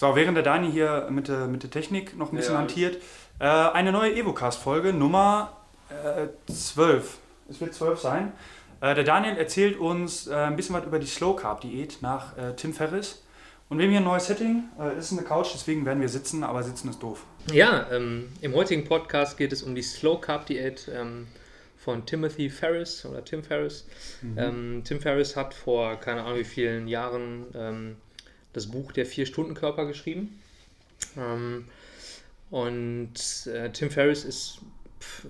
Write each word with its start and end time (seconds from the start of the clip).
So, 0.00 0.16
während 0.16 0.34
der 0.34 0.42
Dani 0.42 0.72
hier 0.72 1.08
mit 1.10 1.28
der, 1.28 1.46
mit 1.46 1.62
der 1.62 1.68
Technik 1.68 2.16
noch 2.16 2.32
ein 2.32 2.36
bisschen 2.36 2.54
ja. 2.54 2.60
hantiert, 2.60 3.02
äh, 3.38 3.44
eine 3.44 3.92
neue 3.92 4.14
Evocast-Folge, 4.14 4.94
Nummer 4.94 5.58
äh, 5.90 6.28
12. 6.50 7.18
Es 7.50 7.60
wird 7.60 7.74
12 7.74 8.00
sein. 8.00 8.32
Äh, 8.80 8.94
der 8.94 9.04
Daniel 9.04 9.36
erzählt 9.36 9.78
uns 9.78 10.26
äh, 10.26 10.34
ein 10.34 10.56
bisschen 10.56 10.74
was 10.74 10.86
über 10.86 10.98
die 10.98 11.06
Slow 11.06 11.36
Carb 11.36 11.60
Diät 11.60 11.98
nach 12.00 12.34
äh, 12.38 12.54
Tim 12.56 12.72
Ferriss. 12.72 13.22
Und 13.68 13.76
wir 13.76 13.84
haben 13.84 13.90
hier 13.90 14.00
ein 14.00 14.04
neues 14.04 14.26
Setting. 14.26 14.70
Äh, 14.78 14.92
es 14.96 15.12
ist 15.12 15.18
eine 15.18 15.28
Couch, 15.28 15.48
deswegen 15.52 15.84
werden 15.84 16.00
wir 16.00 16.08
sitzen, 16.08 16.44
aber 16.44 16.62
sitzen 16.62 16.88
ist 16.88 17.02
doof. 17.02 17.26
Ja, 17.52 17.86
ähm, 17.92 18.32
im 18.40 18.54
heutigen 18.54 18.86
Podcast 18.86 19.36
geht 19.36 19.52
es 19.52 19.62
um 19.62 19.74
die 19.74 19.82
Slow 19.82 20.18
Carb 20.18 20.46
Diät 20.46 20.90
ähm, 20.96 21.26
von 21.76 22.06
Timothy 22.06 22.48
Ferriss 22.48 23.04
oder 23.04 23.22
Tim 23.22 23.44
Ferriss. 23.44 23.86
Mhm. 24.22 24.38
Ähm, 24.38 24.82
Tim 24.82 24.98
Ferriss 24.98 25.36
hat 25.36 25.52
vor 25.52 25.96
keine 25.96 26.22
Ahnung 26.22 26.38
wie 26.38 26.44
vielen 26.44 26.88
Jahren 26.88 27.44
ähm, 27.54 27.96
das 28.52 28.66
Buch 28.66 28.92
Der 28.92 29.06
Vier-Stunden-Körper 29.06 29.86
geschrieben. 29.86 30.40
Ähm, 31.16 31.66
und 32.50 33.46
äh, 33.46 33.70
Tim 33.70 33.90
Ferriss 33.90 34.24
ist, 34.24 34.58
pff, 35.00 35.26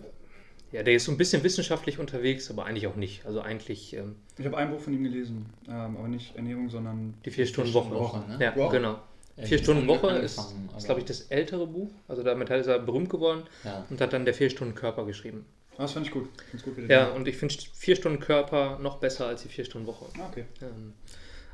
ja, 0.73 0.83
der 0.83 0.95
ist 0.95 1.05
so 1.05 1.13
ein 1.13 1.19
bisschen 1.19 1.43
wissenschaftlich 1.43 1.99
unterwegs, 1.99 2.51
aber 2.51 2.65
eigentlich 2.65 2.87
auch 2.87 2.97
nicht. 2.97 3.27
Also 3.27 3.41
eigentlich. 3.41 3.95
Ähm, 3.95 4.17
ich 4.39 4.47
habe 4.47 4.57
ein 4.57 4.71
Buch 4.71 4.81
von 4.81 4.93
ihm 4.93 5.03
gelesen, 5.03 5.47
ähm, 5.69 5.97
aber 5.97 6.09
nicht 6.09 6.37
Ernährung, 6.37 6.71
sondern. 6.71 7.15
Die 7.25 7.31
Vier-Stunden-Woche. 7.31 7.91
Woche, 7.91 8.19
ne? 8.29 8.39
Ja, 8.41 8.53
wow. 8.57 8.71
genau. 8.71 9.01
Vier-Stunden-Woche 9.43 10.11
ist, 10.19 10.39
ist 10.77 10.85
glaube 10.85 11.01
ich, 11.01 11.07
das 11.07 11.23
ältere 11.23 11.67
Buch. 11.67 11.91
Also 12.09 12.23
damit 12.23 12.51
ist 12.51 12.67
er 12.67 12.79
berühmt 12.79 13.09
geworden 13.09 13.45
ja. 13.65 13.87
und 13.89 14.01
hat 14.01 14.13
dann 14.13 14.25
der 14.25 14.35
Vier-Stunden-Körper 14.35 15.07
geschrieben. 15.07 15.47
Ah, 15.77 15.83
das 15.83 15.93
fand 15.93 16.07
ich 16.07 16.13
gut. 16.13 16.29
gut 16.63 16.91
ja, 16.91 17.09
und 17.09 17.27
ich 17.27 17.39
finde 17.39 17.55
Vier-Stunden-Körper 17.75 18.79
noch 18.81 18.99
besser 18.99 19.27
als 19.27 19.43
die 19.43 19.49
Vier-Stunden-Woche. 19.49 20.07
Ah, 20.19 20.29
okay. 20.29 20.45
Ähm, 20.61 20.93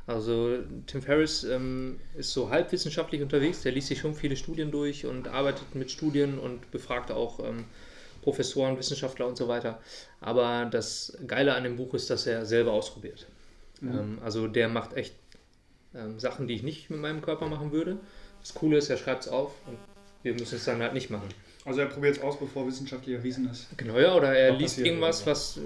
also 0.07 0.59
Tim 0.87 1.01
Ferriss 1.01 1.43
ähm, 1.43 1.99
ist 2.15 2.31
so 2.31 2.49
halbwissenschaftlich 2.49 3.21
unterwegs, 3.21 3.61
der 3.61 3.73
liest 3.73 3.89
sich 3.89 3.99
schon 3.99 4.15
viele 4.15 4.37
Studien 4.37 4.71
durch 4.71 5.05
und 5.05 5.27
arbeitet 5.27 5.75
mit 5.75 5.91
Studien 5.91 6.39
und 6.39 6.71
befragt 6.71 7.11
auch 7.11 7.39
ähm, 7.39 7.65
Professoren, 8.21 8.77
Wissenschaftler 8.77 9.27
und 9.27 9.37
so 9.37 9.49
weiter. 9.49 9.81
Aber 10.21 10.65
das 10.71 11.17
Geile 11.27 11.55
an 11.55 11.63
dem 11.65 11.75
Buch 11.75 11.93
ist, 11.93 12.09
dass 12.09 12.25
er 12.25 12.45
selber 12.45 12.71
ausprobiert. 12.71 13.27
Mhm. 13.81 13.99
Ähm, 13.99 14.19
also 14.23 14.47
der 14.47 14.69
macht 14.69 14.93
echt 14.93 15.15
ähm, 15.93 16.19
Sachen, 16.19 16.47
die 16.47 16.55
ich 16.55 16.63
nicht 16.63 16.89
mit 16.89 17.01
meinem 17.01 17.21
Körper 17.21 17.47
machen 17.47 17.73
würde. 17.73 17.97
Das 18.39 18.53
Coole 18.53 18.77
ist, 18.77 18.89
er 18.89 18.97
schreibt 18.97 19.23
es 19.23 19.27
auf 19.27 19.53
und 19.67 19.77
wir 20.23 20.33
müssen 20.35 20.55
es 20.55 20.63
dann 20.63 20.81
halt 20.81 20.93
nicht 20.93 21.09
machen. 21.09 21.27
Also 21.65 21.81
er 21.81 21.87
probiert 21.87 22.15
es 22.15 22.23
aus, 22.23 22.39
bevor 22.39 22.65
wissenschaftlich 22.65 23.13
erwiesen 23.13 23.49
ist. 23.49 23.67
Genau, 23.75 23.99
ja, 23.99 24.15
oder 24.15 24.33
er 24.33 24.53
liest 24.53 24.77
irgendwas, 24.77 25.25
was 25.25 25.59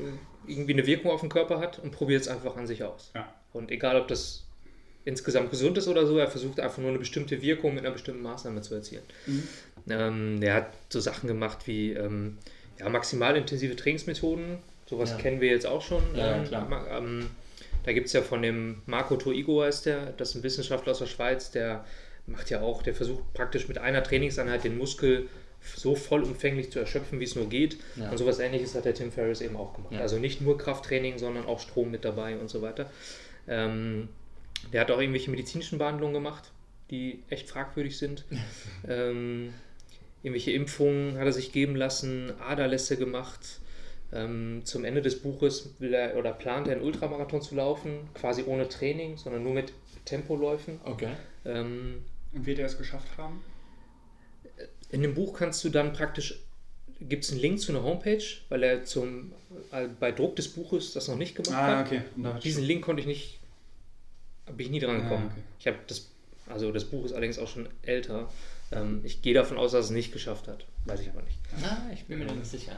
irgendwie 0.47 0.73
eine 0.73 0.87
Wirkung 0.87 1.11
auf 1.11 1.21
den 1.21 1.29
Körper 1.29 1.59
hat 1.59 1.77
und 1.77 1.91
probiert 1.91 2.21
es 2.21 2.27
einfach 2.27 2.57
an 2.57 2.65
sich 2.65 2.83
aus. 2.83 3.11
Ja. 3.13 3.31
Und 3.53 3.71
egal, 3.71 3.99
ob 3.99 4.07
das 4.07 4.45
insgesamt 5.03 5.49
gesund 5.49 5.77
ist 5.77 5.87
oder 5.87 6.05
so, 6.05 6.17
er 6.17 6.27
versucht 6.27 6.59
einfach 6.59 6.77
nur 6.77 6.89
eine 6.89 6.99
bestimmte 6.99 7.41
Wirkung 7.41 7.73
mit 7.73 7.83
einer 7.83 7.93
bestimmten 7.93 8.21
Maßnahme 8.21 8.61
zu 8.61 8.75
erzielen. 8.75 9.03
Mhm. 9.25 9.43
Ähm, 9.89 10.39
er 10.41 10.53
hat 10.55 10.73
so 10.89 10.99
Sachen 10.99 11.27
gemacht 11.27 11.65
wie 11.65 11.93
ähm, 11.93 12.37
ja, 12.79 12.87
maximal 12.89 13.35
intensive 13.35 13.75
Trainingsmethoden, 13.75 14.57
sowas 14.87 15.11
ja. 15.11 15.17
kennen 15.17 15.41
wir 15.41 15.49
jetzt 15.49 15.65
auch 15.65 15.81
schon. 15.81 16.03
Ja, 16.15 16.43
ähm, 16.43 16.73
ähm, 16.89 17.29
da 17.83 17.93
gibt 17.93 18.07
es 18.07 18.13
ja 18.13 18.21
von 18.21 18.43
dem 18.43 18.81
Marco 18.85 19.15
Toigo 19.15 19.63
heißt 19.63 19.87
der, 19.87 20.13
das 20.17 20.29
ist 20.29 20.35
ein 20.35 20.43
Wissenschaftler 20.43 20.91
aus 20.91 20.99
der 20.99 21.07
Schweiz, 21.07 21.49
der 21.49 21.83
macht 22.27 22.51
ja 22.51 22.61
auch, 22.61 22.83
der 22.83 22.93
versucht 22.93 23.33
praktisch 23.33 23.67
mit 23.67 23.79
einer 23.79 24.03
Trainingseinheit 24.03 24.63
den 24.63 24.77
Muskel 24.77 25.27
so 25.75 25.95
vollumfänglich 25.95 26.71
zu 26.71 26.79
erschöpfen, 26.79 27.19
wie 27.19 27.23
es 27.23 27.35
nur 27.35 27.47
geht. 27.47 27.77
Ja. 27.95 28.09
Und 28.09 28.17
sowas 28.17 28.39
ähnliches 28.39 28.73
hat 28.75 28.85
der 28.85 28.93
Tim 28.93 29.11
Ferriss 29.11 29.41
eben 29.41 29.55
auch 29.55 29.73
gemacht. 29.73 29.93
Ja. 29.93 29.99
Also 29.99 30.17
nicht 30.17 30.41
nur 30.41 30.57
Krafttraining, 30.57 31.19
sondern 31.19 31.45
auch 31.45 31.59
Strom 31.59 31.91
mit 31.91 32.03
dabei 32.03 32.35
und 32.37 32.49
so 32.49 32.61
weiter. 32.61 32.89
Ähm, 33.47 34.09
der 34.71 34.81
hat 34.81 34.91
auch 34.91 34.99
irgendwelche 34.99 35.31
medizinischen 35.31 35.77
Behandlungen 35.77 36.13
gemacht, 36.13 36.51
die 36.89 37.23
echt 37.29 37.49
fragwürdig 37.49 37.97
sind. 37.97 38.25
ähm, 38.87 39.53
irgendwelche 40.23 40.51
Impfungen 40.51 41.17
hat 41.17 41.25
er 41.25 41.33
sich 41.33 41.51
geben 41.51 41.75
lassen, 41.75 42.33
Aderlässe 42.39 42.97
gemacht. 42.97 43.59
Ähm, 44.13 44.61
zum 44.65 44.83
Ende 44.83 45.01
des 45.01 45.21
Buches 45.21 45.75
will 45.79 45.93
er 45.93 46.17
oder 46.17 46.33
plant 46.33 46.67
er 46.67 46.75
einen 46.75 46.83
Ultramarathon 46.83 47.41
zu 47.41 47.55
laufen, 47.55 48.09
quasi 48.13 48.43
ohne 48.43 48.67
Training, 48.67 49.17
sondern 49.17 49.43
nur 49.43 49.53
mit 49.53 49.73
Tempoläufen. 50.05 50.79
Okay. 50.83 51.09
Ähm, 51.45 52.03
Und 52.33 52.45
wird 52.45 52.59
er 52.59 52.65
es 52.65 52.77
geschafft 52.77 53.17
haben? 53.17 53.41
In 54.89 55.01
dem 55.01 55.13
Buch 55.13 55.33
kannst 55.33 55.63
du 55.63 55.69
dann 55.69 55.93
praktisch, 55.93 56.43
gibt 56.99 57.23
es 57.23 57.31
einen 57.31 57.39
Link 57.39 57.61
zu 57.61 57.71
einer 57.71 57.83
Homepage, 57.83 58.23
weil 58.49 58.63
er 58.63 58.83
zum, 58.83 59.31
bei 59.99 60.11
Druck 60.11 60.35
des 60.35 60.49
Buches 60.49 60.93
das 60.93 61.07
noch 61.07 61.15
nicht 61.15 61.35
gemacht 61.35 61.55
ah, 61.55 61.77
hat. 61.77 61.87
Okay. 61.87 62.01
Diesen 62.43 62.63
Link 62.63 62.83
konnte 62.83 63.01
ich 63.01 63.07
nicht, 63.07 63.39
bin 64.45 64.65
ich 64.65 64.71
nie 64.71 64.79
dran 64.79 64.97
ah, 64.97 65.03
gekommen. 65.03 65.27
Ah, 65.29 65.31
okay. 65.31 65.43
Ich 65.59 65.67
habe 65.67 65.77
das, 65.87 66.09
also 66.47 66.71
das 66.71 66.85
Buch 66.85 67.05
ist 67.05 67.13
allerdings 67.13 67.39
auch 67.39 67.47
schon 67.47 67.69
älter. 67.83 68.29
Ähm, 68.73 69.01
ich 69.03 69.21
gehe 69.21 69.33
davon 69.33 69.57
aus, 69.57 69.73
dass 69.73 69.85
es 69.85 69.91
nicht 69.91 70.13
geschafft 70.13 70.47
hat. 70.47 70.65
Weiß 70.85 71.01
ich 71.01 71.09
aber 71.09 71.21
nicht. 71.21 71.37
Ah, 71.63 71.91
ich 71.93 72.05
bin 72.05 72.19
mir 72.19 72.25
da 72.25 72.33
nicht 72.33 72.45
sicher. 72.45 72.71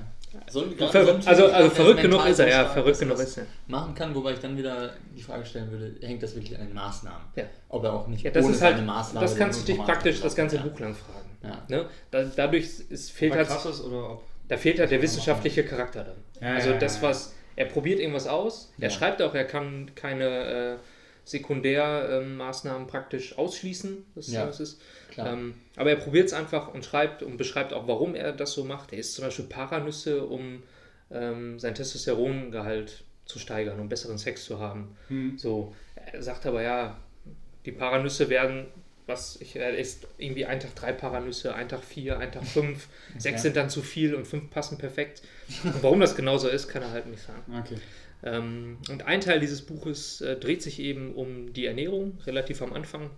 So, 0.49 0.65
so 0.77 0.85
also, 0.87 1.45
also 1.47 1.69
verrückt 1.69 2.01
genug 2.01 2.25
ist 2.25 2.39
er, 2.39 2.49
ja, 2.49 2.65
verrückt 2.65 2.99
genug 2.99 3.19
ist 3.19 3.37
er. 3.37 3.45
Machen 3.67 3.93
kann, 3.93 4.13
wobei 4.15 4.33
ich 4.33 4.39
dann 4.39 4.57
wieder 4.57 4.93
die 5.15 5.21
Frage 5.21 5.45
stellen 5.45 5.69
würde, 5.71 5.95
hängt 6.05 6.23
das 6.23 6.33
wirklich 6.33 6.57
an 6.57 6.65
den 6.65 6.73
Maßnahmen? 6.73 7.27
Ja. 7.35 7.43
Ob 7.69 7.83
er 7.83 7.93
auch 7.93 8.07
nicht 8.07 8.23
ja, 8.23 8.31
das 8.31 8.43
ohne 8.43 8.55
ist 8.55 8.61
halt, 8.61 8.83
Maßnahme 8.83 9.25
Das 9.25 9.35
kannst 9.35 9.61
du 9.61 9.71
dich 9.71 9.81
praktisch 9.81 10.21
das 10.21 10.35
ganze 10.35 10.55
ja. 10.55 10.63
Buch 10.63 10.79
lang 10.79 10.95
fragen. 10.95 11.37
Ja. 11.43 11.63
Ne? 11.67 11.89
Da, 12.09 12.23
dadurch 12.23 12.65
ist, 12.89 13.11
fehlt 13.11 13.35
halt, 13.35 13.47
ist, 13.47 13.81
oder 13.81 14.11
ob 14.11 14.23
da 14.53 14.57
fehlt 14.57 14.79
halt 14.79 14.91
der 14.91 15.01
wissenschaftliche 15.01 15.65
Charakter 15.65 16.03
dann. 16.03 16.17
Ja, 16.41 16.55
also 16.55 16.73
das, 16.77 17.01
was, 17.01 17.33
er 17.55 17.65
probiert 17.65 17.99
irgendwas 17.99 18.27
aus, 18.27 18.71
er 18.79 18.89
schreibt 18.89 19.21
auch, 19.21 19.33
er 19.33 19.45
kann 19.45 19.91
keine... 19.95 20.75
Äh, 20.75 20.75
Sekundärmaßnahmen 21.25 22.87
praktisch 22.87 23.37
ausschließen. 23.37 24.05
Das, 24.15 24.31
ja, 24.31 24.45
das 24.45 24.59
ist. 24.59 24.81
Ähm, 25.17 25.55
aber 25.75 25.91
er 25.91 25.95
probiert 25.95 26.27
es 26.27 26.33
einfach 26.33 26.73
und 26.73 26.83
schreibt 26.83 27.23
und 27.23 27.37
beschreibt 27.37 27.71
auch, 27.71 27.87
warum 27.87 28.15
er 28.15 28.33
das 28.33 28.53
so 28.53 28.65
macht. 28.65 28.91
Er 28.91 28.99
isst 28.99 29.15
zum 29.15 29.25
Beispiel 29.25 29.45
Paranüsse, 29.45 30.25
um 30.25 30.63
ähm, 31.11 31.59
sein 31.59 31.75
Testosterongehalt 31.75 33.03
zu 33.25 33.39
steigern, 33.39 33.79
um 33.79 33.87
besseren 33.87 34.17
Sex 34.17 34.43
zu 34.43 34.59
haben. 34.59 34.97
Mhm. 35.09 35.37
So, 35.37 35.73
er 35.95 36.21
sagt 36.21 36.45
aber 36.45 36.61
ja, 36.61 36.99
die 37.65 37.71
Paranüsse 37.71 38.27
werden, 38.27 38.65
was 39.05 39.39
ich, 39.41 39.55
er 39.55 39.77
isst 39.77 40.07
irgendwie 40.17 40.45
einen 40.45 40.59
Tag 40.59 40.75
drei 40.75 40.93
Paranüsse, 40.93 41.55
einen 41.55 41.69
Tag 41.69 41.83
vier, 41.83 42.19
einen 42.19 42.31
Tag 42.31 42.45
fünf, 42.47 42.87
okay. 43.09 43.19
sechs 43.19 43.41
sind 43.41 43.55
dann 43.55 43.69
zu 43.69 43.81
viel 43.81 44.15
und 44.15 44.25
fünf 44.25 44.49
passen 44.49 44.77
perfekt. 44.77 45.21
Und 45.63 45.83
warum 45.83 45.99
das 45.99 46.15
genauso 46.15 46.47
ist, 46.47 46.67
kann 46.67 46.81
er 46.81 46.91
halt 46.91 47.07
nicht 47.07 47.23
sagen. 47.23 47.41
Okay. 47.59 47.77
Ähm, 48.23 48.77
und 48.89 49.05
ein 49.05 49.21
Teil 49.21 49.39
dieses 49.39 49.61
Buches 49.61 50.21
äh, 50.21 50.37
dreht 50.37 50.61
sich 50.61 50.79
eben 50.79 51.13
um 51.13 51.53
die 51.53 51.65
Ernährung, 51.65 52.17
relativ 52.25 52.61
am 52.61 52.73
Anfang. 52.73 53.09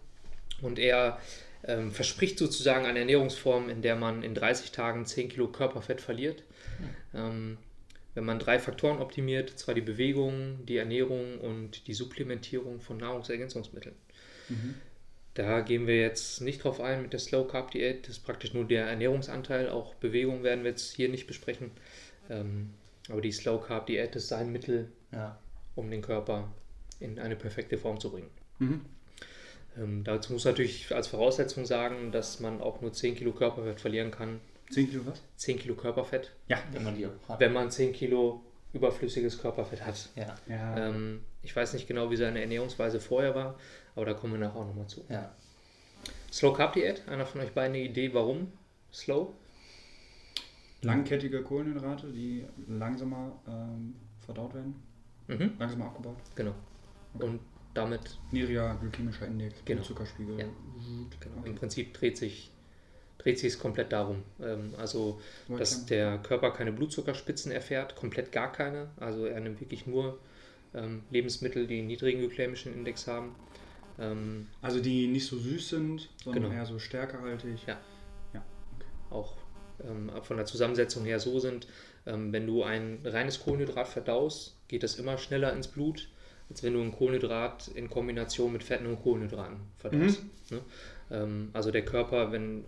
Und 0.62 0.80
er 0.80 1.20
ähm, 1.64 1.92
verspricht 1.92 2.40
sozusagen 2.40 2.86
eine 2.86 3.00
Ernährungsform, 3.00 3.70
in 3.70 3.82
der 3.82 3.96
man 3.96 4.24
in 4.24 4.34
30 4.34 4.72
Tagen 4.72 5.06
10 5.06 5.30
Kilo 5.30 5.48
Körperfett 5.48 6.02
verliert. 6.02 6.44
Ähm, 7.14 7.58
wenn 8.16 8.24
man 8.24 8.40
drei 8.40 8.60
Faktoren 8.60 9.00
optimiert, 9.00 9.60
zwar 9.60 9.76
die 9.76 9.82
Bewegung, 9.82 10.66
die 10.66 10.78
Ernährung 10.78 11.40
und 11.40 11.88
die 11.88 11.94
Supplementierung 11.94 12.80
von 12.80 12.98
Nahrungsergänzungsmitteln. 12.98 13.96
Mhm. 14.50 14.76
Da 15.36 15.60
gehen 15.60 15.86
wir 15.86 15.98
jetzt 15.98 16.42
nicht 16.42 16.64
drauf 16.64 16.80
ein 16.80 17.02
mit 17.02 17.14
der 17.14 17.20
Slow 17.20 17.46
Carb 17.48 17.72
Diät. 17.72 18.08
Das 18.08 18.18
ist 18.18 18.24
praktisch 18.24 18.54
nur 18.54 18.66
der 18.66 18.88
Ernährungsanteil. 18.88 19.70
Auch 19.70 19.94
Bewegung 19.96 20.44
werden 20.44 20.64
wir 20.64 20.72
jetzt 20.72 20.94
hier 20.94 21.10
nicht 21.10 21.28
besprechen. 21.28 21.72
Ähm, 22.30 22.74
aber 23.10 23.22
die 23.22 23.34
Slow 23.34 23.62
Carb 23.62 23.86
Diät 23.86 24.16
ist 24.16 24.30
sein 24.30 24.52
Mittel, 24.52 24.92
ja. 25.12 25.38
um 25.76 25.92
den 25.92 26.02
Körper 26.02 26.52
in 27.02 27.20
eine 27.20 27.36
perfekte 27.36 27.78
Form 27.78 28.00
zu 28.00 28.12
bringen. 28.12 28.30
Mhm. 28.60 28.82
Ähm, 29.78 30.04
dazu 30.06 30.32
muss 30.32 30.46
natürlich 30.46 30.94
als 30.96 31.08
Voraussetzung 31.08 31.66
sagen, 31.66 32.14
dass 32.14 32.40
man 32.40 32.62
auch 32.62 32.82
nur 32.82 32.94
10 32.94 33.16
Kilo 33.16 33.34
Körperfett 33.34 33.82
verlieren 33.82 34.12
kann. 34.12 34.40
10 34.72 34.90
Kilo 34.90 35.06
was? 35.06 35.22
10 35.36 35.60
Kilo 35.60 35.76
Körperfett. 35.76 36.32
Ja, 36.48 36.64
wenn 36.72 36.84
man 36.84 36.98
die 36.98 37.08
hat. 37.28 37.40
Wenn 37.42 37.52
man 37.52 37.70
10 37.70 37.92
Kilo 37.92 38.42
überflüssiges 38.74 39.40
Körperfett 39.40 39.86
hat. 39.86 40.10
Ja. 40.16 40.36
ja. 40.48 40.90
Ähm, 40.90 41.22
ich 41.46 41.56
weiß 41.56 41.74
nicht 41.74 41.88
genau, 41.88 42.12
wie 42.12 42.18
seine 42.18 42.42
Ernährungsweise 42.42 43.00
vorher 43.00 43.36
war, 43.36 43.58
aber 43.96 44.06
da 44.06 44.14
kommen 44.14 44.34
wir 44.34 44.40
nachher 44.40 44.60
auch 44.60 44.68
nochmal 44.68 44.88
zu. 44.88 45.06
Ja. 45.10 45.34
Slow 46.32 46.54
Carb 46.54 46.74
Diät, 46.74 47.08
einer 47.08 47.26
von 47.26 47.42
euch 47.42 47.54
beiden 47.54 47.76
eine 47.76 47.84
Idee, 47.84 48.14
warum 48.14 48.52
Slow? 48.92 49.34
langkettige 50.82 51.42
Kohlenhydrate, 51.42 52.12
die 52.12 52.46
langsamer 52.68 53.40
ähm, 53.48 53.96
verdaut 54.26 54.54
werden, 54.54 54.76
mhm. 55.28 55.54
langsamer 55.58 55.86
abgebaut. 55.86 56.18
Genau. 56.36 56.54
Okay. 57.14 57.26
Und 57.26 57.40
damit. 57.74 58.20
Niedriger 58.32 58.76
glykämischer 58.80 59.28
Index, 59.28 59.56
genau. 59.66 59.82
Zuckerspiegel. 59.82 60.40
Ja. 60.40 60.46
Genau. 61.20 61.40
Okay. 61.40 61.50
Im 61.50 61.56
Prinzip 61.56 61.94
dreht 61.94 62.18
sich 62.18 62.52
dreht 63.18 63.40
sich 63.40 63.54
es 63.54 63.60
komplett 63.60 63.92
darum. 63.92 64.24
Ähm, 64.40 64.74
also, 64.78 65.20
dass 65.48 65.86
der 65.86 66.20
Körper 66.20 66.52
keine 66.52 66.72
Blutzuckerspitzen 66.72 67.52
erfährt, 67.52 67.96
komplett 67.96 68.32
gar 68.32 68.52
keine. 68.52 68.90
Also 68.98 69.26
er 69.26 69.40
nimmt 69.40 69.60
wirklich 69.62 69.88
nur 69.88 70.20
ähm, 70.76 71.04
Lebensmittel, 71.10 71.68
die 71.68 71.80
einen 71.80 71.88
niedrigen 71.88 72.20
glykämischen 72.20 72.74
Index 72.74 73.08
haben. 73.08 73.36
Ähm, 73.98 74.48
also 74.62 74.80
die 74.80 75.08
nicht 75.08 75.26
so 75.26 75.38
süß 75.38 75.70
sind, 75.70 76.10
sondern 76.24 76.44
genau. 76.44 76.56
eher 76.56 76.66
so 76.66 76.80
stärkehaltig. 76.80 77.66
Ja. 77.66 77.80
ja. 78.34 78.44
Okay. 78.76 78.88
Auch 79.10 79.34
ähm, 79.84 80.12
von 80.24 80.38
der 80.38 80.46
Zusammensetzung 80.46 81.06
her 81.06 81.20
so 81.20 81.40
sind, 81.40 81.68
ähm, 82.06 82.32
wenn 82.32 82.46
du 82.46 82.64
ein 82.64 83.00
reines 83.04 83.42
Kohlenhydrat 83.42 83.88
verdaust, 83.88 84.58
geht 84.68 84.84
das 84.84 84.96
immer 84.96 85.18
schneller 85.18 85.54
ins 85.54 85.68
Blut, 85.68 86.10
als 86.50 86.64
wenn 86.64 86.74
du 86.74 86.82
ein 86.82 86.92
Kohlenhydrat 86.92 87.70
in 87.70 87.90
Kombination 87.90 88.54
mit 88.54 88.64
Fetten 88.64 88.86
und 88.86 89.02
Kohlenhydraten 89.02 89.58
verdaust. 89.78 90.24
Mhm. 90.24 90.58
Ne? 90.58 90.62
Ähm, 91.12 91.50
also 91.54 91.72
der 91.72 91.86
Körper, 91.86 92.32
wenn, 92.32 92.66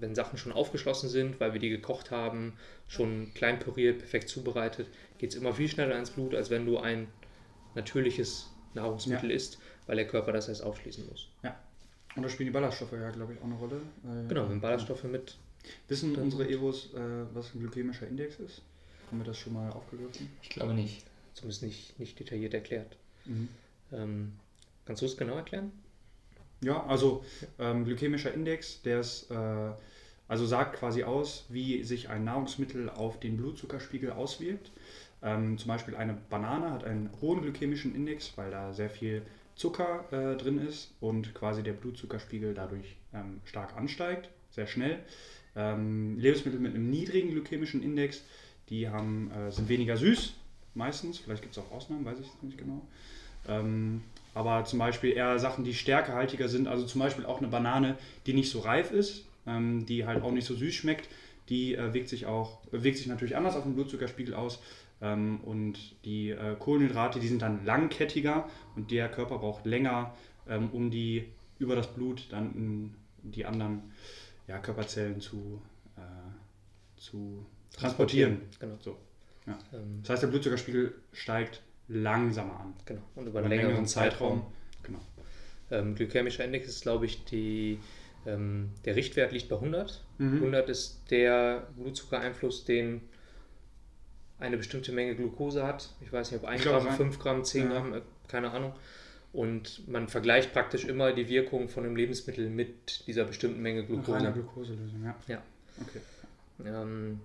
wenn 0.00 0.14
Sachen 0.14 0.38
schon 0.38 0.52
aufgeschlossen 0.52 1.08
sind, 1.08 1.40
weil 1.40 1.52
wir 1.52 1.60
die 1.60 1.70
gekocht 1.70 2.10
haben, 2.10 2.54
schon 2.86 3.32
klein 3.34 3.58
püriert, 3.58 3.98
perfekt 3.98 4.28
zubereitet, 4.28 4.86
geht 5.18 5.30
es 5.30 5.36
immer 5.36 5.52
viel 5.52 5.68
schneller 5.68 5.98
ins 5.98 6.10
Blut, 6.10 6.34
als 6.34 6.50
wenn 6.50 6.64
du 6.64 6.78
ein 6.78 7.08
natürliches 7.74 8.50
Nahrungsmittel 8.74 9.30
Ja. 9.30 9.36
isst, 9.36 9.58
weil 9.86 9.96
der 9.96 10.06
Körper 10.06 10.32
das 10.32 10.48
erst 10.48 10.62
aufschließen 10.62 11.06
muss. 11.08 11.28
Und 12.16 12.22
da 12.22 12.28
spielen 12.28 12.46
die 12.48 12.52
Ballaststoffe 12.52 12.92
ja, 12.92 13.10
glaube 13.10 13.34
ich, 13.34 13.38
auch 13.40 13.44
eine 13.44 13.54
Rolle. 13.54 13.76
Äh, 14.04 14.26
Genau, 14.28 14.48
wenn 14.48 14.60
Ballaststoffe 14.60 15.04
mit. 15.04 15.36
Wissen 15.86 16.16
unsere 16.16 16.48
Evos, 16.48 16.92
äh, 16.94 16.98
was 17.34 17.54
ein 17.54 17.60
glykämischer 17.60 18.08
Index 18.08 18.40
ist? 18.40 18.62
Haben 19.08 19.18
wir 19.18 19.24
das 19.24 19.38
schon 19.38 19.52
mal 19.52 19.70
aufgegriffen? 19.70 20.28
Ich 20.42 20.48
glaube 20.50 20.74
nicht. 20.74 21.04
Zumindest 21.34 21.62
nicht, 21.62 21.98
nicht 22.00 22.18
detailliert 22.18 22.54
erklärt. 22.54 22.96
Mhm. 23.26 23.48
Ähm, 23.92 24.32
kannst 24.84 25.02
du 25.02 25.06
es 25.06 25.16
genau 25.16 25.34
erklären? 25.36 25.70
Ja, 26.60 26.84
also 26.86 27.24
ähm, 27.60 27.84
glykämischer 27.84 28.32
Index, 28.34 28.82
der 28.82 29.00
ist, 29.00 29.30
äh, 29.30 29.70
also 30.26 30.44
sagt 30.46 30.76
quasi 30.76 31.04
aus, 31.04 31.44
wie 31.50 31.84
sich 31.84 32.08
ein 32.08 32.24
Nahrungsmittel 32.24 32.90
auf 32.90 33.20
den 33.20 33.36
Blutzuckerspiegel 33.36 34.10
auswirkt. 34.10 34.72
Ähm, 35.22 35.58
zum 35.58 35.68
Beispiel 35.68 35.96
eine 35.96 36.16
Banane 36.30 36.70
hat 36.70 36.84
einen 36.84 37.10
hohen 37.20 37.42
glykämischen 37.42 37.94
Index, 37.94 38.32
weil 38.36 38.50
da 38.50 38.72
sehr 38.72 38.90
viel 38.90 39.22
Zucker 39.56 40.04
äh, 40.12 40.36
drin 40.36 40.58
ist 40.58 40.94
und 41.00 41.34
quasi 41.34 41.62
der 41.62 41.72
Blutzuckerspiegel 41.72 42.54
dadurch 42.54 42.96
ähm, 43.12 43.40
stark 43.44 43.76
ansteigt, 43.76 44.28
sehr 44.50 44.66
schnell. 44.66 45.00
Ähm, 45.56 46.18
Lebensmittel 46.18 46.60
mit 46.60 46.74
einem 46.74 46.88
niedrigen 46.88 47.30
glykämischen 47.30 47.82
Index, 47.82 48.22
die 48.68 48.88
haben, 48.88 49.32
äh, 49.32 49.50
sind 49.50 49.68
weniger 49.68 49.96
süß, 49.96 50.34
meistens. 50.74 51.18
Vielleicht 51.18 51.42
gibt 51.42 51.56
es 51.56 51.62
auch 51.62 51.72
Ausnahmen, 51.72 52.04
weiß 52.04 52.20
ich 52.20 52.42
nicht 52.42 52.58
genau. 52.58 52.82
Ähm, 53.48 54.02
aber 54.34 54.64
zum 54.64 54.78
Beispiel 54.78 55.12
eher 55.12 55.38
Sachen, 55.40 55.64
die 55.64 55.74
stärkehaltiger 55.74 56.48
sind, 56.48 56.68
also 56.68 56.86
zum 56.86 57.00
Beispiel 57.00 57.26
auch 57.26 57.38
eine 57.38 57.48
Banane, 57.48 57.96
die 58.26 58.34
nicht 58.34 58.50
so 58.50 58.60
reif 58.60 58.92
ist, 58.92 59.24
ähm, 59.46 59.86
die 59.86 60.06
halt 60.06 60.22
auch 60.22 60.30
nicht 60.30 60.46
so 60.46 60.54
süß 60.54 60.74
schmeckt, 60.74 61.08
die 61.48 61.74
äh, 61.74 61.92
wirkt 61.94 62.08
sich 62.08 62.26
auch, 62.26 62.58
wirkt 62.70 62.98
sich 62.98 63.06
natürlich 63.06 63.36
anders 63.36 63.56
auf 63.56 63.64
den 63.64 63.74
Blutzuckerspiegel 63.74 64.34
aus. 64.34 64.60
Ähm, 65.00 65.40
und 65.40 65.78
die 66.04 66.30
äh, 66.30 66.56
Kohlenhydrate, 66.58 67.20
die 67.20 67.28
sind 67.28 67.42
dann 67.42 67.64
langkettiger 67.64 68.48
und 68.74 68.90
der 68.90 69.08
Körper 69.08 69.38
braucht 69.38 69.64
länger, 69.64 70.14
ähm, 70.48 70.70
um 70.72 70.90
die 70.90 71.28
über 71.58 71.76
das 71.76 71.86
Blut 71.88 72.26
dann 72.30 72.54
in 72.54 72.94
die 73.22 73.44
anderen 73.44 73.92
ja, 74.46 74.58
Körperzellen 74.58 75.20
zu, 75.20 75.60
äh, 75.96 76.00
zu 76.96 77.44
transportieren. 77.72 78.40
Genau. 78.58 78.76
So. 78.80 78.96
Ja. 79.46 79.58
Ähm, 79.72 80.00
Das 80.02 80.10
heißt, 80.10 80.22
der 80.24 80.28
Blutzuckerspiegel 80.28 80.94
steigt 81.12 81.62
langsamer 81.88 82.60
an. 82.60 82.74
genau. 82.84 83.02
Und 83.14 83.26
über 83.26 83.40
einen 83.40 83.48
längeren 83.48 83.86
Zeitraum. 83.86 84.46
Genau. 84.82 85.00
Ähm, 85.70 85.94
glykämischer 85.94 86.44
Index 86.44 86.66
ist, 86.66 86.82
glaube 86.82 87.06
ich, 87.06 87.24
die, 87.24 87.78
ähm, 88.26 88.70
der 88.84 88.96
Richtwert 88.96 89.32
liegt 89.32 89.48
bei 89.48 89.56
100. 89.56 90.04
Mhm. 90.18 90.36
100 90.36 90.68
ist 90.68 91.02
der 91.10 91.68
Blutzuckereinfluss, 91.76 92.64
den 92.64 93.02
eine 94.40 94.56
bestimmte 94.56 94.92
Menge 94.92 95.14
Glucose 95.16 95.66
hat. 95.66 95.90
Ich 96.00 96.12
weiß 96.12 96.30
nicht, 96.30 96.42
ob 96.42 96.48
1 96.48 96.60
Ich 96.60 96.62
glaube, 96.62 96.78
Gramm, 96.84 96.88
ein- 96.92 96.96
5 96.96 97.18
Gramm, 97.18 97.44
10 97.44 97.64
Ja. 97.64 97.68
Gramm, 97.70 97.94
äh, 97.94 98.00
keine 98.28 98.50
Ahnung. 98.50 98.72
Und 99.32 99.86
man 99.88 100.08
vergleicht 100.08 100.52
praktisch 100.52 100.84
immer 100.84 101.12
die 101.12 101.28
Wirkung 101.28 101.68
von 101.68 101.84
einem 101.84 101.96
Lebensmittel 101.96 102.48
mit 102.48 103.06
dieser 103.06 103.24
bestimmten 103.24 103.60
Menge 103.60 103.80
Eine 103.80 103.88
Glucose. 103.88 104.32
Glukoselösung, 104.32 105.04
ja. 105.04 105.14
Ja. 105.28 105.42
Okay. 105.80 106.00
Ähm, 106.64 107.20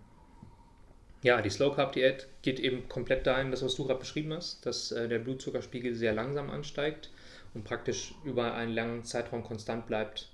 ja, 1.21 1.41
die 1.41 1.49
Slow 1.49 1.73
Carb 1.73 1.93
Diät 1.93 2.27
geht 2.41 2.59
eben 2.59 2.89
komplett 2.89 3.25
dahin, 3.25 3.51
das 3.51 3.63
was 3.63 3.75
du 3.75 3.85
gerade 3.85 3.99
beschrieben 3.99 4.33
hast, 4.33 4.65
dass 4.65 4.91
äh, 4.91 5.07
der 5.07 5.19
Blutzuckerspiegel 5.19 5.95
sehr 5.95 6.13
langsam 6.13 6.49
ansteigt 6.49 7.09
und 7.53 7.63
praktisch 7.63 8.13
über 8.25 8.53
einen 8.55 8.73
langen 8.73 9.05
Zeitraum 9.05 9.43
konstant 9.43 9.87
bleibt 9.87 10.29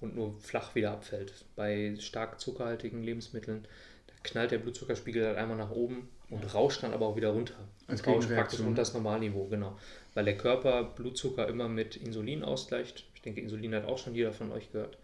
und 0.00 0.14
nur 0.14 0.32
flach 0.40 0.74
wieder 0.76 0.92
abfällt. 0.92 1.32
Bei 1.56 1.96
stark 1.98 2.40
zuckerhaltigen 2.40 3.02
Lebensmitteln 3.02 3.66
knallt 4.22 4.50
der 4.50 4.58
Blutzuckerspiegel 4.58 5.26
halt 5.26 5.38
einmal 5.38 5.56
nach 5.56 5.70
oben 5.70 6.08
und 6.28 6.54
rauscht 6.54 6.82
dann 6.82 6.92
aber 6.92 7.06
auch 7.06 7.16
wieder 7.16 7.30
runter. 7.30 7.54
Als 7.86 8.06
rauscht 8.06 8.28
praktisch 8.28 8.60
unter 8.60 8.82
das 8.82 8.94
Normalniveau, 8.94 9.46
genau. 9.46 9.78
Weil 10.14 10.24
der 10.24 10.36
Körper 10.36 10.84
Blutzucker 10.84 11.48
immer 11.48 11.68
mit 11.68 11.96
Insulin 11.96 12.44
ausgleicht. 12.44 13.04
Ich 13.14 13.22
denke, 13.22 13.40
Insulin 13.40 13.74
hat 13.74 13.84
auch 13.84 13.98
schon 13.98 14.14
jeder 14.14 14.32
von 14.32 14.52
euch 14.52 14.70
gehört. 14.72 14.98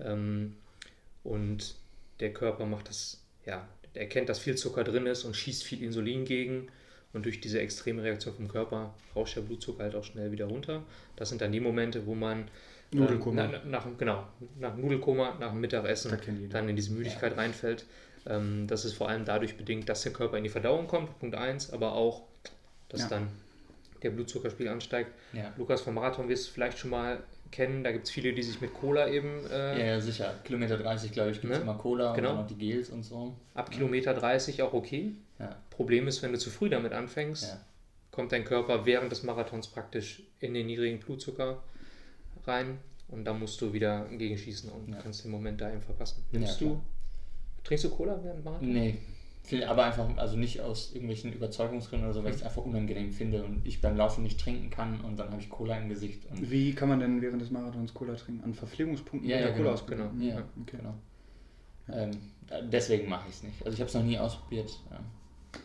Ähm, 0.00 0.56
und 1.24 1.74
der 2.20 2.32
Körper 2.32 2.66
macht 2.66 2.88
das, 2.88 3.22
ja, 3.44 3.66
der 3.94 4.02
erkennt, 4.02 4.28
dass 4.28 4.38
viel 4.38 4.56
Zucker 4.56 4.84
drin 4.84 5.06
ist 5.06 5.24
und 5.24 5.34
schießt 5.34 5.64
viel 5.64 5.82
Insulin 5.82 6.24
gegen. 6.24 6.68
Und 7.12 7.24
durch 7.24 7.40
diese 7.40 7.60
extreme 7.60 8.02
Reaktion 8.02 8.34
vom 8.34 8.48
Körper 8.48 8.94
rauscht 9.14 9.36
der 9.36 9.40
Blutzucker 9.40 9.84
halt 9.84 9.94
auch 9.94 10.04
schnell 10.04 10.32
wieder 10.32 10.46
runter. 10.46 10.82
Das 11.16 11.30
sind 11.30 11.40
dann 11.40 11.52
die 11.52 11.60
Momente, 11.60 12.04
wo 12.06 12.14
man 12.14 12.48
ähm, 12.92 13.00
Nudelkoma. 13.00 13.48
na, 13.48 13.64
nach, 13.64 13.86
genau, 13.96 14.26
nach 14.58 14.76
Nudelkoma, 14.76 15.36
nach 15.40 15.52
dem 15.52 15.60
Mittagessen 15.60 16.16
dann 16.50 16.68
in 16.68 16.76
diese 16.76 16.92
Müdigkeit 16.92 17.36
reinfällt. 17.36 17.86
Ähm, 18.28 18.66
das 18.66 18.84
ist 18.84 18.94
vor 18.94 19.08
allem 19.08 19.24
dadurch 19.24 19.56
bedingt, 19.56 19.88
dass 19.88 20.02
der 20.02 20.12
Körper 20.12 20.36
in 20.36 20.44
die 20.44 20.50
Verdauung 20.50 20.86
kommt, 20.86 21.18
Punkt 21.18 21.34
1, 21.36 21.72
aber 21.72 21.92
auch, 21.92 22.22
dass 22.88 23.02
Ja. 23.02 23.08
dann 23.08 23.28
der 24.02 24.10
Blutzuckerspiegel 24.10 24.70
ansteigt. 24.72 25.10
Ja. 25.32 25.52
Lukas 25.56 25.80
vom 25.80 25.94
Marathon 25.94 26.28
wirst 26.28 26.48
du 26.48 26.52
vielleicht 26.52 26.78
schon 26.78 26.90
mal 26.90 27.22
kennen, 27.50 27.84
da 27.84 27.92
gibt 27.92 28.04
es 28.06 28.10
viele, 28.10 28.32
die 28.32 28.42
sich 28.42 28.60
mit 28.60 28.74
Cola 28.74 29.08
eben 29.08 29.46
äh, 29.50 29.78
Ja, 29.78 29.86
ja, 29.86 30.00
sicher. 30.00 30.34
Kilometer 30.44 30.76
30, 30.76 31.12
glaube 31.12 31.30
ich, 31.30 31.40
gibt 31.40 31.52
es 31.52 31.58
Ne? 31.58 31.64
immer 31.64 31.78
Cola 31.78 32.12
Genau. 32.14 32.30
und 32.30 32.36
dann 32.36 32.42
noch 32.44 32.48
die 32.48 32.56
Gels 32.58 32.90
und 32.90 33.04
so. 33.04 33.34
ab 33.54 33.70
Kilometer 33.70 34.12
30 34.14 34.62
auch 34.62 34.72
okay. 34.72 35.12
Ja. 35.38 35.56
Problem 35.70 36.08
ist, 36.08 36.22
wenn 36.22 36.32
du 36.32 36.38
zu 36.38 36.50
früh 36.50 36.68
damit 36.68 36.92
anfängst, 36.92 37.44
Ja. 37.44 37.60
kommt 38.10 38.32
dein 38.32 38.44
Körper 38.44 38.84
während 38.86 39.12
des 39.12 39.22
Marathons 39.22 39.68
praktisch 39.68 40.22
in 40.40 40.54
den 40.54 40.66
niedrigen 40.66 40.98
Blutzucker 40.98 41.62
rein 42.46 42.78
und 43.08 43.24
dann 43.24 43.38
musst 43.38 43.60
du 43.60 43.72
wieder 43.72 44.06
gegenschießen 44.06 44.70
und 44.70 44.92
Ja. 44.92 44.98
kannst 45.02 45.24
den 45.24 45.30
Moment 45.30 45.60
da 45.60 45.70
eben 45.70 45.80
verpassen. 45.82 46.24
Ja, 46.32 46.38
Nimmst 46.40 46.58
klar. 46.58 46.70
du, 46.70 46.80
trinkst 47.66 47.84
du 47.84 47.90
Cola 47.90 48.18
während 48.22 48.38
dem 48.40 48.44
Marathon? 48.44 48.72
Nee. 48.72 48.94
Aber 49.68 49.84
einfach, 49.84 50.08
also 50.16 50.36
nicht 50.36 50.60
aus 50.60 50.90
irgendwelchen 50.92 51.32
Überzeugungsgründen 51.32 52.08
oder 52.08 52.14
so, 52.14 52.24
weil 52.24 52.30
ich 52.30 52.38
es 52.38 52.42
einfach 52.42 52.64
unangenehm 52.64 53.12
finde 53.12 53.44
und 53.44 53.64
ich 53.64 53.80
beim 53.80 53.96
Laufen 53.96 54.24
nicht 54.24 54.40
trinken 54.40 54.70
kann 54.70 55.00
und 55.02 55.16
dann 55.18 55.30
habe 55.30 55.40
ich 55.40 55.48
Cola 55.48 55.76
im 55.76 55.88
Gesicht. 55.88 56.24
Und 56.30 56.50
Wie 56.50 56.74
kann 56.74 56.88
man 56.88 56.98
denn 56.98 57.22
während 57.22 57.40
des 57.40 57.52
Marathons 57.52 57.94
Cola 57.94 58.14
trinken? 58.14 58.42
An 58.42 58.54
Verpflegungspunkten 58.54 59.30
Ja, 59.30 59.38
ja, 59.38 59.46
Cola 59.48 59.58
genau, 59.58 59.70
ausgegeben? 59.70 60.18
genau. 60.18 60.34
ja, 60.34 60.42
Okay. 60.62 60.76
genau. 60.78 60.94
Ähm, 61.88 62.10
deswegen 62.72 63.08
mache 63.08 63.28
ich 63.28 63.36
es 63.36 63.42
nicht. 63.44 63.62
Also 63.64 63.74
ich 63.74 63.80
habe 63.80 63.88
es 63.88 63.94
noch 63.94 64.02
nie 64.02 64.18
ausprobiert. 64.18 64.68
Ja. 64.90 64.98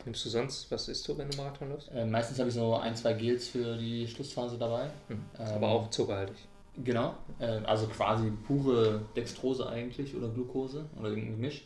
Nimmst 0.06 0.24
du 0.25 0.30
sonst, 0.30 0.69
was 0.71 0.88
isst 0.88 1.07
du, 1.07 1.18
wenn 1.18 1.30
du 1.31 1.38
Marathon 1.38 1.69
läufst? 1.69 1.92
Äh, 1.92 2.06
meistens 2.06 2.38
habe 2.38 2.50
ich 2.50 2.56
so 2.56 2.75
ein, 2.75 2.95
zwei 2.95 3.13
Gels 3.13 3.48
für 3.48 3.77
die 3.77 4.07
Schlussphase 4.07 4.59
dabei. 4.59 4.92
Hm. 5.07 5.19
Ähm, 5.39 5.48
Aber 5.56 5.69
auch 5.69 5.89
zuckerhaltig. 5.89 6.36
Genau, 6.83 7.15
äh, 7.39 7.45
also 7.65 7.88
quasi 7.88 8.31
pure 8.45 9.01
Dextrose 9.15 9.68
eigentlich 9.68 10.15
oder 10.15 10.30
Glucose 10.30 10.86
oder 11.00 11.10
irgendein 11.10 11.36
Gemisch. 11.36 11.63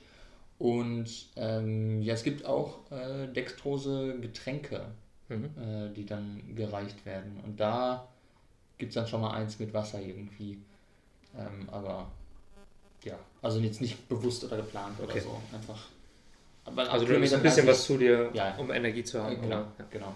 Und 0.58 1.10
ähm, 1.36 2.02
ja, 2.02 2.14
es 2.14 2.24
gibt 2.24 2.46
auch 2.46 2.90
äh, 2.92 3.28
Dextrose-Getränke, 3.28 4.86
Mhm. 5.28 5.46
äh, 5.60 5.94
die 5.94 6.06
dann 6.06 6.56
gereicht 6.56 7.04
werden. 7.06 7.40
Und 7.44 7.60
da 7.60 8.08
gibt 8.78 8.92
es 8.92 8.96
dann 8.96 9.08
schon 9.08 9.22
mal 9.22 9.32
eins 9.32 9.58
mit 9.60 9.74
Wasser 9.74 10.00
irgendwie. 10.00 10.60
Ähm, 11.38 11.68
aber 11.72 12.08
ja, 13.04 13.16
also 13.42 13.60
jetzt 13.60 13.82
nicht 13.82 14.08
bewusst 14.08 14.44
oder 14.44 14.58
geplant 14.58 15.00
Okay. 15.02 15.12
oder 15.14 15.22
so. 15.22 15.42
Einfach. 15.54 15.88
Also 16.92 17.06
du 17.06 17.14
nimmst 17.14 17.34
ein 17.34 17.42
bisschen 17.44 17.66
30 17.66 17.68
was 17.68 17.86
zu 17.86 17.98
dir, 17.98 18.30
Ja. 18.34 18.56
um 18.58 18.72
Energie 18.72 19.04
zu 19.04 19.18
Äh, 19.18 19.22
haben. 19.22 19.36
genau, 19.42 19.46
oder? 19.48 19.68
Ja. 19.80 19.86
genau. 19.90 20.16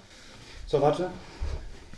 So, 0.67 0.79
warte. 0.81 1.09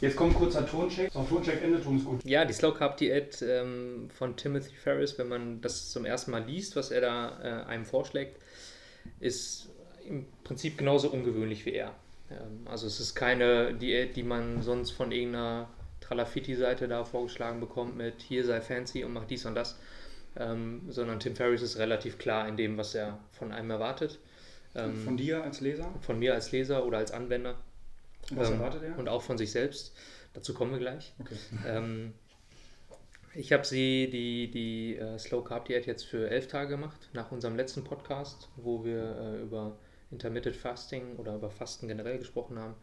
Jetzt 0.02 0.16
kommt 0.16 0.32
ein 0.34 0.40
kurzer 0.40 0.66
Toncheck. 0.66 1.12
So, 1.14 1.24
Toncheck 1.24 1.62
Ende, 1.64 1.82
Ton 1.82 1.98
ist 1.98 2.06
gut. 2.06 2.26
Ja, 2.26 2.44
die 2.44 2.54
Slow 2.54 2.74
Carb 2.74 2.98
Diät 2.98 3.42
ähm, 3.44 4.10
von 4.14 4.36
Timothy 4.36 4.76
Ferris, 4.76 5.18
wenn 5.20 5.30
man 5.30 5.62
das 5.62 5.92
zum 5.92 6.06
ersten 6.06 6.32
Mal 6.32 6.44
liest, 6.44 6.76
was 6.76 6.90
er 6.90 7.02
da 7.02 7.40
äh, 7.44 7.70
einem 7.70 7.86
vorschlägt, 7.86 8.36
ist 9.20 9.70
im 10.08 10.26
Prinzip 10.44 10.78
genauso 10.78 11.10
ungewöhnlich 11.10 11.66
wie 11.68 11.74
er. 11.74 11.94
Ähm, 12.32 12.66
also 12.66 12.88
es 12.88 13.00
ist 13.00 13.14
keine 13.14 13.76
Diät, 13.76 14.16
die 14.16 14.24
man 14.24 14.64
sonst 14.64 14.92
von 14.92 15.12
irgendeiner 15.12 15.70
Tralafitti-Seite 16.02 16.88
da 16.88 17.04
vorgeschlagen 17.06 17.60
bekommt 17.60 17.96
mit 17.96 18.22
hier 18.22 18.44
sei 18.44 18.60
fancy 18.60 19.04
und 19.04 19.14
mach 19.14 19.26
dies 19.26 19.46
und 19.46 19.54
das, 19.54 19.78
ähm, 20.36 20.82
sondern 20.90 21.20
Tim 21.20 21.36
Ferris 21.36 21.62
ist 21.62 21.78
relativ 21.78 22.18
klar 22.18 22.48
in 22.48 22.58
dem, 22.58 22.78
was 22.78 22.96
er 22.96 23.20
von 23.32 23.52
einem 23.52 23.70
erwartet. 23.70 24.20
Ähm, 24.74 24.96
Von 25.04 25.18
dir 25.18 25.44
als 25.44 25.60
Leser? 25.60 25.94
von 26.02 26.18
mir 26.18 26.34
als 26.34 26.52
Leser 26.54 26.86
oder 26.86 26.98
als 26.98 27.12
Anwender. 27.12 27.56
Was 28.36 28.50
Ähm, 28.50 28.56
erwartet 28.56 28.84
er? 28.84 28.98
Und 28.98 29.10
auch 29.10 29.22
von 29.22 29.38
sich 29.38 29.52
selbst. 29.52 29.96
Dazu 30.34 30.54
kommen 30.54 30.72
wir 30.72 30.80
gleich. 30.80 31.14
Okay. 31.20 31.36
Ähm, 31.68 32.14
ich 33.34 33.54
habe 33.54 33.66
sie, 33.66 34.10
die, 34.10 34.52
die 34.52 34.98
äh, 34.98 35.18
Slow 35.18 35.44
Carb 35.44 35.66
Diät, 35.66 35.86
jetzt 35.86 36.04
für 36.04 36.30
elf 36.30 36.48
Tage 36.48 36.70
gemacht, 36.70 37.10
nach 37.14 37.32
unserem 37.32 37.56
letzten 37.56 37.84
Podcast, 37.84 38.50
wo 38.58 38.84
wir 38.84 39.18
äh, 39.18 39.42
über 39.42 39.78
Intermittent 40.12 40.56
Fasting 40.56 41.16
oder 41.16 41.36
über 41.36 41.50
Fasten 41.50 41.88
generell 41.88 42.18
gesprochen 42.18 42.60
haben. 42.60 42.76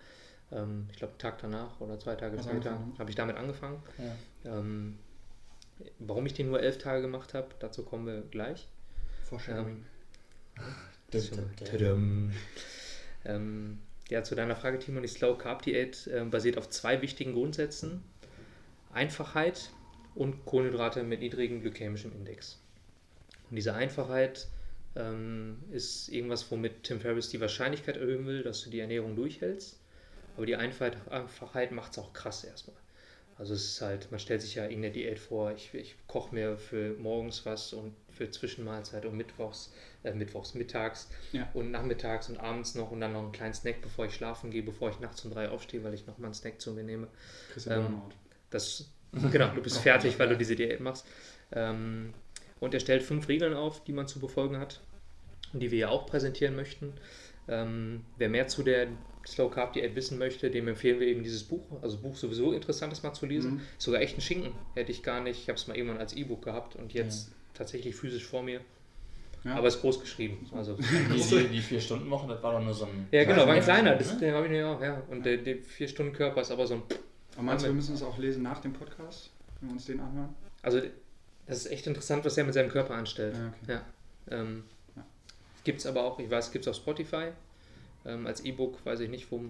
Ähm, 0.50 0.88
ich 0.90 0.96
glaube, 0.96 1.12
einen 1.12 1.18
Tag 1.18 1.38
danach 1.38 1.80
oder 1.80 1.98
zwei 1.98 2.14
Tage 2.14 2.42
später 2.42 2.72
ne? 2.72 2.92
habe 2.98 3.10
ich 3.10 3.16
damit 3.16 3.36
angefangen. 3.36 3.82
Ja. 4.44 4.58
Ähm, 4.58 4.98
warum 5.98 6.24
ich 6.26 6.34
den 6.34 6.48
nur 6.48 6.60
elf 6.60 6.78
Tage 6.78 7.02
gemacht 7.02 7.34
habe, 7.34 7.48
dazu 7.58 7.84
kommen 7.84 8.06
wir 8.06 8.22
gleich. 8.22 8.68
Foreshadowing. 9.24 9.84
Tadam. 11.64 12.32
Ähm, 13.24 13.78
ja, 14.10 14.22
zu 14.22 14.34
deiner 14.34 14.56
Frage, 14.56 14.78
Timon, 14.78 15.02
die 15.02 15.08
Slow 15.08 15.36
Carb 15.36 15.62
Diät 15.62 16.06
äh, 16.06 16.24
basiert 16.24 16.58
auf 16.58 16.68
zwei 16.70 17.02
wichtigen 17.02 17.34
Grundsätzen: 17.34 18.02
Einfachheit 18.92 19.70
und 20.14 20.44
Kohlenhydrate 20.44 21.02
mit 21.02 21.20
niedrigem 21.20 21.60
glykämischem 21.60 22.12
Index. 22.12 22.60
Und 23.50 23.56
diese 23.56 23.74
Einfachheit 23.74 24.48
ähm, 24.96 25.58
ist 25.70 26.08
irgendwas, 26.08 26.50
womit 26.50 26.82
Tim 26.84 27.00
Ferriss 27.00 27.28
die 27.28 27.40
Wahrscheinlichkeit 27.40 27.96
erhöhen 27.96 28.26
will, 28.26 28.42
dass 28.42 28.64
du 28.64 28.70
die 28.70 28.80
Ernährung 28.80 29.16
durchhältst. 29.16 29.80
Aber 30.36 30.46
die 30.46 30.56
Einfachheit 30.56 31.72
macht 31.72 31.92
es 31.92 31.98
auch 31.98 32.12
krass 32.12 32.44
erstmal. 32.44 32.76
Also 33.38 33.54
es 33.54 33.64
ist 33.64 33.80
halt, 33.80 34.10
man 34.10 34.18
stellt 34.18 34.42
sich 34.42 34.56
ja 34.56 34.64
irgendeine 34.64 34.90
Diät 34.92 35.18
vor, 35.20 35.52
ich, 35.52 35.72
ich 35.72 35.94
koche 36.08 36.34
mir 36.34 36.58
für 36.58 36.94
morgens 36.98 37.46
was 37.46 37.72
und 37.72 37.94
für 38.10 38.28
Zwischenmahlzeit 38.30 39.06
und 39.06 39.16
mittwochs, 39.16 39.72
äh, 40.02 40.12
mittwochs 40.12 40.54
mittags 40.54 41.08
Ja. 41.30 41.48
und 41.54 41.70
nachmittags 41.70 42.28
und 42.28 42.38
abends 42.38 42.74
noch 42.74 42.90
und 42.90 43.00
dann 43.00 43.12
noch 43.12 43.22
einen 43.22 43.30
kleinen 43.32 43.54
Snack, 43.54 43.80
bevor 43.80 44.06
ich 44.06 44.14
schlafen 44.14 44.50
gehe, 44.50 44.64
bevor 44.64 44.90
ich 44.90 44.98
nachts 44.98 45.24
um 45.24 45.30
drei 45.30 45.48
aufstehe, 45.50 45.84
weil 45.84 45.94
ich 45.94 46.04
noch 46.06 46.18
mal 46.18 46.26
einen 46.26 46.34
Snack 46.34 46.60
zu 46.60 46.72
mir 46.72 46.82
nehme. 46.82 47.06
Ähm. 47.68 48.02
Das, 48.50 48.90
genau, 49.30 49.54
du 49.54 49.62
bist 49.62 49.78
fertig, 49.82 50.18
weil 50.18 50.30
du 50.30 50.36
diese 50.36 50.56
Diät 50.56 50.80
machst. 50.80 51.06
Ähm, 51.52 52.14
und 52.58 52.74
er 52.74 52.80
stellt 52.80 53.04
fünf 53.04 53.28
Regeln 53.28 53.54
auf, 53.54 53.84
die 53.84 53.92
man 53.92 54.08
zu 54.08 54.18
befolgen 54.18 54.58
hat 54.58 54.80
und 55.52 55.60
die 55.60 55.70
wir 55.70 55.78
ja 55.78 55.88
auch 55.90 56.06
präsentieren 56.06 56.56
möchten. 56.56 56.92
Ähm, 57.46 58.04
wer 58.16 58.28
mehr 58.28 58.48
zu 58.48 58.64
der 58.64 58.88
Slow 59.32 59.50
Carb 59.50 59.72
Diät 59.74 59.94
wissen 59.94 60.18
möchte, 60.18 60.50
dem 60.50 60.68
empfehlen 60.68 61.00
wir 61.00 61.06
eben 61.06 61.22
dieses 61.22 61.44
Buch. 61.44 61.62
Also 61.82 61.98
Buch 61.98 62.16
sowieso 62.16 62.52
interessant 62.52 62.92
ist 62.92 63.02
mal 63.02 63.12
zu 63.12 63.26
lesen. 63.26 63.54
Mhm. 63.54 63.60
Sogar 63.78 64.00
echt 64.00 64.16
ein 64.16 64.20
Schinken 64.20 64.52
hätte 64.74 64.90
ich 64.92 65.02
gar 65.02 65.20
nicht. 65.20 65.40
Ich 65.42 65.48
habe 65.48 65.58
es 65.58 65.66
mal 65.66 65.76
irgendwann 65.76 65.98
als 65.98 66.14
E-Book 66.14 66.42
gehabt 66.42 66.76
und 66.76 66.92
jetzt 66.94 67.30
tatsächlich 67.54 67.94
physisch 67.94 68.24
vor 68.26 68.42
mir. 68.42 68.60
Ja. 69.44 69.54
Aber 69.56 69.68
es 69.68 69.76
ist 69.76 69.80
groß 69.82 70.00
geschrieben. 70.00 70.48
Also 70.52 70.74
Die, 71.14 71.22
die, 71.22 71.48
die 71.48 71.60
vier-Stunden-Woche, 71.60 72.26
das 72.28 72.42
war 72.42 72.52
doch 72.52 72.64
nur 72.64 72.74
so 72.74 72.86
ein. 72.86 73.06
ja, 73.12 73.24
genau, 73.24 73.42
war 73.42 73.50
ein 73.50 73.56
Ja, 73.58 73.62
kleiner. 73.62 73.90
ne? 73.92 73.98
Das, 73.98 74.18
den 74.18 74.34
habe 74.34 74.46
ich 74.46 74.50
mir 74.52 74.66
auch, 74.68 74.80
ja. 74.82 75.00
Und 75.10 75.24
der, 75.24 75.36
der 75.38 75.56
vier 75.58 75.86
Stunden 75.88 76.12
Körper 76.12 76.40
ist 76.40 76.50
aber 76.50 76.66
so 76.66 76.74
ein. 76.74 76.82
Aber 77.34 77.42
meinst 77.44 77.64
du, 77.64 77.68
wir 77.68 77.74
müssen 77.74 77.94
es 77.94 78.02
auch 78.02 78.18
lesen 78.18 78.42
nach 78.42 78.60
dem 78.60 78.72
Podcast, 78.72 79.30
wenn 79.60 79.68
wir 79.70 79.74
uns 79.74 79.84
den 79.86 80.00
anhören? 80.00 80.34
Also 80.62 80.80
das 81.46 81.58
ist 81.58 81.66
echt 81.70 81.86
interessant, 81.86 82.24
was 82.24 82.36
er 82.36 82.44
mit 82.44 82.54
seinem 82.54 82.68
Körper 82.68 82.94
anstellt. 82.94 83.36
Ja, 83.36 83.52
okay. 83.62 83.72
Ja. 84.30 84.36
Ähm, 84.40 84.64
Ja. 84.96 85.04
Gibt 85.64 85.78
es 85.80 85.86
aber 85.86 86.02
auch, 86.04 86.18
ich 86.18 86.28
weiß, 86.30 86.50
gibt 86.50 86.64
es 86.66 86.68
auf 86.68 86.76
Spotify. 86.76 87.28
Ähm, 88.08 88.26
als 88.26 88.44
E-Book 88.44 88.84
weiß 88.84 89.00
ich 89.00 89.10
nicht, 89.10 89.30
wo 89.30 89.40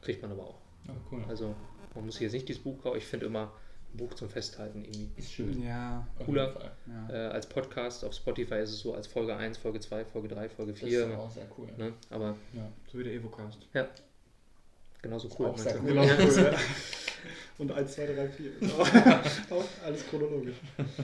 kriegt 0.00 0.22
man 0.22 0.30
aber 0.30 0.44
auch. 0.44 0.58
Ja, 0.86 0.94
cool. 1.10 1.24
Also 1.28 1.54
man 1.94 2.06
muss 2.06 2.18
jetzt 2.20 2.32
nicht 2.32 2.48
dieses 2.48 2.62
Buch 2.62 2.80
kaufen. 2.82 2.98
Ich 2.98 3.04
finde 3.06 3.26
immer 3.26 3.52
ein 3.92 3.96
Buch 3.96 4.14
zum 4.14 4.28
Festhalten 4.28 4.84
irgendwie. 4.84 5.10
Ist 5.16 5.32
schön. 5.32 5.62
Ja, 5.62 6.06
Auf 6.18 6.26
Cooler. 6.26 6.46
jeden 6.48 6.58
Fall. 6.60 6.72
ja. 6.86 7.14
Äh, 7.28 7.32
als 7.32 7.48
Podcast 7.48 8.04
auf 8.04 8.12
Spotify 8.14 8.56
ist 8.56 8.70
es 8.70 8.80
so 8.80 8.94
als 8.94 9.06
Folge 9.06 9.36
1, 9.36 9.58
Folge 9.58 9.80
2, 9.80 10.04
Folge 10.04 10.28
3, 10.28 10.48
Folge 10.48 10.72
Das 10.72 10.82
ist 10.82 10.88
4. 10.88 11.18
auch 11.18 11.30
sehr 11.30 11.46
cool. 11.58 11.68
Ne? 11.76 11.92
Aber 12.10 12.36
Ja. 12.52 12.70
So 12.90 12.98
wie 12.98 13.04
der 13.04 13.14
Evocast. 13.14 13.66
Genauso 15.04 15.28
cool. 15.38 15.46
Auch 15.46 15.58
sehr 15.58 15.80
cool. 15.82 15.96
Cool. 15.96 16.54
Und 17.56 17.70
1, 17.70 17.92
2, 17.94 18.06
3, 18.06 18.28
4. 18.28 18.50
Auch 19.50 19.64
alles 19.86 20.04
chronologisch. 20.08 20.56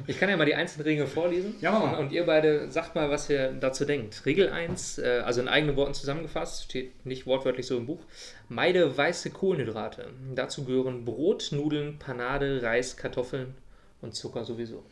Ich 0.08 0.18
kann 0.18 0.28
ja 0.28 0.36
mal 0.36 0.46
die 0.46 0.56
einzelnen 0.56 0.84
Regeln 0.84 1.06
vorlesen. 1.06 1.54
Ja. 1.60 1.96
Und 1.96 2.10
ihr 2.10 2.26
beide 2.26 2.68
sagt 2.72 2.96
mal, 2.96 3.08
was 3.08 3.30
ihr 3.30 3.52
dazu 3.52 3.84
denkt. 3.84 4.26
Regel 4.26 4.50
1, 4.50 4.98
äh, 4.98 5.22
also 5.24 5.40
in 5.40 5.46
eigenen 5.46 5.76
Worten 5.76 5.94
zusammengefasst, 5.94 6.64
steht 6.64 7.06
nicht 7.06 7.24
wortwörtlich 7.24 7.66
so 7.66 7.76
im 7.76 7.86
Buch. 7.86 8.00
Meide 8.48 8.96
weiße 8.96 9.30
Kohlenhydrate. 9.30 10.08
Dazu 10.34 10.64
gehören 10.64 11.04
Brot, 11.04 11.50
Nudeln, 11.52 12.00
Panade, 12.00 12.60
Reis, 12.64 12.96
Kartoffeln 12.96 13.54
und 14.00 14.16
Zucker 14.16 14.44
sowieso. 14.44 14.82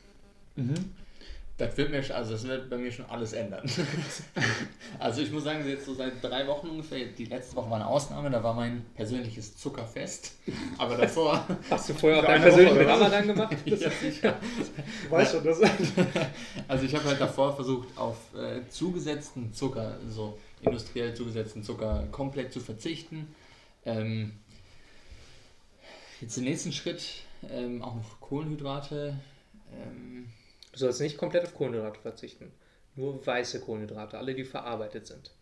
Das 1.58 1.76
wird 1.76 1.90
mir, 1.90 1.98
also 2.14 2.32
das 2.32 2.46
wird 2.46 2.70
bei 2.70 2.76
mir 2.76 2.92
schon 2.92 3.04
alles 3.06 3.32
ändern. 3.32 3.68
also 5.00 5.20
ich 5.20 5.32
muss 5.32 5.42
sagen, 5.42 5.68
jetzt 5.68 5.86
so 5.86 5.92
seit 5.92 6.22
drei 6.22 6.46
Wochen 6.46 6.68
ungefähr, 6.68 7.06
die 7.06 7.24
letzte 7.24 7.56
Woche 7.56 7.68
war 7.68 7.76
eine 7.76 7.86
Ausnahme, 7.88 8.30
da 8.30 8.44
war 8.44 8.54
mein 8.54 8.86
persönliches 8.94 9.56
Zuckerfest. 9.56 10.36
Aber 10.78 10.96
davor, 10.96 11.44
Hast 11.70 11.88
du 11.88 11.94
vorher 11.94 12.20
auch 12.20 12.24
deinen 12.26 12.42
eine 12.42 12.52
persönlichen? 12.52 12.88
Ramadan 12.88 13.26
gemacht? 13.26 13.56
ja, 13.64 13.76
sicher. 13.90 14.36
Du 15.04 15.10
weißt 15.10 15.32
schon, 15.32 15.44
das 15.44 15.60
Also 16.68 16.84
ich 16.84 16.94
habe 16.94 17.04
halt 17.06 17.20
davor 17.20 17.56
versucht, 17.56 17.88
auf 17.98 18.16
äh, 18.36 18.60
zugesetzten 18.68 19.52
Zucker, 19.52 19.98
so 20.08 20.38
industriell 20.62 21.12
zugesetzten 21.14 21.64
Zucker, 21.64 22.06
komplett 22.12 22.52
zu 22.52 22.60
verzichten. 22.60 23.34
Ähm, 23.84 24.34
jetzt 26.20 26.36
den 26.36 26.44
nächsten 26.44 26.72
Schritt, 26.72 27.02
ähm, 27.50 27.82
auch 27.82 27.96
noch 27.96 28.20
Kohlenhydrate. 28.20 29.18
Ähm, 29.72 30.28
Du 30.78 30.84
sollst 30.84 31.00
nicht 31.00 31.18
komplett 31.18 31.42
auf 31.44 31.54
Kohlenhydrate 31.54 31.98
verzichten. 32.00 32.52
Nur 32.94 33.24
weiße 33.26 33.58
Kohlenhydrate, 33.60 34.16
alle, 34.16 34.32
die 34.32 34.44
verarbeitet 34.44 35.08
sind. 35.08 35.32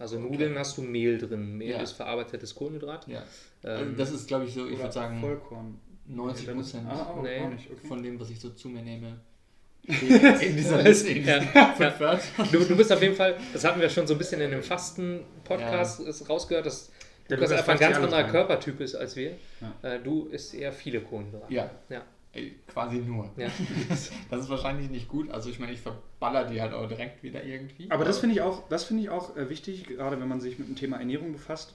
Also 0.00 0.18
Nudeln 0.18 0.58
hast 0.58 0.76
du 0.76 0.82
Mehl 0.82 1.18
drin. 1.18 1.56
Mehl 1.56 1.70
Ja. 1.70 1.80
ist 1.82 1.92
verarbeitetes 1.92 2.52
Kohlenhydrat. 2.56 3.06
ja, 3.06 3.22
Ähm, 3.62 3.94
das 3.96 4.10
ist 4.10 4.26
glaube 4.26 4.46
ich 4.46 4.54
so, 4.54 4.66
ich 4.66 4.76
würde 4.78 4.90
sagen, 4.90 5.20
Vollkorn. 5.20 5.78
90 6.08 6.46
Dann 6.46 6.58
ist- 6.58 6.72
Prozent 6.72 6.88
Ah, 6.90 7.02
auch, 7.16 7.22
Nee. 7.22 7.38
okay. 7.44 7.86
von 7.86 8.02
dem, 8.02 8.18
was 8.18 8.30
ich 8.30 8.40
so 8.40 8.50
zu 8.50 8.68
mir 8.70 8.82
nehme. 8.82 9.20
In 9.84 10.56
dieser 10.56 10.82
Liste, 10.82 11.10
in 11.10 11.24
Ja, 11.24 11.38
ja. 11.54 12.20
Du, 12.50 12.64
du 12.64 12.76
bist 12.76 12.90
auf 12.92 13.00
jeden 13.02 13.14
Fall, 13.14 13.36
das 13.52 13.64
hatten 13.64 13.80
wir 13.80 13.88
schon 13.88 14.06
so 14.08 14.14
ein 14.14 14.18
bisschen 14.18 14.40
in 14.40 14.50
dem 14.50 14.62
Fasten-Podcast 14.64 16.00
ist 16.00 16.28
rausgehört, 16.28 16.66
dass 16.66 16.90
Der 17.30 17.36
Lukas 17.36 17.52
einfach 17.52 17.72
ein 17.74 17.78
ganz 17.78 17.96
anderer. 17.98 18.24
Körpertyp 18.24 18.80
ist 18.80 18.94
als 18.96 19.14
wir. 19.16 19.36
Ja. 19.60 19.94
Äh, 19.94 20.00
du 20.00 20.26
isst 20.26 20.54
eher 20.54 20.72
viele 20.72 21.00
Kohlenhydrate. 21.00 21.52
Ja, 21.54 21.70
Ja. 21.88 22.02
Ey, 22.32 22.54
quasi 22.66 22.98
nur. 22.98 23.30
Ja. 23.36 23.48
Das 24.30 24.40
ist 24.40 24.48
wahrscheinlich 24.50 24.90
nicht 24.90 25.08
gut. 25.08 25.30
Also 25.30 25.50
ich 25.50 25.58
meine, 25.58 25.72
ich 25.72 25.80
verballer 25.80 26.44
die 26.44 26.60
halt 26.60 26.72
auch 26.72 26.88
direkt 26.88 27.22
wieder 27.22 27.44
irgendwie. 27.44 27.90
Aber 27.90 28.04
das 28.04 28.18
finde 28.18 28.34
ich 28.34 28.40
auch, 28.42 28.68
das 28.68 28.84
finde 28.84 29.02
ich 29.02 29.10
auch 29.10 29.36
äh, 29.36 29.48
wichtig, 29.50 29.84
gerade 29.86 30.20
wenn 30.20 30.28
man 30.28 30.40
sich 30.40 30.58
mit 30.58 30.68
dem 30.68 30.76
Thema 30.76 30.98
Ernährung 30.98 31.32
befasst. 31.32 31.74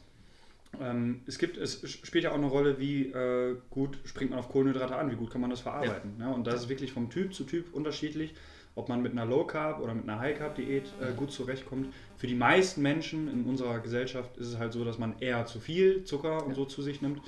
Ähm, 0.81 1.21
es 1.25 1.37
gibt, 1.39 1.57
es 1.57 1.89
spielt 1.89 2.23
ja 2.25 2.31
auch 2.31 2.35
eine 2.35 2.47
Rolle, 2.47 2.77
wie 2.79 3.07
äh, 3.07 3.55
gut 3.69 3.97
springt 4.03 4.31
man 4.31 4.39
auf 4.39 4.49
Kohlenhydrate 4.49 4.95
an, 4.95 5.09
wie 5.11 5.15
gut 5.15 5.31
kann 5.31 5.41
man 5.41 5.49
das 5.49 5.61
verarbeiten. 5.61 6.17
Ne? 6.17 6.33
Und 6.33 6.45
das 6.45 6.55
ist 6.63 6.69
wirklich 6.69 6.91
vom 6.91 7.09
Typ 7.09 7.33
zu 7.33 7.45
Typ 7.45 7.73
unterschiedlich, 7.73 8.33
ob 8.75 8.89
man 8.89 9.01
mit 9.01 9.13
einer 9.13 9.25
Low 9.25 9.45
Carb 9.45 9.79
oder 9.81 9.93
mit 9.93 10.03
einer 10.07 10.19
High 10.19 10.37
Carb 10.37 10.55
Diät 10.55 10.85
äh, 11.01 11.13
gut 11.15 11.31
zurechtkommt. 11.31 11.87
Für 12.17 12.27
die 12.27 12.35
meisten 12.35 12.81
Menschen 12.81 13.27
in 13.31 13.45
unserer 13.45 13.79
Gesellschaft 13.79 14.37
ist 14.37 14.47
es 14.47 14.57
halt 14.57 14.73
so, 14.73 14.83
dass 14.83 14.97
man 14.97 15.17
eher 15.19 15.45
zu 15.45 15.59
viel 15.59 16.03
Zucker 16.03 16.43
und 16.43 16.49
Ja. 16.49 16.55
so 16.55 16.65
zu 16.65 16.81
sich 16.81 17.01
nimmt. 17.01 17.21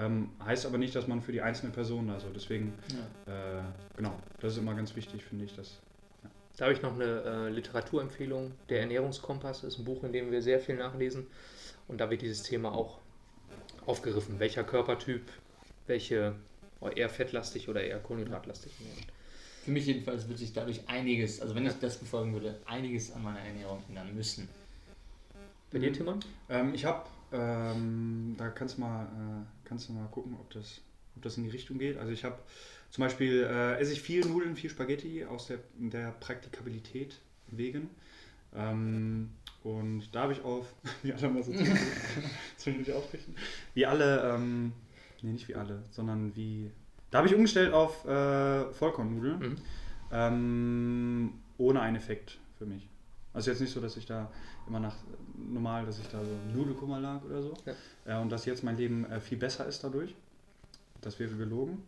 Ähm, 0.00 0.30
heißt 0.44 0.66
aber 0.66 0.78
nicht, 0.78 0.94
dass 0.94 1.06
man 1.06 1.20
für 1.20 1.32
die 1.32 1.42
einzelne 1.42 1.72
Person 1.72 2.08
da 2.08 2.18
so. 2.20 2.28
Deswegen, 2.34 2.72
Ja. 3.26 3.58
äh, 3.58 3.62
genau, 3.96 4.14
das 4.40 4.52
ist 4.52 4.58
immer 4.58 4.74
ganz 4.74 4.94
wichtig, 4.96 5.24
finde 5.24 5.44
ich. 5.44 5.54
Dass, 5.54 5.78
Da 6.56 6.64
habe 6.66 6.74
ich 6.74 6.82
noch 6.82 6.94
eine 6.94 7.22
äh, 7.22 7.48
Literaturempfehlung. 7.50 8.52
Der 8.68 8.80
Ernährungskompass 8.80 9.64
ist 9.64 9.78
ein 9.78 9.84
Buch, 9.84 10.04
in 10.04 10.12
dem 10.12 10.30
wir 10.30 10.42
sehr 10.42 10.60
viel 10.60 10.76
nachlesen. 10.76 11.26
Und 11.88 11.98
da 12.00 12.08
wird 12.10 12.22
dieses 12.22 12.42
Thema 12.42 12.72
auch 12.72 12.98
aufgegriffen. 13.86 14.38
Welcher 14.38 14.64
Körpertyp, 14.64 15.22
welche 15.86 16.34
oh, 16.80 16.88
eher 16.88 17.08
fettlastig 17.08 17.68
oder 17.68 17.82
eher 17.82 17.98
kohlenhydratlastig 17.98 18.72
ernähren. 18.78 19.04
Für 19.64 19.70
mich 19.72 19.86
jedenfalls 19.86 20.28
wird 20.28 20.38
sich 20.38 20.52
dadurch 20.52 20.80
einiges, 20.88 21.40
also 21.40 21.54
wenn 21.54 21.66
ich 21.66 21.78
das 21.80 21.98
befolgen 21.98 22.32
würde, 22.32 22.58
einiges 22.66 23.12
an 23.12 23.22
meiner 23.22 23.40
Ernährung 23.40 23.82
ändern 23.88 24.14
müssen. 24.14 24.48
Bei 25.70 25.78
dir, 25.78 25.92
Timon? 25.92 26.20
Ähm, 26.48 26.74
ich 26.74 26.84
habe, 26.84 27.06
ähm, 27.32 28.34
da 28.38 28.48
kannst 28.48 28.76
du 28.76 28.80
mal, 28.80 29.04
äh, 29.04 29.59
kannst 29.70 29.88
du 29.88 29.92
mal 29.94 30.06
gucken, 30.08 30.34
ob 30.38 30.50
das, 30.50 30.80
ob 31.16 31.22
das 31.22 31.36
in 31.38 31.44
die 31.44 31.50
Richtung 31.50 31.78
geht. 31.78 31.96
Also 31.96 32.12
ich 32.12 32.24
habe 32.24 32.38
zum 32.90 33.02
Beispiel, 33.02 33.44
äh, 33.48 33.78
esse 33.78 33.92
ich 33.92 34.02
viel 34.02 34.26
Nudeln, 34.26 34.56
viel 34.56 34.68
Spaghetti 34.68 35.24
aus 35.24 35.46
der, 35.46 35.60
der 35.78 36.10
Praktikabilität 36.18 37.18
wegen. 37.46 37.88
Ähm, 38.52 39.30
und 39.62 40.12
da 40.12 40.22
habe 40.22 40.32
ich 40.32 40.42
auf, 40.42 40.74
wie 41.04 41.12
alle 41.12 41.28
mal 41.30 41.42
so 41.44 41.52
zwischendurch 42.56 42.92
aufrichten, 42.96 43.36
wie 43.74 43.86
alle, 43.86 44.34
ähm, 44.34 44.72
nee, 45.22 45.30
nicht 45.32 45.46
wie 45.46 45.54
alle, 45.54 45.84
sondern 45.92 46.34
wie, 46.34 46.70
da 47.12 47.18
habe 47.18 47.28
ich 47.28 47.34
umgestellt 47.36 47.72
auf 47.72 48.04
äh, 48.06 48.72
Vollkornnudeln, 48.72 49.38
Mhm. 49.38 49.56
ähm, 50.10 51.32
ohne 51.58 51.80
einen 51.80 51.94
Effekt 51.96 52.38
für 52.58 52.66
mich. 52.66 52.88
Also 53.32 53.50
jetzt 53.50 53.60
nicht 53.60 53.72
so, 53.72 53.80
dass 53.80 53.96
ich 53.96 54.06
da 54.06 54.30
immer 54.66 54.80
nach 54.80 54.96
normal, 55.36 55.86
dass 55.86 55.98
ich 55.98 56.08
da 56.08 56.24
so 56.24 56.30
Nudelkummer 56.52 56.98
lag 57.00 57.22
oder 57.24 57.42
so. 57.42 57.54
Ja. 57.64 58.18
Äh, 58.18 58.20
und 58.20 58.30
dass 58.30 58.44
jetzt 58.46 58.64
mein 58.64 58.76
Leben 58.76 59.04
äh, 59.10 59.20
viel 59.20 59.38
besser 59.38 59.66
ist 59.66 59.84
dadurch. 59.84 60.14
Das 61.00 61.18
wäre 61.18 61.34
gelogen. 61.34 61.82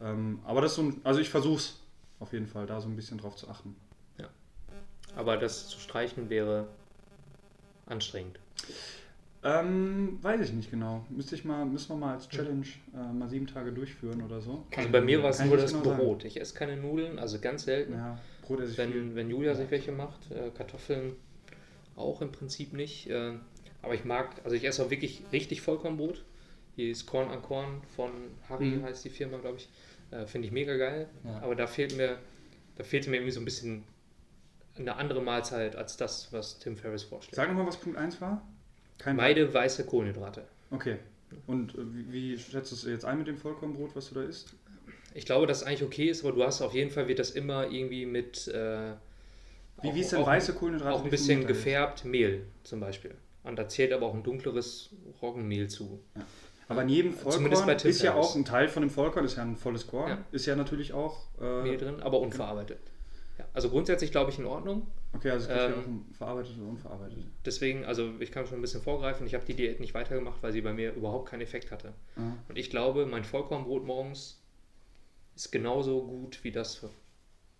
Ähm, 0.00 0.40
aber 0.44 0.60
das 0.60 0.74
so 0.74 0.82
ein, 0.82 1.00
also 1.04 1.20
ich 1.20 1.30
versuche 1.30 1.56
es 1.58 1.80
auf 2.20 2.32
jeden 2.32 2.46
Fall, 2.46 2.66
da 2.66 2.80
so 2.80 2.88
ein 2.88 2.96
bisschen 2.96 3.18
drauf 3.18 3.36
zu 3.36 3.48
achten. 3.48 3.76
Aber 5.16 5.36
das 5.36 5.68
zu 5.68 5.78
streichen 5.80 6.28
wäre 6.30 6.68
anstrengend. 7.86 8.38
Ähm, 9.44 10.18
weiß 10.20 10.40
ich 10.40 10.52
nicht 10.52 10.70
genau. 10.70 11.04
Müsste 11.08 11.36
ich 11.36 11.44
mal, 11.44 11.64
müssen 11.64 11.90
wir 11.90 11.96
mal 11.96 12.14
als 12.14 12.28
Challenge 12.28 12.66
äh, 12.94 13.12
mal 13.12 13.28
sieben 13.28 13.46
Tage 13.46 13.72
durchführen 13.72 14.22
oder 14.22 14.40
so. 14.40 14.64
Also 14.76 14.90
bei 14.90 15.00
mir 15.00 15.22
war 15.22 15.30
es 15.30 15.44
nur 15.44 15.56
das 15.56 15.72
genau 15.72 15.84
sagen. 15.84 15.98
Brot. 15.98 16.24
Ich 16.24 16.40
esse 16.40 16.54
keine 16.54 16.76
Nudeln, 16.76 17.18
also 17.18 17.38
ganz 17.38 17.64
selten. 17.64 17.94
Ja, 17.94 18.18
Brot 18.48 18.60
esse 18.60 18.70
ich 18.72 18.76
viel. 18.76 18.94
wenn, 18.94 19.14
wenn 19.14 19.30
Julia 19.30 19.54
sich 19.54 19.70
welche 19.70 19.92
macht. 19.92 20.30
Äh, 20.32 20.50
Kartoffeln 20.56 21.14
auch 21.96 22.20
im 22.22 22.32
Prinzip 22.32 22.72
nicht. 22.72 23.08
Äh, 23.08 23.34
aber 23.82 23.94
ich 23.94 24.04
mag, 24.04 24.40
also 24.44 24.56
ich 24.56 24.64
esse 24.64 24.84
auch 24.84 24.90
wirklich 24.90 25.22
richtig 25.32 25.60
Vollkornbrot. 25.62 26.24
Hier 26.76 26.90
ist 26.90 27.06
Korn 27.06 27.28
an 27.30 27.42
Korn 27.42 27.82
von 27.96 28.10
Harry, 28.48 28.66
Mhm. 28.66 28.82
heißt 28.84 29.04
die 29.04 29.10
Firma, 29.10 29.38
glaube 29.38 29.58
ich. 29.58 29.68
Äh, 30.10 30.26
Finde 30.26 30.46
ich 30.46 30.52
mega 30.52 30.76
geil. 30.76 31.08
Ja. 31.24 31.40
Aber 31.42 31.54
da 31.54 31.66
fehlt 31.66 31.96
mir, 31.96 32.18
da 32.76 32.84
fehlte 32.84 33.10
mir 33.10 33.16
irgendwie 33.16 33.32
so 33.32 33.40
ein 33.40 33.44
bisschen 33.44 33.84
eine 34.76 34.94
andere 34.96 35.20
Mahlzeit 35.20 35.74
als 35.76 35.96
das, 35.96 36.32
was 36.32 36.58
Tim 36.60 36.76
Ferriss 36.76 37.02
vorschlägt. 37.02 37.34
Sag 37.34 37.48
nochmal, 37.48 37.66
was 37.66 37.76
Punkt 37.78 37.98
1 37.98 38.20
war. 38.20 38.46
Kein 38.98 39.16
Meide 39.16 39.52
weiße 39.52 39.84
Kohlenhydrate. 39.86 40.44
Okay. 40.70 40.98
Und 41.46 41.74
äh, 41.74 41.78
wie, 41.94 42.12
wie 42.12 42.38
schätzt 42.38 42.70
du 42.70 42.76
es 42.76 42.84
jetzt 42.84 43.04
ein 43.04 43.18
mit 43.18 43.26
dem 43.26 43.36
Vollkornbrot, 43.36 43.94
was 43.96 44.08
du 44.10 44.14
da 44.16 44.22
isst? 44.22 44.54
Ich 45.14 45.26
glaube, 45.26 45.46
dass 45.46 45.58
es 45.58 45.64
eigentlich 45.64 45.84
okay 45.84 46.08
ist, 46.08 46.24
aber 46.24 46.34
du 46.34 46.42
hast 46.44 46.62
auf 46.62 46.74
jeden 46.74 46.90
Fall, 46.90 47.08
wird 47.08 47.18
das 47.18 47.30
immer 47.30 47.70
irgendwie 47.70 48.06
mit. 48.06 48.48
Äh, 48.48 48.92
wie, 49.82 49.94
wie 49.94 50.00
ist 50.00 50.12
denn 50.12 50.24
weiße 50.24 50.54
Kohlenhydrate? 50.54 50.94
Auch 50.94 51.04
ein 51.04 51.10
bisschen 51.10 51.46
gefärbt 51.46 52.04
Mehl 52.04 52.46
zum 52.64 52.80
Beispiel. 52.80 53.14
Und 53.44 53.56
da 53.56 53.68
zählt 53.68 53.92
aber 53.92 54.06
auch 54.06 54.14
ein 54.14 54.22
dunkleres 54.22 54.90
Roggenmehl 55.22 55.68
zu. 55.68 56.00
Ja. 56.16 56.26
Aber 56.68 56.82
in 56.82 56.88
jedem 56.90 57.12
Vollkorn 57.14 57.68
ist 57.70 58.02
ja 58.02 58.14
auch 58.14 58.36
ein 58.36 58.44
Teil 58.44 58.68
von 58.68 58.82
dem 58.82 58.90
Vollkorn, 58.90 59.24
ist 59.24 59.36
ja 59.36 59.42
ein 59.42 59.56
volles 59.56 59.86
Korn, 59.86 60.10
ja. 60.10 60.18
ist 60.32 60.44
ja 60.44 60.54
natürlich 60.54 60.92
auch 60.92 61.24
äh, 61.40 61.62
Mehl 61.62 61.78
drin, 61.78 62.00
aber 62.00 62.20
unverarbeitet. 62.20 62.78
Ja. 63.38 63.46
Also 63.54 63.70
grundsätzlich 63.70 64.10
glaube 64.10 64.30
ich 64.30 64.38
in 64.38 64.44
Ordnung. 64.44 64.86
Okay, 65.14 65.30
also 65.30 65.48
es 65.48 65.48
gibt 65.48 65.60
ähm, 65.60 65.72
ja 65.72 65.80
auch 65.80 65.86
um 65.86 66.06
verarbeitet 66.12 66.58
und 66.58 66.68
unverarbeitet. 66.68 67.18
Deswegen, 67.46 67.84
also 67.86 68.10
ich 68.18 68.32
kann 68.32 68.46
schon 68.46 68.58
ein 68.58 68.60
bisschen 68.60 68.82
vorgreifen, 68.82 69.26
ich 69.26 69.34
habe 69.34 69.46
die 69.46 69.54
Diät 69.54 69.80
nicht 69.80 69.94
weitergemacht, 69.94 70.42
weil 70.42 70.52
sie 70.52 70.60
bei 70.60 70.74
mir 70.74 70.92
überhaupt 70.92 71.30
keinen 71.30 71.40
Effekt 71.40 71.70
hatte. 71.70 71.94
Aha. 72.16 72.36
Und 72.48 72.58
ich 72.58 72.68
glaube, 72.68 73.06
mein 73.06 73.24
Vollkornbrot 73.24 73.86
morgens 73.86 74.42
ist 75.38 75.52
genauso 75.52 76.02
gut 76.02 76.42
wie 76.42 76.50
das, 76.50 76.82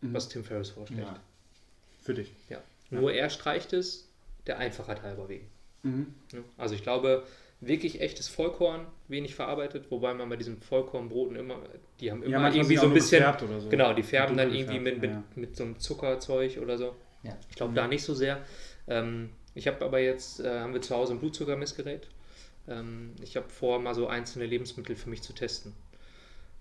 mhm. 0.00 0.12
was 0.12 0.28
Tim 0.28 0.44
Ferriss 0.44 0.70
vorschlägt. 0.70 1.02
Ja. 1.02 1.20
Für 2.02 2.14
dich. 2.14 2.32
Ja. 2.48 2.60
Nur 2.90 3.12
er 3.12 3.30
streicht 3.30 3.72
es 3.72 4.08
der 4.46 4.58
Einfachheit 4.58 5.02
halber 5.02 5.28
wegen. 5.28 5.46
Mhm. 5.82 6.14
Also 6.56 6.74
ich 6.74 6.82
glaube, 6.82 7.24
wirklich 7.60 8.00
echtes 8.00 8.28
Vollkorn, 8.28 8.86
wenig 9.06 9.34
verarbeitet, 9.34 9.90
wobei 9.90 10.12
man 10.14 10.28
bei 10.28 10.36
diesen 10.36 10.60
Vollkornbroten 10.60 11.36
immer, 11.36 11.60
die 12.00 12.10
haben 12.10 12.22
immer 12.22 12.48
ja, 12.48 12.54
irgendwie 12.54 12.76
so 12.76 12.86
ein 12.86 12.94
bisschen, 12.94 13.24
so. 13.60 13.68
genau, 13.68 13.92
die 13.92 14.02
färben 14.02 14.36
dann 14.36 14.52
irgendwie 14.52 14.80
mit, 14.80 15.00
mit, 15.00 15.10
ja. 15.10 15.22
mit, 15.36 15.56
so 15.56 15.64
einem 15.64 15.78
Zuckerzeug 15.78 16.58
oder 16.60 16.78
so. 16.78 16.96
Ja. 17.22 17.36
Ich 17.50 17.56
glaube 17.56 17.72
mhm. 17.72 17.76
da 17.76 17.86
nicht 17.86 18.02
so 18.02 18.14
sehr. 18.14 18.44
Ähm, 18.88 19.30
ich 19.54 19.68
habe 19.68 19.84
aber 19.84 20.00
jetzt, 20.00 20.40
äh, 20.40 20.60
haben 20.60 20.72
wir 20.72 20.82
zu 20.82 20.94
Hause 20.96 21.12
ein 21.12 21.20
Blutzuckermessgerät. 21.20 22.08
Ähm, 22.66 23.14
ich 23.22 23.36
habe 23.36 23.48
vor, 23.48 23.78
mal 23.78 23.94
so 23.94 24.08
einzelne 24.08 24.46
Lebensmittel 24.46 24.96
für 24.96 25.10
mich 25.10 25.22
zu 25.22 25.32
testen. 25.32 25.74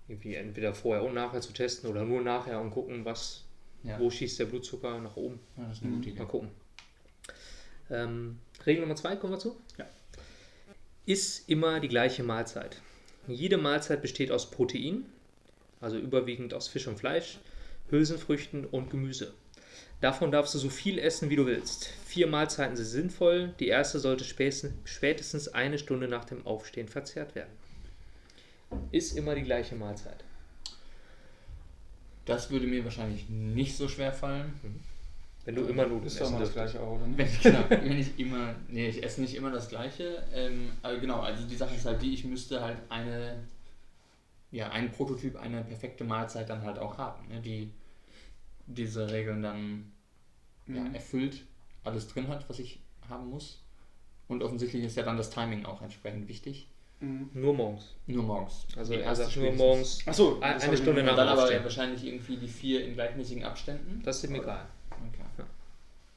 Irgendwie 0.08 0.34
entweder 0.34 0.74
vorher 0.74 1.04
und 1.04 1.14
nachher 1.14 1.40
zu 1.40 1.52
testen 1.52 1.90
oder 1.90 2.04
nur 2.04 2.22
nachher 2.22 2.60
und 2.60 2.70
gucken, 2.70 3.04
was, 3.04 3.44
ja. 3.82 3.98
wo 4.00 4.10
schießt 4.10 4.38
der 4.38 4.46
Blutzucker 4.46 4.98
nach 5.00 5.16
oben. 5.16 5.38
Ja, 5.56 5.64
das 5.66 5.78
ist 5.78 5.84
eine 5.84 5.96
gute 5.96 6.08
Idee. 6.08 6.18
Mal 6.18 6.26
gucken. 6.26 6.50
Ähm, 7.90 8.38
Regel 8.64 8.82
Nummer 8.82 8.96
zwei, 8.96 9.16
kommen 9.16 9.34
wir 9.34 9.38
zu. 9.38 9.56
Ja. 9.76 9.86
Ist 11.04 11.48
immer 11.48 11.80
die 11.80 11.88
gleiche 11.88 12.22
Mahlzeit. 12.22 12.80
Jede 13.26 13.58
Mahlzeit 13.58 14.00
besteht 14.00 14.30
aus 14.30 14.50
Protein, 14.50 15.04
also 15.80 15.98
überwiegend 15.98 16.54
aus 16.54 16.68
Fisch 16.68 16.86
und 16.86 16.98
Fleisch, 16.98 17.38
Hülsenfrüchten 17.90 18.64
und 18.64 18.90
Gemüse. 18.90 19.34
Davon 20.00 20.30
darfst 20.30 20.54
du 20.54 20.58
so 20.58 20.70
viel 20.70 20.98
essen, 20.98 21.28
wie 21.28 21.36
du 21.36 21.46
willst. 21.46 21.86
Vier 22.06 22.28
Mahlzeiten 22.28 22.76
sind 22.76 22.86
sinnvoll. 22.86 23.54
Die 23.58 23.68
erste 23.68 23.98
sollte 23.98 24.24
spätestens 24.24 25.48
eine 25.48 25.78
Stunde 25.78 26.08
nach 26.08 26.24
dem 26.24 26.46
Aufstehen 26.46 26.88
verzehrt 26.88 27.34
werden. 27.34 27.50
Ist 28.90 29.16
immer 29.16 29.34
die 29.34 29.42
gleiche 29.42 29.74
Mahlzeit. 29.74 30.24
Das 32.24 32.50
würde 32.50 32.66
mir 32.66 32.84
wahrscheinlich 32.84 33.28
nicht 33.28 33.76
so 33.76 33.88
schwer 33.88 34.12
fallen. 34.12 34.52
Mhm. 34.62 34.80
Wenn 35.44 35.54
du 35.54 35.64
immer 35.64 35.86
Nudeln 35.86 36.04
isst. 36.04 36.20
immer 36.20 36.40
das 36.40 36.52
gleiche 36.52 36.78
auch, 36.78 36.96
oder 36.96 37.06
nicht? 37.06 37.42
Wenn, 37.42 37.52
genau, 37.52 37.70
wenn 37.70 37.98
ich 37.98 38.18
immer, 38.18 38.54
nee, 38.68 38.88
ich 38.88 39.02
esse 39.02 39.22
nicht 39.22 39.34
immer 39.34 39.50
das 39.50 39.70
gleiche. 39.70 40.22
Ähm, 40.34 40.72
aber 40.82 40.98
genau, 40.98 41.20
also 41.20 41.46
die 41.46 41.56
Sache 41.56 41.74
ist 41.74 41.86
halt 41.86 42.02
die, 42.02 42.12
ich 42.12 42.24
müsste 42.24 42.60
halt 42.60 42.76
eine, 42.90 43.44
ja, 44.50 44.68
einen 44.68 44.90
Prototyp, 44.90 45.36
eine 45.36 45.64
perfekte 45.64 46.04
Mahlzeit 46.04 46.50
dann 46.50 46.64
halt 46.64 46.78
auch 46.78 46.98
haben, 46.98 47.28
ne, 47.28 47.40
die 47.40 47.72
diese 48.66 49.10
Regeln 49.10 49.40
dann 49.40 49.92
mhm. 50.66 50.76
ja, 50.76 50.86
erfüllt, 50.92 51.46
alles 51.82 52.08
drin 52.08 52.28
hat, 52.28 52.46
was 52.50 52.58
ich 52.58 52.80
haben 53.08 53.30
muss. 53.30 53.64
Und 54.26 54.42
offensichtlich 54.42 54.84
ist 54.84 54.96
ja 54.96 55.02
dann 55.02 55.16
das 55.16 55.30
Timing 55.30 55.64
auch 55.64 55.80
entsprechend 55.80 56.28
wichtig. 56.28 56.68
Mhm. 57.00 57.30
Nur 57.32 57.54
morgens. 57.54 57.94
Nur 58.06 58.24
morgens. 58.24 58.66
Also 58.76 58.94
er 58.94 59.14
sagt 59.14 59.36
nur 59.36 59.52
morgens. 59.52 60.06
Achso, 60.06 60.38
eine 60.40 60.76
Stunde 60.76 61.02
nach 61.02 61.12
Und 61.12 61.18
dann 61.18 61.28
aber 61.28 61.64
wahrscheinlich 61.64 62.04
irgendwie 62.04 62.36
die 62.36 62.48
vier 62.48 62.84
in 62.84 62.94
gleichmäßigen 62.94 63.44
Abständen. 63.44 64.02
Das 64.04 64.22
ist 64.22 64.30
mir 64.30 64.38
egal. 64.38 64.66
Okay. 64.90 65.22
Ja. 65.38 65.44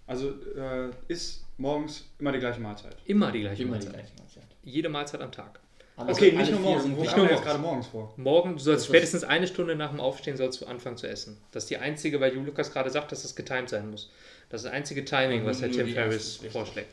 Also 0.08 0.30
äh, 0.30 0.90
ist 1.08 1.44
morgens 1.58 2.06
immer 2.20 2.32
die 2.32 2.40
gleiche 2.40 2.60
Mahlzeit. 2.60 2.96
Immer 3.06 3.32
die 3.32 3.42
gleiche 3.42 3.64
immer 3.64 3.74
Mahlzeit. 3.74 3.94
Die 3.94 3.98
gleiche 3.98 4.14
Mahlzeit. 4.18 4.44
Jede 4.64 4.90
Mahlzeit 4.90 5.22
am 5.22 5.32
Tag. 5.32 5.60
Aber 5.98 6.12
okay, 6.12 6.32
nicht 6.32 6.52
nur 6.52 6.62
morgens. 6.62 6.86
Nicht 6.86 7.16
nur 7.16 7.26
morgens. 7.26 7.42
gerade 7.46 7.60
morgens 7.60 7.88
vor. 7.88 8.14
Morgen, 8.18 8.54
du 8.54 8.60
sollst 8.60 8.88
spätestens 8.88 9.24
eine 9.24 9.46
Stunde 9.46 9.76
nach 9.76 9.92
dem 9.92 10.00
Aufstehen 10.00 10.36
sollst 10.36 10.60
du 10.62 10.66
anfangen 10.66 10.98
zu 10.98 11.08
essen. 11.08 11.38
Das 11.52 11.64
ist 11.64 11.70
die 11.70 11.78
einzige, 11.78 12.20
weil 12.20 12.34
Lukas 12.34 12.72
gerade 12.72 12.90
sagt, 12.90 13.12
dass 13.12 13.22
das 13.22 13.36
getimed 13.36 13.70
sein 13.70 13.92
muss. 13.92 14.10
Das 14.50 14.62
ist 14.62 14.66
das 14.66 14.74
einzige 14.74 15.06
Timing, 15.06 15.46
was 15.46 15.60
der 15.60 15.72
Tim 15.72 15.88
Ferriss 15.88 16.42
vorschlägt. 16.52 16.90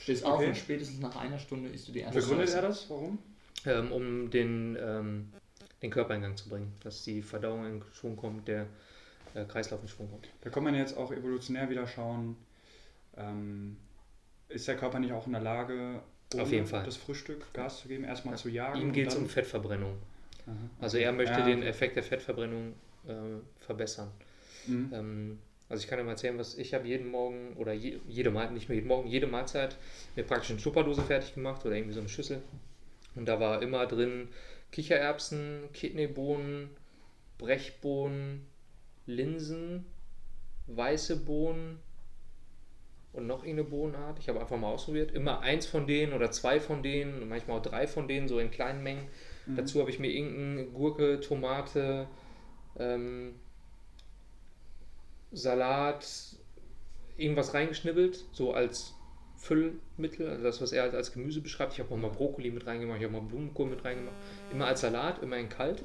Stehst 0.00 0.24
okay. 0.24 0.32
auf 0.32 0.46
und 0.46 0.56
spätestens 0.56 1.00
nach 1.00 1.16
einer 1.16 1.38
Stunde 1.38 1.68
isst 1.68 1.88
du 1.88 1.92
die 1.92 2.00
erste 2.00 2.20
Begründet 2.20 2.50
er 2.50 2.62
das? 2.62 2.88
Warum? 2.88 3.18
Ähm, 3.64 3.90
um 3.90 4.30
den, 4.30 4.76
ähm, 4.80 5.32
den 5.82 5.90
Körpereingang 5.90 6.36
zu 6.36 6.48
bringen, 6.48 6.72
dass 6.80 7.02
die 7.02 7.22
Verdauung 7.22 7.66
in 7.66 7.82
Schwung 7.92 8.16
kommt, 8.16 8.48
der 8.48 8.66
äh, 9.34 9.44
Kreislauf 9.44 9.82
in 9.82 9.88
Schwung 9.88 10.10
kommt. 10.10 10.28
Da 10.42 10.50
kann 10.50 10.62
man 10.62 10.74
jetzt 10.74 10.96
auch 10.96 11.12
evolutionär 11.12 11.68
wieder 11.68 11.86
schauen, 11.86 12.36
ähm, 13.16 13.76
ist 14.48 14.68
der 14.68 14.76
Körper 14.76 14.98
nicht 14.98 15.12
auch 15.12 15.26
in 15.26 15.32
der 15.32 15.42
Lage, 15.42 16.02
Fall. 16.66 16.84
das 16.84 16.96
Frühstück 16.96 17.52
Gas 17.52 17.80
zu 17.80 17.88
geben, 17.88 18.04
erstmal 18.04 18.34
ja. 18.34 18.38
zu 18.38 18.48
jagen. 18.48 18.80
Ihm 18.80 18.92
geht 18.92 19.08
es 19.08 19.16
um 19.16 19.28
Fettverbrennung. 19.28 19.96
Aha. 20.46 20.54
Also 20.80 20.98
er 20.98 21.12
möchte 21.12 21.40
ja. 21.40 21.46
den 21.46 21.62
Effekt 21.62 21.96
der 21.96 22.02
Fettverbrennung 22.02 22.74
äh, 23.06 23.12
verbessern. 23.58 24.10
Mhm. 24.66 24.90
Ähm, 24.92 25.38
also 25.68 25.82
ich 25.82 25.88
kann 25.88 25.98
dir 25.98 26.04
mal 26.04 26.12
erzählen, 26.12 26.38
was 26.38 26.56
ich 26.56 26.74
habe 26.74 26.86
jeden 26.86 27.10
Morgen 27.10 27.54
oder 27.56 27.72
je, 27.72 27.98
jede 28.06 28.30
Mahlzeit, 28.30 28.54
nicht 28.54 28.68
mehr 28.68 28.76
jeden 28.76 28.88
Morgen, 28.88 29.08
jede 29.08 29.26
Mahlzeit 29.26 29.76
mir 30.14 30.22
praktisch 30.22 30.50
eine 30.50 30.60
Tupperdose 30.60 31.02
fertig 31.02 31.34
gemacht 31.34 31.64
oder 31.66 31.74
irgendwie 31.74 31.94
so 31.94 32.00
eine 32.00 32.08
Schüssel. 32.08 32.40
Und 33.16 33.26
da 33.26 33.40
war 33.40 33.62
immer 33.62 33.86
drin 33.86 34.28
Kichererbsen, 34.70 35.68
Kidneybohnen, 35.72 36.70
Brechbohnen, 37.38 38.46
Linsen, 39.06 39.86
weiße 40.66 41.24
Bohnen, 41.24 41.80
und 43.16 43.26
noch 43.26 43.44
irgendeine 43.44 43.68
Bohnenart. 43.70 44.18
Ich 44.18 44.28
habe 44.28 44.40
einfach 44.40 44.58
mal 44.58 44.68
ausprobiert. 44.68 45.10
Immer 45.10 45.40
eins 45.40 45.66
von 45.66 45.86
denen 45.86 46.12
oder 46.12 46.30
zwei 46.30 46.60
von 46.60 46.82
denen, 46.82 47.26
manchmal 47.28 47.58
auch 47.58 47.62
drei 47.62 47.86
von 47.86 48.06
denen, 48.06 48.28
so 48.28 48.38
in 48.38 48.50
kleinen 48.50 48.82
Mengen. 48.82 49.08
Mhm. 49.46 49.56
Dazu 49.56 49.80
habe 49.80 49.90
ich 49.90 49.98
mir 49.98 50.10
irgendeine 50.10 50.66
Gurke, 50.66 51.20
Tomate, 51.20 52.06
ähm, 52.78 53.36
Salat, 55.32 56.06
irgendwas 57.16 57.54
reingeschnibbelt, 57.54 58.26
so 58.32 58.52
als 58.52 58.94
Füllmittel, 59.46 60.28
also 60.28 60.42
das, 60.42 60.60
was 60.60 60.72
er 60.72 60.92
als 60.92 61.12
Gemüse 61.12 61.40
beschreibt. 61.40 61.72
Ich 61.74 61.78
habe 61.78 61.94
auch 61.94 61.98
mal 61.98 62.10
Brokkoli 62.10 62.50
mit 62.50 62.66
reingemacht, 62.66 62.98
ich 62.98 63.04
habe 63.04 63.12
mal 63.12 63.22
Blumenkohl 63.22 63.66
mit 63.66 63.84
reingemacht. 63.84 64.16
Immer 64.50 64.66
als 64.66 64.80
Salat, 64.80 65.22
immer 65.22 65.36
in 65.36 65.48
kalt. 65.48 65.84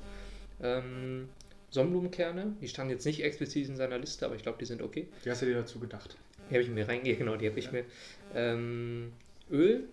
Ähm, 0.62 1.30
Sonnenblumenkerne, 1.70 2.56
die 2.60 2.68
standen 2.68 2.92
jetzt 2.92 3.06
nicht 3.06 3.24
explizit 3.24 3.68
in 3.68 3.78
seiner 3.78 3.98
Liste, 3.98 4.26
aber 4.26 4.36
ich 4.36 4.42
glaube, 4.42 4.58
die 4.60 4.66
sind 4.66 4.82
okay. 4.82 5.08
Die 5.24 5.30
hast 5.30 5.42
du 5.42 5.46
dir 5.46 5.56
dazu 5.56 5.80
gedacht? 5.80 6.18
Die 6.50 6.56
habe 6.56 6.64
ich 6.64 6.70
mir 6.70 6.88
reingehe, 6.88 7.16
genau, 7.18 7.36
die 7.36 7.48
habe 7.48 7.60
ich 7.60 7.72
mir. 7.72 7.86
Ähm, 8.34 9.14
Öl. 9.50 9.88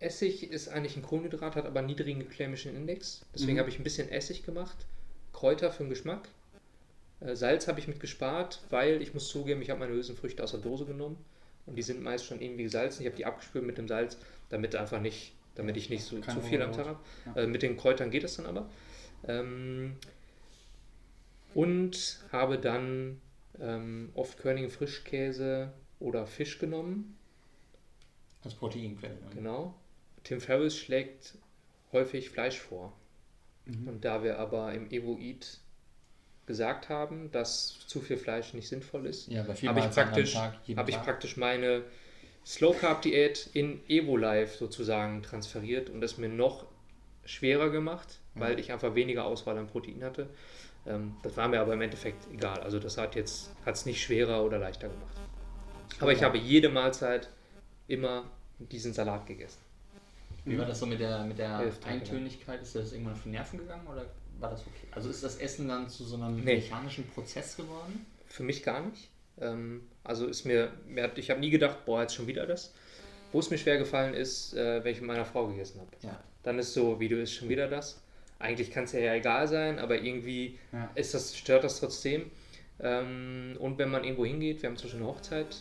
Essig 0.00 0.50
ist 0.50 0.68
eigentlich 0.68 0.96
ein 0.96 1.02
Kohlenhydrat, 1.02 1.56
hat 1.56 1.66
aber 1.66 1.78
einen 1.78 1.88
niedrigen 1.88 2.20
glykämischen 2.20 2.74
Index. 2.74 3.20
Deswegen 3.34 3.54
mhm. 3.54 3.58
habe 3.60 3.68
ich 3.68 3.78
ein 3.78 3.84
bisschen 3.84 4.08
Essig 4.08 4.44
gemacht. 4.44 4.86
Kräuter 5.32 5.70
für 5.70 5.84
den 5.84 5.90
Geschmack. 5.90 6.28
Äh, 7.20 7.36
Salz 7.36 7.68
habe 7.68 7.78
ich 7.78 7.86
mit 7.86 8.00
gespart, 8.00 8.62
weil 8.70 9.00
ich 9.00 9.14
muss 9.14 9.28
zugeben, 9.28 9.62
ich 9.62 9.70
habe 9.70 9.80
meine 9.80 9.92
Hülsenfrüchte 9.92 10.42
aus 10.42 10.52
der 10.52 10.60
Dose 10.60 10.86
genommen. 10.86 11.18
Und 11.70 11.76
die 11.76 11.82
sind 11.82 12.02
meist 12.02 12.26
schon 12.26 12.40
irgendwie 12.40 12.64
gesalzen. 12.64 13.02
Ich 13.02 13.06
habe 13.06 13.16
die 13.16 13.24
abgespült 13.24 13.64
mit 13.64 13.78
dem 13.78 13.86
Salz, 13.86 14.18
damit 14.48 14.74
einfach 14.74 15.00
nicht, 15.00 15.32
damit 15.54 15.76
ich 15.76 15.88
nicht 15.88 16.02
so 16.02 16.20
zu 16.20 16.40
viel 16.40 16.60
am 16.60 16.72
Tag 16.72 16.86
habe. 16.86 16.98
Ja. 17.26 17.42
Äh, 17.42 17.46
mit 17.46 17.62
den 17.62 17.76
Kräutern 17.76 18.10
geht 18.10 18.24
es 18.24 18.36
dann 18.36 18.46
aber. 18.46 18.68
Ähm, 19.28 19.94
und 21.54 22.20
habe 22.32 22.58
dann 22.58 23.20
ähm, 23.60 24.10
oft 24.14 24.36
körnigen 24.36 24.68
Frischkäse 24.68 25.72
oder 26.00 26.26
Fisch 26.26 26.58
genommen. 26.58 27.16
Als 28.42 28.54
Proteinquelle. 28.54 29.14
Ne? 29.14 29.34
Genau. 29.34 29.74
Tim 30.24 30.40
Ferriss 30.40 30.76
schlägt 30.76 31.38
häufig 31.92 32.30
Fleisch 32.30 32.58
vor. 32.58 32.92
Mhm. 33.66 33.86
Und 33.86 34.04
da 34.04 34.24
wir 34.24 34.40
aber 34.40 34.72
im 34.74 34.90
Evoid 34.90 35.60
gesagt 36.50 36.88
haben, 36.88 37.30
dass 37.30 37.78
zu 37.86 38.00
viel 38.00 38.16
Fleisch 38.16 38.54
nicht 38.54 38.66
sinnvoll 38.66 39.06
ist, 39.06 39.28
ja, 39.28 39.46
habe 39.46 39.52
ich, 39.78 39.90
praktisch, 39.90 40.34
hab 40.34 40.88
ich 40.88 41.00
praktisch 41.00 41.36
meine 41.36 41.84
Slow 42.44 42.76
Carb 42.76 43.02
Diät 43.02 43.48
in 43.52 43.80
Evo 43.88 44.16
Life 44.16 44.58
sozusagen 44.58 45.22
transferiert 45.22 45.90
und 45.90 46.02
es 46.02 46.18
mir 46.18 46.28
noch 46.28 46.66
schwerer 47.24 47.70
gemacht, 47.70 48.18
weil 48.34 48.58
ich 48.58 48.72
einfach 48.72 48.96
weniger 48.96 49.26
Auswahl 49.26 49.56
an 49.58 49.68
Protein 49.68 50.02
hatte. 50.02 50.28
Ähm, 50.86 51.14
das 51.22 51.36
war 51.36 51.46
mir 51.46 51.60
aber 51.60 51.74
im 51.74 51.82
Endeffekt 51.82 52.26
egal. 52.32 52.58
Also 52.62 52.80
das 52.80 52.98
hat 52.98 53.14
jetzt 53.14 53.52
es 53.64 53.86
nicht 53.86 54.02
schwerer 54.02 54.42
oder 54.42 54.58
leichter 54.58 54.88
gemacht. 54.88 55.16
Aber 56.00 56.12
ich 56.12 56.24
habe 56.24 56.36
jede 56.36 56.68
Mahlzeit 56.68 57.28
immer 57.86 58.24
diesen 58.58 58.92
Salat 58.92 59.24
gegessen. 59.24 59.60
Wie 60.44 60.58
war 60.58 60.66
das 60.66 60.80
so 60.80 60.86
mit 60.86 60.98
der, 60.98 61.22
mit 61.22 61.38
der 61.38 61.72
Eintönigkeit? 61.86 62.60
Ist 62.60 62.74
das 62.74 62.92
irgendwann 62.92 63.14
auf 63.14 63.22
die 63.22 63.28
Nerven 63.28 63.58
gegangen 63.58 63.86
oder 63.86 64.06
war 64.40 64.50
das 64.50 64.60
okay? 64.62 64.86
Also 64.92 65.10
ist 65.10 65.22
das 65.22 65.36
Essen 65.36 65.68
dann 65.68 65.88
zu 65.88 66.04
so 66.04 66.16
einem 66.16 66.36
nee. 66.36 66.56
mechanischen 66.56 67.06
Prozess 67.08 67.56
geworden? 67.56 68.06
Für 68.26 68.42
mich 68.42 68.62
gar 68.62 68.80
nicht. 68.80 69.08
Ähm, 69.40 69.82
also 70.04 70.26
ist 70.26 70.44
mir, 70.44 70.72
ich 71.16 71.30
habe 71.30 71.40
nie 71.40 71.50
gedacht, 71.50 71.84
boah, 71.84 72.02
jetzt 72.02 72.14
schon 72.14 72.26
wieder 72.26 72.46
das. 72.46 72.72
Wo 73.32 73.38
es 73.38 73.50
mir 73.50 73.58
schwer 73.58 73.78
gefallen 73.78 74.14
ist, 74.14 74.54
äh, 74.54 74.82
wenn 74.82 74.92
ich 74.92 75.00
mit 75.00 75.08
meiner 75.08 75.24
Frau 75.24 75.46
gegessen 75.46 75.80
habe. 75.80 75.90
Ja. 76.02 76.20
Dann 76.42 76.58
ist 76.58 76.74
so, 76.74 76.98
wie 76.98 77.08
du 77.08 77.20
isst 77.20 77.34
schon 77.34 77.48
wieder 77.48 77.68
das. 77.68 78.00
eigentlich 78.38 78.70
kann 78.70 78.84
es 78.84 78.92
ja 78.92 79.14
egal 79.14 79.46
sein, 79.48 79.78
aber 79.78 80.00
irgendwie 80.00 80.58
Ja. 80.72 80.90
ist 80.94 81.12
das, 81.14 81.36
stört 81.36 81.62
das 81.62 81.78
trotzdem. 81.78 82.30
Ähm, 82.80 83.56
und 83.58 83.76
wenn 83.78 83.90
man 83.90 84.02
irgendwo 84.04 84.24
hingeht, 84.24 84.62
wir 84.62 84.70
haben 84.70 84.76
zum 84.78 84.86
Beispiel 84.88 85.02
eine 85.02 85.10
Hochzeit 85.10 85.56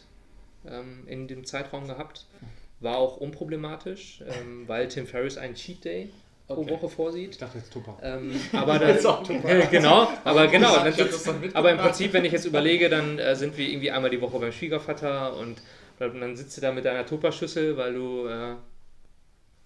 ähm, 0.66 1.04
in 1.06 1.28
dem 1.28 1.44
Zeitraum 1.46 1.88
gehabt, 1.88 2.26
war 2.80 2.98
auch 2.98 3.18
unproblematisch, 3.18 4.24
ähm, 4.26 4.66
weil 4.68 4.88
Tim 4.88 5.06
Ferriss 5.06 5.38
einen 5.38 5.56
Cheat 5.56 5.84
Day 5.84 6.10
pro 6.56 6.62
Okay. 6.62 6.72
Woche 6.72 6.86
Ich 6.88 6.92
vorsieht. 6.94 7.42
dachte 7.42 7.58
jetzt 7.60 7.72
Tupper. 7.72 7.98
Ähm, 8.02 8.32
aber 8.54 8.80
Das 8.80 8.98
ist 8.98 9.06
dann, 9.06 9.14
auch 9.16 9.26
super. 9.26 9.56
genau, 9.72 10.08
aber 10.24 10.48
genau. 10.48 10.86
Ich 10.88 11.56
aber 11.56 11.72
im 11.72 11.78
Prinzip, 11.78 12.12
wenn 12.14 12.26
ich 12.26 12.32
jetzt 12.32 12.46
überlege, 12.46 12.90
dann 12.90 13.20
äh, 13.20 13.36
sind 13.36 13.58
wir 13.58 13.68
irgendwie 13.70 13.92
einmal 13.92 14.10
die 14.10 14.20
Woche 14.22 14.40
beim 14.40 14.52
Schwiegervater 14.52 15.36
und 15.38 15.62
dann 16.00 16.36
sitzt 16.36 16.56
du 16.58 16.62
da 16.62 16.72
mit 16.72 16.86
deiner 16.86 17.06
Tupperschüssel, 17.06 17.76
weil 17.78 17.94
du 17.94 18.26
äh, 18.28 18.56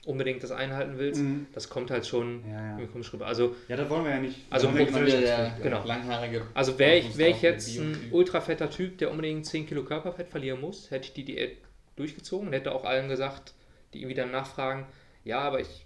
unbedingt 0.06 0.44
das 0.44 0.52
einhalten 0.52 0.98
willst. 0.98 1.22
Mhm. 1.22 1.48
Das 1.54 1.70
kommt 1.70 1.90
halt 1.92 2.06
schon 2.06 2.44
Ja, 2.50 2.78
ja. 2.80 2.86
komisch 2.88 3.14
rüber. 3.14 3.26
Also, 3.28 3.56
Ja, 3.70 3.78
das 3.78 3.86
Also 3.86 3.90
wollen 3.90 4.04
wir 4.06 4.12
ja 4.12 4.20
nicht. 4.20 4.40
Also 4.50 4.76
wieder 4.76 5.22
der 5.22 5.54
Genau. 5.64 5.84
langhaarige. 5.86 6.42
also 6.54 6.78
wäre 6.78 6.98
ich, 6.98 7.18
wär 7.18 7.30
ich 7.30 7.42
jetzt 7.42 7.78
ein 7.80 8.10
ultrafetter 8.12 8.70
Typ, 8.70 8.98
der 8.98 9.12
unbedingt 9.12 9.46
10 9.46 9.66
Kilo 9.68 9.84
Körperfett 9.84 10.28
verlieren 10.28 10.60
muss, 10.60 10.92
hätte 10.92 11.06
ich 11.08 11.14
die 11.14 11.24
Diät 11.24 11.58
durchgezogen 11.96 12.48
und 12.48 12.54
hätte 12.54 12.74
auch 12.74 12.84
allen 12.84 13.08
gesagt, 13.08 13.54
die 13.94 14.00
irgendwie 14.00 14.16
dann 14.16 14.32
nachfragen, 14.32 14.86
ja, 15.24 15.40
aber 15.40 15.62
ich, 15.62 15.86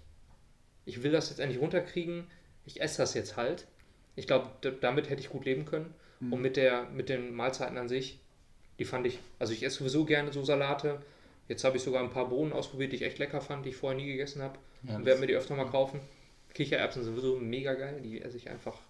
ich 0.88 1.02
will 1.02 1.12
das 1.12 1.28
jetzt 1.28 1.38
endlich 1.38 1.60
runterkriegen, 1.60 2.26
ich 2.64 2.80
esse 2.80 2.98
das 2.98 3.14
jetzt 3.14 3.36
halt. 3.36 3.66
Ich 4.16 4.26
glaube, 4.26 4.50
damit 4.80 5.10
hätte 5.10 5.20
ich 5.20 5.28
gut 5.28 5.44
leben 5.44 5.64
können. 5.64 5.94
Mhm. 6.20 6.32
Und 6.32 6.42
mit, 6.42 6.56
der, 6.56 6.84
mit 6.88 7.08
den 7.08 7.34
Mahlzeiten 7.34 7.76
an 7.76 7.88
sich, 7.88 8.18
die 8.78 8.84
fand 8.84 9.06
ich, 9.06 9.18
also 9.38 9.52
ich 9.52 9.62
esse 9.62 9.78
sowieso 9.78 10.04
gerne 10.04 10.32
so 10.32 10.42
Salate. 10.42 11.00
Jetzt 11.46 11.64
habe 11.64 11.76
ich 11.76 11.82
sogar 11.82 12.02
ein 12.02 12.10
paar 12.10 12.28
Bohnen 12.28 12.52
ausprobiert, 12.52 12.92
die 12.92 12.96
ich 12.96 13.02
echt 13.02 13.18
lecker 13.18 13.40
fand, 13.40 13.64
die 13.64 13.70
ich 13.70 13.76
vorher 13.76 13.98
nie 13.98 14.06
gegessen 14.06 14.42
habe. 14.42 14.58
Ja, 14.82 14.96
und 14.96 15.04
werde 15.04 15.20
mir 15.20 15.26
die 15.26 15.34
öfter 15.34 15.54
mal 15.54 15.66
kaufen. 15.66 16.00
Kichererbsen 16.54 17.04
sind 17.04 17.14
sowieso 17.14 17.36
mega 17.36 17.74
geil, 17.74 18.00
die 18.02 18.22
esse 18.22 18.36
ich 18.36 18.48
einfach. 18.48 18.80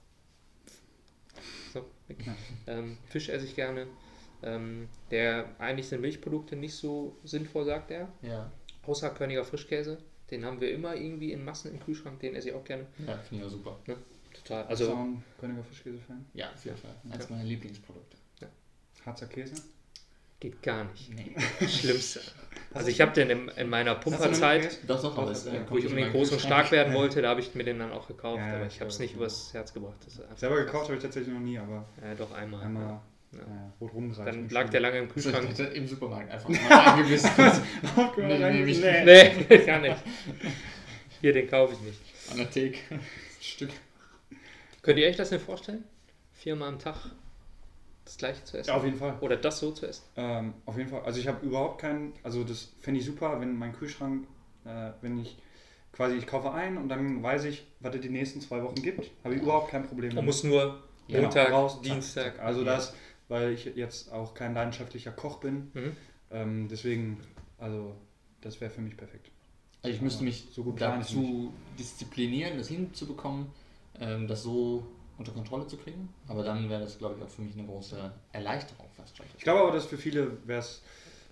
So. 1.73 1.85
Ja. 2.09 2.37
Ähm, 2.67 2.97
Fisch 3.09 3.29
esse 3.29 3.45
ich 3.45 3.55
gerne. 3.55 3.87
Ähm, 4.43 4.89
der 5.11 5.55
eigentlich 5.59 5.89
sind 5.89 6.01
Milchprodukte 6.01 6.57
nicht 6.57 6.75
so 6.75 7.17
sinnvoll, 7.25 7.65
sagt 7.65 7.91
er. 7.91 8.09
Ja, 8.23 8.51
Außer 8.87 9.11
Körniger 9.11 9.45
Frischkäse. 9.45 9.99
Den 10.31 10.45
haben 10.45 10.61
wir 10.61 10.71
immer 10.73 10.95
irgendwie 10.95 11.33
in 11.33 11.45
Massen 11.45 11.73
im 11.73 11.81
Kühlschrank, 11.81 12.21
den 12.21 12.35
esse 12.35 12.49
ich 12.51 12.55
auch 12.55 12.65
gerne. 12.65 12.87
ja 13.07 13.17
finde 13.19 13.45
ich 13.45 13.49
auch 13.51 13.53
super. 13.53 13.79
Total. 14.35 14.65
Also, 14.67 14.85
Also, 14.91 14.97
ein 14.97 15.25
Königer 15.41 15.65
Fischkäse-Fan. 15.65 16.25
Ja, 16.35 16.51
auf 16.53 16.65
jeden 16.65 16.77
Fall. 16.77 16.95
Eines 17.11 17.31
meiner 17.31 17.45
Lieblingsprodukte. 17.45 18.17
Harzer 19.07 19.27
Käse. 19.27 19.55
geht 20.41 20.63
gar 20.63 20.85
nicht. 20.85 21.11
Nee. 21.15 21.35
Schlimmste. 21.67 22.21
Also 22.75 22.89
ich 22.89 23.01
habe 23.01 23.13
den 23.13 23.31
in, 23.31 23.49
in 23.49 23.69
meiner 23.71 23.95
Pumperzeit? 23.95 24.79
Doch, 24.87 25.01
doch, 25.01 25.17
aber 25.17 25.31
es, 25.31 25.47
äh, 25.47 25.55
ja, 25.57 25.71
wo 25.71 25.79
ich 25.79 25.87
unbedingt 25.87 26.13
groß 26.13 26.33
und 26.33 26.41
stark 26.41 26.71
werden 26.73 26.93
wollte, 27.01 27.23
da 27.23 27.31
habe 27.31 27.41
ich 27.41 27.55
mir 27.55 27.65
den 27.65 27.79
dann 27.79 27.93
auch 27.93 28.07
gekauft, 28.07 28.39
Ja, 28.39 28.57
aber 28.57 28.67
ich 28.67 28.81
habe 28.81 28.91
es 28.91 28.99
nicht 28.99 29.15
übers 29.15 29.55
Herz 29.55 29.73
gebracht. 29.73 29.97
Selber 30.37 30.57
gekauft 30.57 30.87
habe 30.87 30.97
ich 30.97 31.03
tatsächlich 31.03 31.33
noch 31.33 31.41
nie, 31.41 31.59
aber 31.59 31.87
Ja, 32.03 32.15
doch 32.15 32.33
einmal. 32.33 32.63
einmal 32.63 33.01
Ja. 33.33 33.39
ja. 33.41 33.73
rot 33.81 33.93
rumgereicht. 33.93 34.29
Dann 34.29 34.49
lag 34.49 34.69
der 34.71 34.81
lange 34.81 34.99
im 34.99 35.09
Das 35.09 35.17
ist 35.17 35.33
Kühlschrank. 35.33 35.75
Im 35.75 35.87
Supermarkt 35.87 36.31
einfach 36.31 36.49
mal 36.49 36.95
eingebissen. 36.95 37.31
Nee, 38.17 39.05
nee. 39.05 39.47
Nee, 39.49 39.59
gar 39.65 39.81
nicht. 39.81 39.97
Hier, 41.21 41.33
den 41.33 41.49
kaufe 41.49 41.75
ich 41.75 41.81
nicht. 41.81 42.01
An 42.31 42.39
der 42.39 42.51
Theke. 42.51 42.79
Stück. 43.41 43.71
Könnt 44.83 44.99
ihr 44.99 45.07
euch 45.07 45.17
das 45.17 45.31
denn 45.31 45.41
vorstellen? 45.41 45.85
Viermal 46.33 46.69
am 46.69 46.79
Tag 46.79 46.97
das 48.05 48.17
gleiche 48.17 48.43
zu 48.45 48.57
essen? 48.57 48.71
Ja, 48.71 48.77
auf 48.77 48.85
jeden 48.85 48.99
Fall. 48.99 49.19
Oder 49.21 49.37
das 49.37 49.59
so 49.59 49.73
zu 49.73 49.87
essen? 49.87 50.05
Ähm, 50.17 50.55
auf 50.65 50.79
jeden 50.79 50.89
Fall. 50.89 51.03
Also 51.03 51.21
ich 51.21 51.29
habe 51.29 51.45
überhaupt 51.45 51.81
keinen, 51.81 52.15
also 52.23 52.45
das 52.45 52.73
fände 52.81 53.01
ich 53.01 53.07
super, 53.07 53.41
wenn 53.41 53.57
mein 53.57 53.73
Kühlschrank, 53.73 54.27
äh, 54.65 54.93
wenn 55.03 55.19
ich 55.19 55.37
quasi, 55.93 56.17
ich 56.17 56.27
kaufe 56.27 56.53
ein 56.53 56.79
und 56.79 56.89
dann 56.89 57.23
weiß 57.23 57.45
ich, 57.45 57.67
was 57.81 57.95
es 57.95 58.01
die 58.01 58.09
nächsten 58.09 58.41
zwei 58.41 58.63
Wochen 58.63 58.77
gibt, 58.77 59.11
habe 59.25 59.35
ich 59.35 59.43
überhaupt 59.43 59.71
kein 59.71 59.87
Problem 59.87 60.15
Man 60.15 60.25
muss 60.25 60.45
nur 60.45 60.83
Genau, 61.09 61.23
Montag, 61.23 61.51
raus, 61.51 61.75
zack, 61.75 61.83
Dienstag. 61.83 62.37
zack. 62.37 62.45
Also 62.45 62.65
das, 62.65 62.95
weil 63.29 63.53
ich 63.53 63.65
jetzt 63.67 64.11
auch 64.13 64.35
kein 64.35 64.55
leidenschaftlicher 64.55 65.13
Koch 65.13 65.41
bin, 65.41 65.71
Mhm. 65.75 65.97
ähm, 66.31 66.69
deswegen, 66.69 67.21
also 67.59 67.95
das 68.41 68.61
wäre 68.61 68.71
für 68.71 68.81
mich 68.81 68.97
perfekt. 68.97 69.31
Also 69.83 69.95
ich 69.95 70.03
müsste 70.03 70.25
mich 70.25 70.47
So 70.53 70.65
gut 70.65 70.81
dazu 70.81 71.53
disziplinieren, 71.79 72.59
das 72.59 72.69
hinzubekommen, 72.69 73.47
ähm, 74.01 74.27
das 74.27 74.43
so 74.43 74.87
unter 75.19 75.33
Kontrolle 75.33 75.67
zu 75.67 75.77
kriegen. 75.77 76.09
Aber 76.27 76.43
dann 76.45 76.69
wäre 76.69 76.81
das, 76.83 76.99
glaube 76.99 77.17
ich, 77.19 77.25
auch 77.25 77.29
für 77.29 77.43
mich 77.43 77.55
eine 77.57 77.67
große 77.67 78.13
Erleichterung 78.33 78.87
fast 78.97 79.17
schon. 79.17 79.27
Ich 79.37 79.43
glaube 79.45 79.61
aber, 79.61 79.73
dass 79.73 79.87
für 79.87 79.99
viele 79.99 80.47
wäre 80.47 80.61
es 80.61 80.83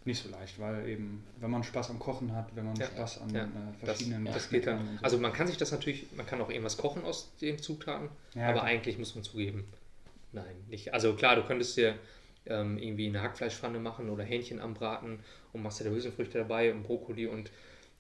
nicht 0.05 0.23
so 0.23 0.29
leicht, 0.31 0.59
weil 0.61 0.89
eben, 0.89 1.25
wenn 1.41 1.51
man 1.51 1.65
Spaß 1.65 1.91
am 1.91 1.99
Kochen 1.99 2.33
hat, 2.35 2.55
wenn 2.55 2.65
man 2.67 2.77
Ja, 2.77 2.87
Spaß 2.87 3.23
an 3.23 3.35
ja. 3.35 3.45
äh, 3.45 3.85
verschiedenen 3.85 4.25
Das 4.25 4.49
geht 4.49 4.67
dann. 4.67 4.79
So. 4.99 5.05
Also 5.05 5.19
man 5.19 5.33
kann 5.33 5.49
sich 5.49 5.57
das 5.57 5.73
natürlich, 5.73 6.07
man 6.17 6.27
kann 6.27 6.41
auch 6.41 6.49
irgendwas 6.51 6.77
kochen 6.77 7.05
aus 7.05 7.35
den 7.41 7.59
Zutaten, 7.59 8.09
Ja, 8.35 8.45
aber 8.45 8.53
klar. 8.61 8.65
eigentlich 8.65 8.99
muss 8.99 9.15
man 9.17 9.25
zugeben, 9.25 9.65
nein, 10.37 10.65
nicht. 10.69 10.95
Also 10.95 11.15
klar, 11.15 11.37
du 11.37 11.43
könntest 11.43 11.77
dir 11.77 11.95
ähm, 12.47 12.79
irgendwie 12.79 13.07
eine 13.07 13.23
Hackfleischpfanne 13.23 13.81
machen 13.81 14.09
oder 14.11 14.23
Hähnchen 14.23 14.61
anbraten 14.61 15.19
und 15.53 15.63
machst 15.63 15.81
dir 15.81 15.85
da 15.85 15.91
Hülsenfrüchte 15.91 16.39
dabei 16.39 16.73
und 16.73 16.83
Brokkoli 16.85 17.27
und 17.27 17.51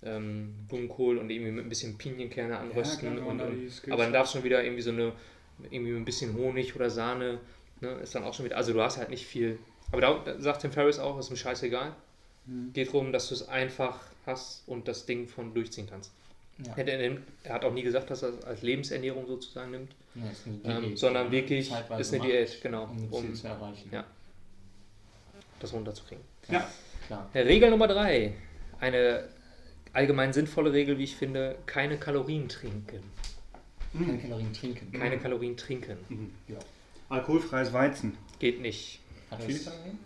ähm, 0.02 0.54
Blumenkohl 0.68 1.18
und 1.18 1.30
irgendwie 1.30 1.50
mit 1.50 1.64
ein 1.64 1.68
bisschen 1.68 1.98
Pinienkerne 1.98 2.58
anrösten. 2.58 3.16
wenn 3.16 3.24
man 3.24 3.40
und, 3.40 3.40
und, 3.40 3.82
aber 3.86 4.02
dann 4.02 4.06
hat. 4.08 4.14
darf 4.14 4.30
schon 4.30 4.44
wieder 4.44 4.62
irgendwie 4.62 4.82
so 4.82 4.90
eine, 4.90 5.12
irgendwie 5.70 5.92
mit 5.92 6.02
ein 6.02 6.04
bisschen 6.04 6.36
Honig 6.36 6.76
oder 6.76 6.90
Sahne, 6.90 7.40
ne, 7.80 7.92
ist 8.02 8.14
dann 8.14 8.24
auch 8.24 8.34
schon 8.34 8.44
wieder, 8.44 8.56
also 8.56 8.72
du 8.72 8.80
hast 8.82 8.98
halt 8.98 9.10
nicht 9.10 9.26
viel. 9.26 9.58
Aber 9.90 10.00
da 10.00 10.18
da 10.24 10.40
sagt 10.40 10.62
Tim 10.62 10.72
Ferriss 10.72 10.98
auch, 10.98 11.18
ist 11.18 11.30
mir 11.30 11.36
scheißegal. 11.36 11.94
Mhm. 12.44 12.72
Geht 12.72 12.88
darum, 12.88 13.12
dass 13.12 13.28
du 13.28 13.34
es 13.34 13.48
einfach 13.48 14.00
hast 14.26 14.68
und 14.68 14.86
das 14.88 15.06
Ding 15.06 15.26
von 15.28 15.54
durchziehen 15.54 15.86
kannst. 15.88 16.12
Ja. 16.58 16.72
Er, 16.76 16.86
er, 16.88 17.16
er 17.44 17.54
hat 17.54 17.64
auch 17.64 17.72
nie 17.74 17.82
gesagt, 17.82 18.10
dass 18.10 18.22
er 18.22 18.30
es 18.30 18.44
als 18.44 18.62
Lebensernährung 18.62 19.26
sozusagen 19.26 19.70
nimmt, 19.72 19.92
Ja, 20.14 20.22
ist 20.30 20.46
eine 20.64 20.86
ähm, 20.86 20.96
sondern 20.96 21.30
wirklich 21.30 21.70
ist 21.70 21.74
eine 22.12 22.18
macht, 22.18 22.30
Diät, 22.30 22.62
genau, 22.62 22.84
Um 22.84 23.12
um 23.12 23.34
zu 23.34 23.46
erreichen. 23.46 23.90
ja. 23.92 24.04
das 25.60 25.72
runterzukriegen. 25.72 26.24
Ja, 26.48 26.66
Klar. 27.06 27.28
Regel 27.34 27.70
Nummer 27.70 27.86
drei, 27.88 28.32
eine 28.80 29.28
allgemein 29.92 30.32
sinnvolle 30.32 30.72
Regel, 30.72 30.98
wie 30.98 31.04
ich 31.04 31.16
finde, 31.16 31.56
keine 31.66 31.98
Kalorien 31.98 32.48
trinken. 32.48 33.02
Keine 33.92 34.18
Kalorien 34.18 34.52
trinken. 34.52 34.92
Keine 34.92 35.18
Kalorien 35.18 35.56
trinken. 35.56 35.96
Mhm, 36.08 36.30
ja. 36.48 36.58
Alkoholfreies 37.08 37.72
Weizen. 37.72 38.16
Geht 38.38 38.60
nicht. 38.60 39.00
Hat 39.30 39.42
Viel 39.42 39.54
das- 39.54 39.64
Kalorien? 39.66 39.98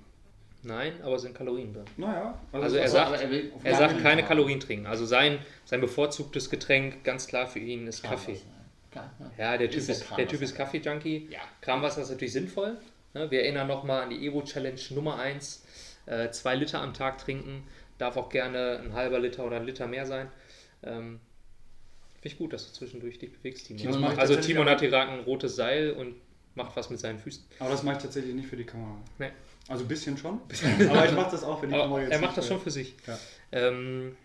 Nein, 0.62 0.92
aber 1.02 1.16
es 1.16 1.22
sind 1.22 1.34
Kalorien 1.34 1.72
drin. 1.72 1.84
Naja, 1.96 2.38
Also 2.52 2.76
er 2.76 2.84
Achso, 2.84 2.94
sagt- 2.96 3.08
aber 3.22 3.30
will 3.30 3.52
Er 3.64 3.74
sagt 3.76 4.02
keine. 4.02 4.22
Kalorien 4.24 4.60
trinken. 4.60 4.86
Also 4.86 5.06
sein, 5.06 5.38
sein 5.64 5.80
bevorzugtes 5.80 6.50
Getränk, 6.50 7.02
ganz 7.02 7.26
klar 7.26 7.46
für 7.46 7.60
ihn, 7.60 7.86
ist. 7.86 8.02
Kaffee. 8.02 8.38
Ja. 8.94 9.10
Ja, 9.38 9.56
der 9.56 9.70
Typ 9.70 9.78
Ist 9.78 10.04
der 10.16 10.28
Typ 10.28 10.42
ist 10.42 10.54
Kaffee-Junkie. 10.56 11.28
Ja. 11.30 11.38
Kramwasser 11.60 12.02
ist 12.02 12.10
natürlich 12.10 12.32
sinnvoll. 12.32 12.76
Ne? 13.14 13.30
Wir 13.30 13.42
erinnern 13.42 13.68
nochmal 13.68 14.02
an 14.02 14.10
die 14.10 14.26
Evo-Challenge 14.26 14.80
Nummer 14.90 15.18
1. 15.18 15.64
Äh, 16.06 16.30
zwei 16.30 16.56
Liter 16.56 16.80
am 16.82 16.92
Tag 16.92 17.18
trinken. 17.18 17.62
Darf 17.98 18.16
auch 18.16 18.28
gerne 18.28 18.80
ein 18.84 18.92
halber 18.92 19.20
Liter 19.20 19.44
oder 19.46 19.56
ein 19.56 19.64
Liter 19.64 19.86
mehr 19.86 20.06
sein. 20.06 20.28
Ähm, 20.82 21.20
Finde 22.20 22.34
ich 22.34 22.38
gut, 22.38 22.52
dass 22.52 22.66
du 22.66 22.72
zwischendurch 22.72 23.18
dich 23.18 23.32
bewegst, 23.32 23.66
Timon. 23.66 23.92
Timon 23.92 24.18
also 24.18 24.36
Timon 24.36 24.68
hat 24.68 24.80
hier 24.80 24.90
gerade 24.90 25.10
ein 25.12 25.20
rotes 25.20 25.56
Seil 25.56 25.92
und 25.92 26.16
macht 26.54 26.76
was 26.76 26.90
mit 26.90 26.98
seinen 26.98 27.18
Füßen. 27.18 27.44
aber 27.60 27.70
das 27.70 27.82
mache 27.82 27.96
ich 27.96 28.02
tatsächlich 28.02 28.34
nicht 28.34 28.48
für 28.48 28.56
die 28.56 28.64
Kamera. 28.64 28.96
Nee. 29.18 29.30
Also 29.70 29.84
ein 29.84 29.88
bisschen 29.88 30.18
schon, 30.18 30.40
aber 30.90 31.04
ich 31.06 31.12
mache 31.12 31.30
das 31.30 31.44
auch 31.44 31.60
für 31.60 31.66
die 31.68 31.72
Kamera 31.74 32.00
jetzt 32.02 32.10
er 32.12 32.18
macht 32.20 32.36
das 32.36 32.46
schon 32.48 32.60
für 32.60 32.70
sich. 32.72 32.96
Ja. 33.06 33.18
Ähm, 33.52 34.16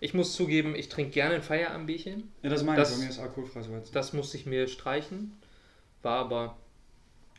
ich 0.00 0.12
muss 0.12 0.32
zugeben, 0.34 0.74
ich 0.74 0.88
trinke 0.88 1.12
gerne 1.12 1.36
ein 1.36 1.42
Feierabendbierchen. 1.42 2.32
Ja, 2.42 2.50
das 2.50 2.64
meine 2.64 2.82
ich, 2.82 2.88
Das- 2.88 2.96
bei 2.98 3.04
mir 3.04 3.10
ist 3.10 3.18
alkoholfreies 3.20 3.70
Weizen. 3.70 3.92
Das 3.94 4.12
musste 4.12 4.36
ich 4.36 4.44
mir 4.46 4.66
streichen. 4.68 5.38
War 6.02 6.18
aber 6.18 6.56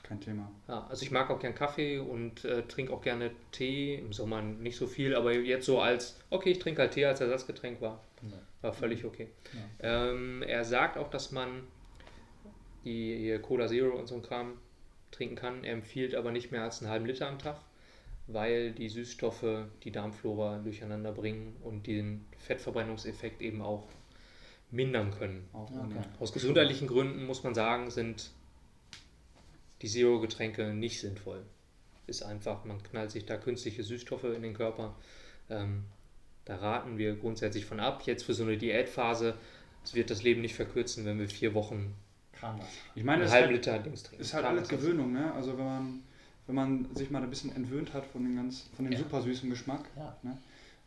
Kein 0.04 0.22
Thema. 0.22 0.50
Ja, 0.70 0.88
also 0.90 1.04
ich 1.04 1.12
mag 1.12 1.30
auch 1.30 1.40
gern 1.40 1.54
Kaffee 1.54 2.00
und 2.00 2.44
äh, 2.46 2.64
trinke 2.64 2.94
auch 2.94 3.02
gerne 3.02 3.32
Tee. 3.52 3.96
Im 3.96 4.12
Sommer 4.14 4.42
nicht 4.42 4.78
so 4.78 4.88
viel, 4.88 5.14
aber 5.16 5.34
jetzt 5.34 5.66
so 5.66 5.82
als, 5.82 6.18
okay, 6.30 6.52
ich 6.52 6.60
trinke 6.60 6.82
halt 6.82 6.94
Tee 6.94 7.06
als 7.06 7.20
Ersatzgetränk 7.22 7.80
war, 7.82 8.02
Ja. 8.24 8.38
war 8.62 8.74
völlig 8.74 9.04
okay. 9.06 9.28
Ähm, 9.82 10.42
er 10.44 10.64
sagt 10.66 10.98
auch, 10.98 11.10
dass 11.10 11.32
man 11.32 11.64
die 12.86 13.38
Cola 13.42 13.68
Zero 13.68 13.98
und 13.98 14.08
so 14.08 14.16
ein 14.16 14.22
Kram 14.24 14.54
trinken 15.12 15.36
kann. 15.36 15.64
Er 15.64 15.74
empfiehlt 15.74 16.16
aber 16.16 16.32
nicht 16.32 16.52
mehr 16.52 16.64
als 16.64 16.82
einen 16.82 16.92
halben 16.92 17.06
Liter 17.06 17.28
am 17.28 17.40
Tag, 17.40 17.60
weil 18.28 18.72
die 18.72 18.90
Süßstoffe 18.90 19.66
die 19.84 19.92
Darmflora 19.92 20.60
durcheinander 20.60 21.12
bringen 21.12 21.56
und 21.64 21.88
den 21.88 22.26
Fettverbrennungseffekt 22.38 23.42
eben 23.42 23.62
auch 23.62 23.88
mindern 24.72 25.12
können. 25.12 25.50
Okay. 25.54 25.76
Aus 26.20 26.32
gesundheitlichen 26.32 26.88
Gründen 26.88 27.26
muss 27.26 27.44
man 27.44 27.56
sagen, 27.56 27.90
sind 27.90 28.32
die 29.82 29.88
Zero-Getränke 29.88 30.74
nicht 30.74 31.00
sinnvoll. 31.00 31.44
Ist 32.08 32.24
einfach, 32.24 32.66
man 32.66 32.82
knallt 32.84 33.12
sich 33.12 33.26
da 33.26 33.38
künstliche 33.38 33.84
Süßstoffe 33.84 34.26
in 34.26 34.42
den 34.42 34.54
Körper. 34.54 34.96
Ähm, 35.50 35.86
da 36.46 36.56
raten 36.56 36.98
wir 36.98 37.16
grundsätzlich 37.16 37.66
von 37.66 37.80
ab. 37.80 38.04
Jetzt 38.06 38.24
für 38.24 38.34
so 38.34 38.44
eine 38.44 38.58
Diätphase, 38.58 39.36
es 39.84 39.94
wird 39.94 40.10
das 40.10 40.24
Leben 40.24 40.42
nicht 40.42 40.56
verkürzen, 40.56 41.06
wenn 41.06 41.20
wir 41.20 41.30
vier 41.30 41.54
Wochen 41.54 41.96
Kramwasser. 42.40 42.70
Ich 42.96 43.04
meine, 43.04 43.24
einen 43.24 43.54
es 43.54 43.62
ist 43.62 43.68
halt, 43.68 43.88
ist 44.20 44.34
halt 44.34 44.46
alles 44.46 44.68
das 44.68 44.80
Gewöhnung, 44.80 45.14
ne? 45.14 45.34
Also 45.34 45.58
wenn 45.58 45.66
man, 45.66 46.04
wenn 46.48 46.56
man 46.56 46.96
sich 46.96 47.12
mal 47.12 47.22
ein 47.22 47.30
bisschen 47.30 47.56
entwöhnt 47.56 47.94
hat 47.94 48.06
von 48.06 48.24
dem, 48.24 48.36
ganz, 48.36 48.70
von 48.76 48.86
dem 48.86 48.94
Ja. 48.94 49.00
super 49.00 49.22
süßen 49.22 49.50
Geschmack, 49.50 49.86
Ja. 49.96 50.16
ne? 50.24 50.38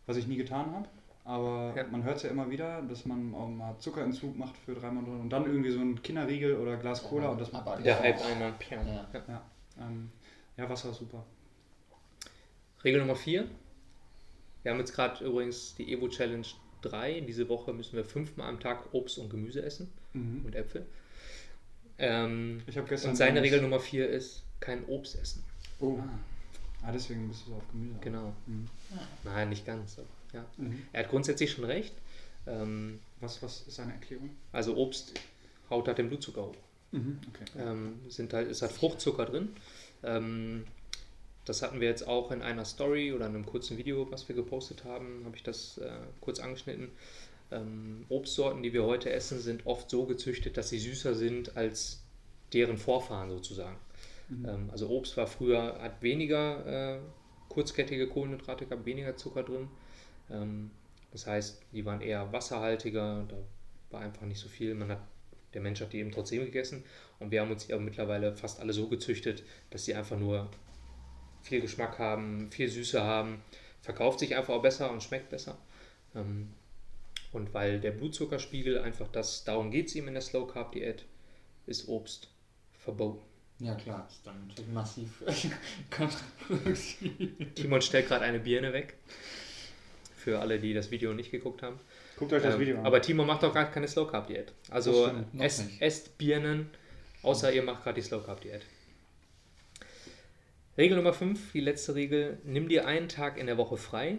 was 0.07 0.17
ich 0.17 0.27
nie 0.27 0.37
getan 0.37 0.73
habe. 0.73 0.89
aber 1.25 1.73
ja. 1.77 1.87
man 1.87 2.03
hört 2.03 2.17
es 2.17 2.25
ja 2.25 2.31
immer 2.31 2.51
wieder, 2.51 2.83
dass 2.83 3.07
man 3.07 3.33
auch 3.35 3.49
mal 3.49 3.79
Zuckerentzug 3.79 4.37
macht 4.37 4.57
für 4.57 4.75
drei 4.75 4.91
Monate 4.91 5.13
und 5.13 5.31
dann 5.31 5.47
irgendwie 5.47 5.71
so 5.71 5.79
ein 5.79 6.03
Kinderriegel 6.03 6.57
oder 6.57 6.77
Glas 6.77 7.05
Cola 7.05 7.29
und 7.29 7.41
das 7.41 7.53
macht 7.53 7.85
Der 7.85 8.01
Hype. 8.01 8.19
Ja, 8.19 8.77
ja. 8.81 9.23
Ja. 9.29 9.43
Ähm, 9.81 10.11
ja, 10.57 10.69
Wasser 10.69 10.91
ist 10.91 10.99
super. 10.99 11.25
Regel 12.83 13.01
Nummer 13.01 13.15
4. 13.15 13.47
Wir 14.63 14.73
haben 14.73 14.79
jetzt 14.79 14.95
gerade 14.95 15.25
übrigens 15.25 15.77
die 15.77 15.93
Evo 15.93 16.09
Challenge 16.09 16.47
3. 16.83 17.21
Diese 17.21 17.49
Woche 17.49 17.73
müssen 17.73 17.97
wir 17.97 18.05
fünfmal 18.05 18.49
am 18.49 18.59
Tag 18.59 18.93
Obst 18.93 19.19
und 19.19 19.31
Gemüse 19.31 19.63
essen 19.63 19.93
mhm. 20.13 20.43
und 20.45 20.57
Äpfel. 20.57 20.87
Ähm, 21.99 22.63
ich 22.67 22.75
gestern 22.87 23.11
und 23.11 23.17
seine 23.17 23.43
Regel 23.43 23.61
Nummer 23.61 23.81
4 23.81 24.09
ist 24.09 24.43
kein 24.61 24.85
Obst 24.87 25.19
essen. 25.21 25.45
Oh. 25.81 25.99
Ah. 26.01 26.19
ah 26.87 26.93
deswegen 26.93 27.29
bist 27.29 27.47
du 27.47 27.51
so 27.51 27.57
auf 27.57 27.69
Gemüse. 27.71 27.99
Genau. 28.01 28.33
Mhm. 28.47 28.69
Nein, 29.25 29.49
nicht 29.49 29.67
ganz. 29.67 29.99
Aber, 29.99 30.09
ja. 30.33 30.45
Mhm. 30.57 30.83
Er 30.93 31.05
hat 31.05 31.11
grundsätzlich 31.11 31.51
schon 31.51 31.65
recht. 31.65 31.95
Ähm, 32.47 33.01
was, 33.21 33.43
was 33.43 33.63
ist 33.67 33.77
seine 33.77 33.93
Erklärung? 33.93 34.31
Also 34.53 34.77
Obst 34.77 35.13
haut 35.71 35.87
halt 35.87 35.99
den 35.99 36.09
Blutzucker 36.09 36.43
hoch. 36.43 36.57
Mhm. 36.93 37.19
Okay. 37.29 37.45
Ähm, 37.59 38.01
sind 38.09 38.33
halt, 38.33 38.49
ist 38.49 38.63
halt 38.63 38.73
Fruchtzucker 38.73 39.27
drin. 39.27 39.51
Ähm, 40.03 40.65
das 41.45 41.63
hatten 41.63 41.81
wir 41.81 41.89
jetzt 41.89 42.07
auch 42.07 42.31
in 42.31 42.43
einer 42.43 42.65
Story 42.65 43.13
oder 43.13 43.27
in 43.27 43.35
einem 43.35 43.47
kurzen 43.47 43.77
Video, 43.77 44.11
was 44.11 44.29
wir 44.29 44.37
gepostet 44.37 44.85
haben, 44.85 45.23
habe 45.25 45.37
ich 45.37 45.43
das 45.43 45.79
äh, 45.79 45.91
kurz 46.21 46.39
angeschnitten. 46.39 46.91
Ähm, 47.53 48.07
Obstsorten, 48.09 48.63
die 48.63 48.73
wir 48.73 48.85
heute 48.85 49.13
essen, 49.13 49.39
sind 49.41 49.67
oft 49.67 49.91
so 49.91 50.07
gezüchtet, 50.07 50.57
dass 50.57 50.71
sie 50.71 50.79
süßer 50.79 51.15
sind 51.15 51.57
als 51.57 52.03
deren 52.53 52.79
Vorfahren 52.79 53.31
sozusagen. 53.31 53.77
Mhm. 54.29 54.49
Ähm, 54.49 54.71
also 54.71 54.89
Obst 54.89 55.17
war 55.17 55.27
früher, 55.27 55.79
hat 55.81 56.03
weniger 56.03 56.97
äh, 56.97 56.99
kurzkettige 57.49 58.09
Kohlenhydrate, 58.09 58.67
gab 58.67 58.85
weniger 58.85 59.17
Zucker 59.17 59.43
drin. 59.43 59.69
Ähm, 60.31 60.71
das 61.11 61.27
heißt, 61.27 61.61
die 61.73 61.85
waren 61.85 62.01
eher 62.01 62.33
wasserhaltiger, 62.33 63.27
da 63.29 63.37
war 63.91 64.01
einfach 64.01 64.23
nicht 64.23 64.41
so 64.41 64.49
viel. 64.49 64.75
Man 64.75 64.89
hat, 64.89 65.03
der 65.53 65.61
Mensch 65.61 65.81
hat 65.81 65.93
die 65.93 65.99
eben 65.99 66.11
trotzdem 66.11 66.45
gegessen 66.45 66.85
und 67.19 67.31
wir 67.31 67.43
haben 67.43 67.51
uns 67.51 67.67
die 67.67 67.75
aber 67.75 67.83
mittlerweile 67.83 68.35
fast 68.35 68.61
alle 68.61 68.73
so 68.73 68.89
gezüchtet, 68.89 69.43
dass 69.71 69.85
sie 69.85 69.95
einfach 69.95 70.19
nur 70.19 70.51
viel 71.43 71.61
Geschmack 71.61 71.99
haben, 71.99 72.51
viel 72.51 72.69
Süße 72.69 73.03
haben, 73.03 73.43
verkauft 73.83 74.21
sich 74.21 74.37
einfach 74.37 74.55
auch 74.55 74.63
besser 74.63 74.91
und 74.91 75.03
schmeckt 75.03 75.29
besser. 75.29 75.59
Ähm, 76.15 76.49
und 77.33 77.55
weil 77.55 77.81
der 77.81 77.91
Blutzuckerspiegel 77.93 78.79
einfach 78.79 79.09
das, 79.09 79.45
darum 79.45 79.71
geht 79.71 79.89
es 79.89 79.95
ihm 79.95 80.09
in 80.09 80.15
der 80.15 80.23
Slow 80.23 80.47
Carb 80.47 80.73
Diät, 80.73 81.05
ist 81.67 81.89
Obst 81.89 82.29
verboten. 82.79 83.23
Ja 83.59 83.75
klar, 83.75 84.07
ist 84.11 84.27
dann 84.27 84.47
natürlich 84.49 84.73
massiv 84.73 85.23
Timon 87.55 87.81
stellt 87.81 88.09
gerade 88.09 88.25
eine 88.25 88.41
Birne 88.41 88.73
weg. 88.73 88.97
Für 90.17 90.41
alle, 90.41 90.59
die 90.59 90.73
das 90.75 90.91
Video 90.91 91.15
nicht 91.15 91.31
geguckt 91.31 91.63
haben. 91.63 91.81
Guckt 92.17 92.33
euch 92.33 92.43
das 92.43 92.55
ähm, 92.55 92.61
Video 92.61 92.79
an. 92.79 92.87
Aber 92.87 93.03
Timo 93.03 93.25
macht 93.25 93.43
doch 93.43 93.53
gar 93.53 93.71
keine 93.71 93.89
Slow 93.89 94.09
Carb 94.09 94.27
Diät. 94.29 94.53
Also 94.71 95.13
esst, 95.39 95.81
esst 95.81 96.19
Birnen, 96.19 96.71
außer 97.23 97.53
ihr 97.53 97.63
macht 97.63 97.83
gerade 97.85 98.01
die 98.01 98.07
Slow 98.07 98.25
Carb 98.25 98.41
Diät. 98.41 98.63
Regel 100.77 100.97
Nummer 100.97 101.13
5, 101.13 101.53
die 101.53 101.61
letzte 101.61 101.95
Regel, 101.95 102.39
nimm 102.45 102.69
dir 102.69 102.87
einen 102.87 103.09
Tag 103.09 103.37
in 103.37 103.47
der 103.47 103.59
Woche 103.59 103.77
frei. 103.77 104.19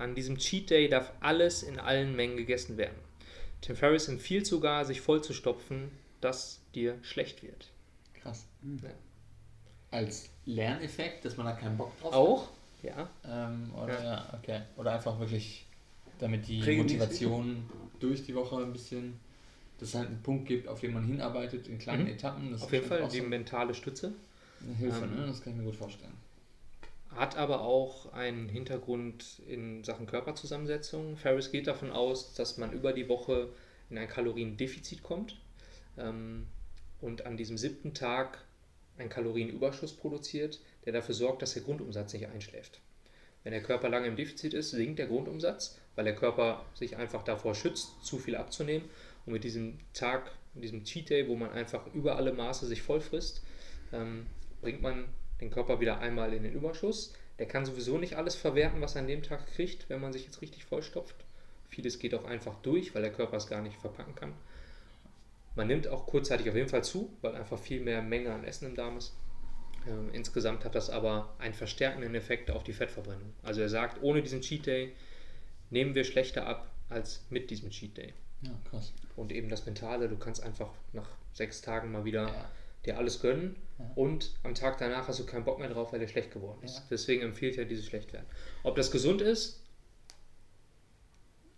An 0.00 0.14
diesem 0.14 0.38
Cheat 0.38 0.70
Day 0.70 0.88
darf 0.88 1.12
alles 1.20 1.62
in 1.62 1.78
allen 1.78 2.16
Mengen 2.16 2.38
gegessen 2.38 2.78
werden. 2.78 2.96
Tim 3.60 3.76
Ferriss 3.76 4.08
empfiehlt 4.08 4.46
sogar, 4.46 4.86
sich 4.86 5.02
voll 5.02 5.22
zu 5.22 5.34
stopfen, 5.34 5.90
dass 6.22 6.60
dir 6.74 6.98
schlecht 7.02 7.42
wird. 7.42 7.68
Krass. 8.14 8.46
Mhm. 8.62 8.80
Ja. 8.82 8.90
Als 9.90 10.30
Lerneffekt, 10.46 11.24
dass 11.24 11.36
man 11.36 11.46
da 11.46 11.52
keinen 11.52 11.76
Bock 11.76 11.98
drauf 12.00 12.14
Auch, 12.14 12.42
hat? 12.42 12.50
ja. 12.82 13.10
Ähm, 13.24 13.74
oder, 13.74 14.02
ja. 14.02 14.04
ja. 14.04 14.38
okay. 14.38 14.62
Oder 14.76 14.92
einfach 14.92 15.18
wirklich, 15.18 15.66
damit 16.18 16.48
die 16.48 16.60
Kriegen 16.60 16.82
Motivation 16.82 17.68
durch 17.98 18.24
die 18.24 18.34
Woche 18.34 18.56
ein 18.56 18.72
bisschen, 18.72 19.20
dass 19.78 19.90
es 19.90 19.94
halt 19.96 20.08
einen 20.08 20.22
Punkt 20.22 20.46
gibt, 20.46 20.66
auf 20.66 20.80
den 20.80 20.94
man 20.94 21.04
hinarbeitet 21.04 21.68
in 21.68 21.78
kleinen 21.78 22.04
mhm. 22.04 22.12
Etappen. 22.12 22.54
auf 22.54 22.72
jeden 22.72 22.86
Fall 22.86 23.06
die 23.08 23.18
so. 23.18 23.24
mentale 23.24 23.74
Stütze. 23.74 24.14
Eine 24.62 24.76
Hilfe, 24.76 25.04
ähm, 25.04 25.16
ne? 25.16 25.26
Das 25.26 25.42
kann 25.42 25.52
ich 25.52 25.58
mir 25.58 25.64
gut 25.64 25.76
vorstellen. 25.76 26.14
Hat 27.14 27.36
aber 27.36 27.62
auch 27.62 28.12
einen 28.12 28.48
Hintergrund 28.48 29.40
in 29.46 29.82
Sachen 29.82 30.06
Körperzusammensetzung. 30.06 31.16
Ferris 31.16 31.50
geht 31.50 31.66
davon 31.66 31.90
aus, 31.90 32.34
dass 32.34 32.56
man 32.56 32.72
über 32.72 32.92
die 32.92 33.08
Woche 33.08 33.48
in 33.90 33.98
ein 33.98 34.08
Kaloriendefizit 34.08 35.02
kommt 35.02 35.36
ähm, 35.98 36.46
und 37.00 37.26
an 37.26 37.36
diesem 37.36 37.58
siebten 37.58 37.94
Tag 37.94 38.38
einen 38.96 39.08
Kalorienüberschuss 39.08 39.92
produziert, 39.94 40.60
der 40.84 40.92
dafür 40.92 41.14
sorgt, 41.14 41.42
dass 41.42 41.54
der 41.54 41.62
Grundumsatz 41.62 42.12
nicht 42.12 42.28
einschläft. 42.28 42.80
Wenn 43.42 43.52
der 43.52 43.62
Körper 43.62 43.88
lange 43.88 44.06
im 44.06 44.16
Defizit 44.16 44.54
ist, 44.54 44.70
sinkt 44.70 44.98
der 44.98 45.06
Grundumsatz, 45.06 45.78
weil 45.96 46.04
der 46.04 46.14
Körper 46.14 46.64
sich 46.74 46.96
einfach 46.96 47.24
davor 47.24 47.54
schützt, 47.54 48.04
zu 48.04 48.18
viel 48.18 48.36
abzunehmen. 48.36 48.88
Und 49.24 49.32
mit 49.32 49.44
diesem 49.44 49.78
Tag, 49.94 50.30
mit 50.54 50.64
diesem 50.64 50.84
Cheat 50.84 51.10
Day, 51.10 51.26
wo 51.26 51.36
man 51.36 51.50
einfach 51.50 51.86
über 51.94 52.16
alle 52.16 52.32
Maße 52.32 52.66
sich 52.66 52.82
voll 52.82 53.00
frisst, 53.00 53.42
ähm, 53.92 54.26
bringt 54.60 54.82
man 54.82 55.06
den 55.40 55.50
Körper 55.50 55.80
wieder 55.80 55.98
einmal 55.98 56.32
in 56.32 56.42
den 56.42 56.52
Überschuss. 56.52 57.12
Der 57.38 57.46
kann 57.46 57.64
sowieso 57.64 57.98
nicht 57.98 58.16
alles 58.16 58.34
verwerten, 58.34 58.80
was 58.80 58.94
er 58.94 59.02
an 59.02 59.08
dem 59.08 59.22
Tag 59.22 59.46
kriegt, 59.54 59.88
wenn 59.88 60.00
man 60.00 60.12
sich 60.12 60.24
jetzt 60.24 60.42
richtig 60.42 60.64
vollstopft. 60.64 61.16
Vieles 61.68 61.98
geht 61.98 62.14
auch 62.14 62.24
einfach 62.24 62.56
durch, 62.62 62.94
weil 62.94 63.02
der 63.02 63.12
Körper 63.12 63.36
es 63.36 63.46
gar 63.46 63.62
nicht 63.62 63.80
verpacken 63.80 64.14
kann. 64.14 64.34
Man 65.56 65.66
nimmt 65.66 65.88
auch 65.88 66.06
kurzzeitig 66.06 66.48
auf 66.48 66.56
jeden 66.56 66.68
Fall 66.68 66.84
zu, 66.84 67.10
weil 67.22 67.34
einfach 67.34 67.58
viel 67.58 67.80
mehr 67.80 68.02
Menge 68.02 68.32
an 68.32 68.44
Essen 68.44 68.66
im 68.66 68.74
Darm 68.74 68.98
ist. 68.98 69.16
Ähm, 69.88 70.10
insgesamt 70.12 70.64
hat 70.64 70.74
das 70.74 70.90
aber 70.90 71.34
einen 71.38 71.54
verstärkenden 71.54 72.14
Effekt 72.14 72.50
auf 72.50 72.62
die 72.62 72.72
Fettverbrennung. 72.72 73.32
Also 73.42 73.62
er 73.62 73.68
sagt, 73.68 74.02
ohne 74.02 74.22
diesen 74.22 74.42
Cheat 74.42 74.66
Day 74.66 74.92
nehmen 75.70 75.94
wir 75.94 76.04
schlechter 76.04 76.46
ab 76.46 76.70
als 76.88 77.24
mit 77.30 77.50
diesem 77.50 77.70
Cheat 77.70 77.96
Day. 77.96 78.12
Ja, 78.42 78.50
krass. 78.68 78.92
Und 79.16 79.32
eben 79.32 79.48
das 79.48 79.64
Mentale, 79.64 80.08
du 80.08 80.18
kannst 80.18 80.42
einfach 80.42 80.70
nach 80.92 81.08
sechs 81.32 81.62
Tagen 81.62 81.92
mal 81.92 82.04
wieder 82.04 82.26
ja 82.26 82.46
dir 82.86 82.96
alles 82.98 83.20
gönnen 83.20 83.56
ja. 83.78 83.90
und 83.94 84.32
am 84.42 84.54
Tag 84.54 84.78
danach 84.78 85.08
hast 85.08 85.20
du 85.20 85.26
keinen 85.26 85.44
Bock 85.44 85.58
mehr 85.58 85.68
drauf, 85.68 85.92
weil 85.92 86.00
der 86.00 86.08
schlecht 86.08 86.32
geworden 86.32 86.62
ist. 86.62 86.76
Ja. 86.76 86.82
Deswegen 86.90 87.22
empfiehlt 87.22 87.58
er 87.58 87.64
dieses 87.64 87.86
Schlechtwerden. 87.86 88.28
Ob 88.62 88.76
das 88.76 88.90
gesund 88.90 89.20
ist? 89.20 89.62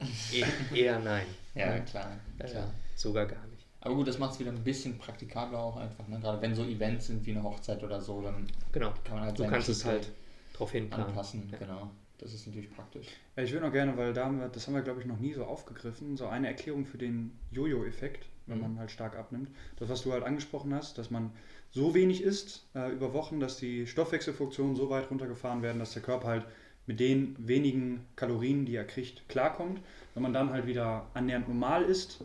e 0.33 0.45
eher 0.75 0.99
nein. 0.99 1.27
Ja, 1.55 1.79
klar. 1.81 2.19
klar. 2.39 2.49
Äh, 2.49 2.99
sogar 2.99 3.27
gar 3.27 3.47
nicht. 3.47 3.67
Aber 3.81 3.97
gut, 3.97 4.07
das 4.07 4.19
macht 4.19 4.35
es 4.35 4.41
wieder 4.41 4.51
ein 4.51 4.63
bisschen 4.63 4.97
praktikabler 4.99 5.59
auch 5.59 5.77
einfach. 5.77 6.07
Ne? 6.07 6.19
Gerade 6.21 6.41
wenn 6.41 6.55
so 6.55 6.65
Events 6.65 7.07
sind 7.07 7.27
wie 7.27 7.33
eine 7.33 7.43
Hochzeit 7.43 7.83
oder 7.83 8.01
so, 8.01 8.23
dann 8.23 8.47
genau. 8.71 8.93
kann 9.05 9.17
man 9.17 9.25
halt 9.27 9.39
Du 9.39 9.47
kannst 9.47 9.69
es 9.69 9.85
halt 9.85 10.11
drauf 10.53 10.71
hinplanen. 10.71 11.09
Anpassen, 11.09 11.49
ja. 11.51 11.59
genau. 11.59 11.91
Das 12.19 12.33
ist 12.33 12.47
natürlich 12.47 12.71
praktisch. 12.73 13.09
Ja, 13.37 13.43
ich 13.43 13.53
würde 13.53 13.67
noch 13.67 13.73
gerne, 13.73 13.97
weil 13.97 14.13
da 14.13 14.27
haben 14.27 14.39
wir, 14.39 14.49
das 14.49 14.67
haben 14.67 14.75
wir 14.75 14.83
glaube 14.83 15.01
ich 15.01 15.07
noch 15.07 15.19
nie 15.19 15.33
so 15.33 15.45
aufgegriffen, 15.45 16.17
so 16.17 16.29
eine 16.29 16.47
Erklärung 16.47 16.87
für 16.87 16.99
den 16.99 17.37
Jojo-Effekt 17.51 18.27
wenn 18.47 18.57
mhm. 18.57 18.63
man 18.63 18.79
halt 18.79 18.91
stark 18.91 19.17
abnimmt. 19.17 19.51
Das, 19.77 19.89
was 19.89 20.03
du 20.03 20.13
halt 20.13 20.25
angesprochen 20.25 20.75
hast, 20.75 20.99
dass 20.99 21.11
man 21.11 21.31
so 21.71 21.95
wenig 21.95 22.23
isst 22.23 22.67
äh, 22.75 22.93
über 22.93 23.13
Wochen, 23.13 23.41
dass 23.41 23.57
die 23.57 23.87
Stoffwechselfunktionen 23.87 24.77
so 24.77 24.91
weit 24.91 25.11
runtergefahren 25.11 25.63
werden, 25.63 25.79
dass 25.79 25.93
der 25.93 26.03
Körper 26.03 26.29
halt 26.29 26.47
mit 26.87 27.01
den 27.01 27.37
wenigen 27.39 28.05
Kalorien, 28.17 28.65
die 28.67 28.75
er 28.75 28.85
kriegt, 28.85 29.29
klarkommt. 29.29 29.81
Wenn 30.15 30.23
man 30.23 30.33
dann 30.33 30.51
halt 30.51 30.67
wieder 30.67 31.07
annähernd 31.15 31.49
normal 31.49 31.85
isst, 31.85 32.25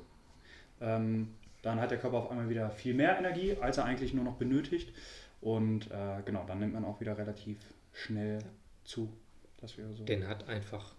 ähm, 0.81 1.29
dann 1.61 1.79
hat 1.79 1.91
der 1.91 1.99
Körper 1.99 2.17
auf 2.17 2.31
einmal 2.31 2.49
wieder 2.49 2.69
viel 2.71 2.93
mehr 2.93 3.17
Energie, 3.17 3.55
als 3.59 3.77
er 3.77 3.85
eigentlich 3.85 4.13
nur 4.13 4.23
noch 4.23 4.35
benötigt. 4.35 4.93
Und 5.41 5.91
äh, 5.91 6.21
genau, 6.25 6.45
dann 6.47 6.59
nimmt 6.59 6.73
man 6.73 6.85
auch 6.85 6.99
wieder 6.99 7.17
relativ 7.17 7.57
schnell 7.93 8.39
zu. 8.83 9.11
Das 9.57 9.77
wäre 9.77 9.93
so. 9.93 10.03
Den 10.03 10.27
hat 10.27 10.47
einfach 10.47 10.93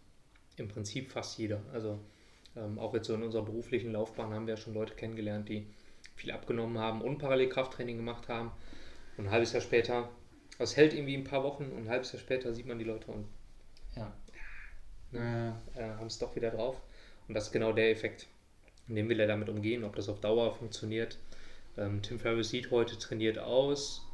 im 0.57 0.69
Prinzip 0.69 1.11
fast 1.11 1.39
jeder. 1.39 1.61
Also 1.73 1.99
ähm, 2.59 2.79
auch 2.79 2.95
jetzt 2.95 3.07
so 3.07 3.15
in 3.15 3.23
unserer 3.23 3.43
beruflichen 3.43 3.93
Laufbahn 3.93 4.33
haben 4.33 4.47
wir 4.47 4.55
ja 4.55 4.61
schon 4.61 4.75
Leute 4.75 4.95
kennengelernt, 4.95 5.49
die 5.49 5.67
viel 6.17 6.33
abgenommen 6.33 6.79
haben 6.79 7.01
und 7.01 7.19
parallel 7.19 7.49
Krafttraining 7.49 7.97
gemacht 7.97 8.29
haben. 8.29 8.51
Und 9.17 9.27
ein 9.27 9.31
halbes 9.31 9.53
Jahr 9.53 9.63
später, 9.63 10.09
das 10.59 10.77
hält 10.77 10.95
irgendwie 10.95 11.17
ein 11.17 11.25
paar 11.25 11.45
Wochen 11.45 11.65
und 11.65 11.85
ein 11.85 11.89
halbes 11.89 12.13
Jahr 12.13 12.21
später 12.21 12.53
sieht 12.53 12.67
man 12.67 12.79
die 12.79 12.85
Leute 12.85 13.11
und 13.11 13.27
ja. 13.97 14.13
Ne, 15.11 15.57
äh, 15.75 15.83
haben 15.83 16.07
es 16.07 16.19
doch 16.19 16.37
wieder 16.37 16.51
drauf. 16.51 16.81
Und 17.27 17.35
das 17.35 17.47
ist 17.47 17.53
genau 17.53 17.73
der 17.73 17.91
Effekt. 17.91 18.27
Und 18.89 18.97
den 18.97 19.09
will 19.09 19.21
er 19.21 19.27
damit 19.27 19.49
umgehen, 19.49 19.85
ob 19.85 19.97
das 19.97 20.09
auf 20.09 20.21
Dauer 20.21 20.55
funktioniert. 20.55 21.19
Ähm, 21.77 22.03
Tim 22.03 22.19
Ferriss 22.19 22.51
sieht 22.51 22.71
heute 22.71 22.99
trainiert 22.99 23.39
aus, 23.39 24.07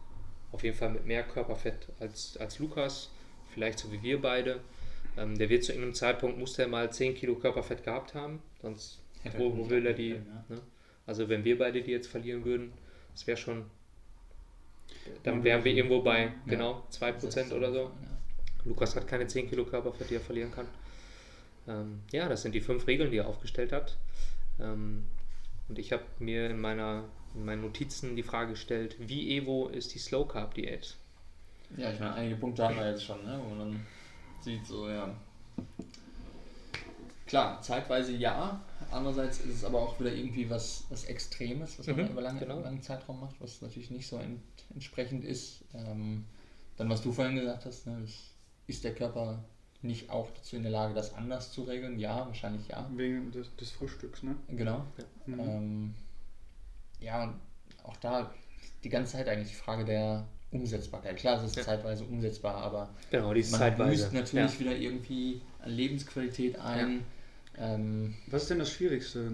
auf 0.52 0.62
jeden 0.62 0.76
Fall 0.76 0.90
mit 0.90 1.06
mehr 1.06 1.22
Körperfett 1.22 1.88
als, 1.98 2.36
als 2.36 2.58
Lukas, 2.58 3.10
vielleicht 3.52 3.78
so 3.78 3.90
wie 3.90 4.02
wir 4.02 4.20
beide. 4.20 4.60
Ähm, 5.16 5.38
der 5.38 5.48
wird 5.48 5.64
zu 5.64 5.72
irgendeinem 5.72 5.94
Zeitpunkt, 5.94 6.38
muss 6.38 6.54
der 6.54 6.68
mal 6.68 6.92
10 6.92 7.14
Kilo 7.14 7.36
Körperfett 7.36 7.84
gehabt 7.84 8.14
haben, 8.14 8.42
sonst 8.60 9.00
wo, 9.38 9.56
wo 9.56 9.70
will 9.70 9.86
er 9.86 9.94
die? 9.94 10.12
Können, 10.12 10.44
ja. 10.48 10.56
ne? 10.56 10.62
Also 11.06 11.28
wenn 11.28 11.44
wir 11.44 11.58
beide 11.58 11.82
die 11.82 11.90
jetzt 11.90 12.08
verlieren 12.08 12.44
würden, 12.44 12.72
das 13.12 13.26
wäre 13.26 13.36
schon, 13.36 13.64
dann 15.22 15.44
wären 15.44 15.64
wir 15.64 15.72
irgendwo 15.72 16.02
bei 16.02 16.32
genau 16.46 16.86
2% 16.92 17.52
oder 17.52 17.72
so. 17.72 17.90
Lukas 18.64 18.96
hat 18.96 19.06
keine 19.06 19.26
10 19.26 19.48
Kilo 19.48 19.64
Körperfett, 19.64 20.10
die 20.10 20.14
er 20.14 20.20
verlieren 20.20 20.50
kann. 20.50 20.66
Ähm, 21.68 22.00
ja, 22.12 22.28
das 22.28 22.42
sind 22.42 22.54
die 22.54 22.60
fünf 22.60 22.86
Regeln, 22.86 23.10
die 23.10 23.18
er 23.18 23.28
aufgestellt 23.28 23.72
hat. 23.72 23.96
Ähm, 24.60 25.04
und 25.68 25.78
ich 25.78 25.92
habe 25.92 26.04
mir 26.18 26.50
in, 26.50 26.60
meiner, 26.60 27.04
in 27.34 27.44
meinen 27.44 27.62
Notizen 27.62 28.16
die 28.16 28.22
Frage 28.22 28.50
gestellt, 28.50 28.96
wie 28.98 29.36
Evo 29.36 29.68
ist 29.68 29.94
die 29.94 29.98
Slow 29.98 30.26
Carb 30.26 30.54
Diät? 30.54 30.96
Ja, 31.76 31.90
ich 31.92 31.98
meine, 31.98 32.14
einige 32.14 32.36
Punkte 32.36 32.64
haben 32.64 32.76
wir 32.76 32.90
jetzt 32.90 33.04
schon, 33.04 33.22
ne? 33.24 33.40
wo 33.42 33.54
man 33.54 33.86
sieht, 34.44 34.66
so, 34.66 34.88
ja. 34.88 35.14
Klar, 37.26 37.60
zeitweise 37.62 38.12
ja. 38.12 38.60
Andererseits 38.90 39.40
ist 39.40 39.54
es 39.56 39.64
aber 39.64 39.80
auch 39.80 39.98
wieder 39.98 40.12
irgendwie 40.12 40.48
was, 40.50 40.84
was 40.88 41.04
Extremes, 41.04 41.78
was 41.78 41.86
man 41.86 41.96
Mhm, 41.96 42.12
über 42.12 42.20
lange, 42.20 42.40
genau. 42.40 42.60
langen 42.60 42.82
Zeitraum 42.82 43.20
macht, 43.20 43.40
was 43.40 43.60
natürlich 43.60 43.90
nicht 43.90 44.06
so 44.06 44.18
ent, 44.18 44.40
entsprechend 44.72 45.24
ist. 45.24 45.64
Ähm, 45.74 46.26
dann, 46.76 46.88
was 46.90 47.02
du 47.02 47.12
vorhin 47.12 47.36
gesagt 47.36 47.64
hast, 47.64 47.86
ne, 47.86 48.00
ist, 48.04 48.34
ist 48.66 48.84
der 48.84 48.94
Körper 48.94 49.42
nicht 49.82 50.10
auch 50.10 50.30
dazu 50.30 50.56
in 50.56 50.62
der 50.62 50.72
Lage, 50.72 50.94
das 50.94 51.14
anders 51.14 51.50
zu 51.52 51.62
regeln? 51.64 51.98
Ja, 51.98 52.26
wahrscheinlich 52.26 52.68
ja. 52.68 52.88
Wegen 52.94 53.32
des, 53.32 53.54
des 53.56 53.70
Frühstücks, 53.70 54.22
ne? 54.22 54.36
Genau. 54.48 54.84
Mhm. 55.26 55.40
Ähm, 55.40 55.94
ja, 57.00 57.24
und 57.24 57.34
auch 57.82 57.96
da 57.96 58.32
die 58.82 58.88
ganze 58.88 59.12
Zeit 59.12 59.28
eigentlich 59.28 59.48
die 59.50 59.54
Frage 59.56 59.84
der 59.84 60.26
Umsetzbarkeit. 60.54 61.16
Klar, 61.16 61.38
es 61.38 61.44
ist 61.50 61.56
Ja. 61.56 61.62
zeitweise 61.64 62.04
umsetzbar, 62.04 62.54
aber 62.56 62.90
Genau, 63.10 63.34
die 63.34 63.40
ist 63.40 63.50
man 63.50 63.60
zeitweise. 63.60 63.90
büßt 64.04 64.12
natürlich 64.14 64.54
Ja. 64.54 64.60
wieder 64.60 64.76
irgendwie 64.76 65.40
an 65.60 65.70
Lebensqualität 65.72 66.58
ein. 66.58 67.04
Ähm, 67.58 68.14
Was 68.28 68.42
ist 68.42 68.50
denn 68.50 68.58
das 68.60 68.70
Schwierigste 68.70 69.32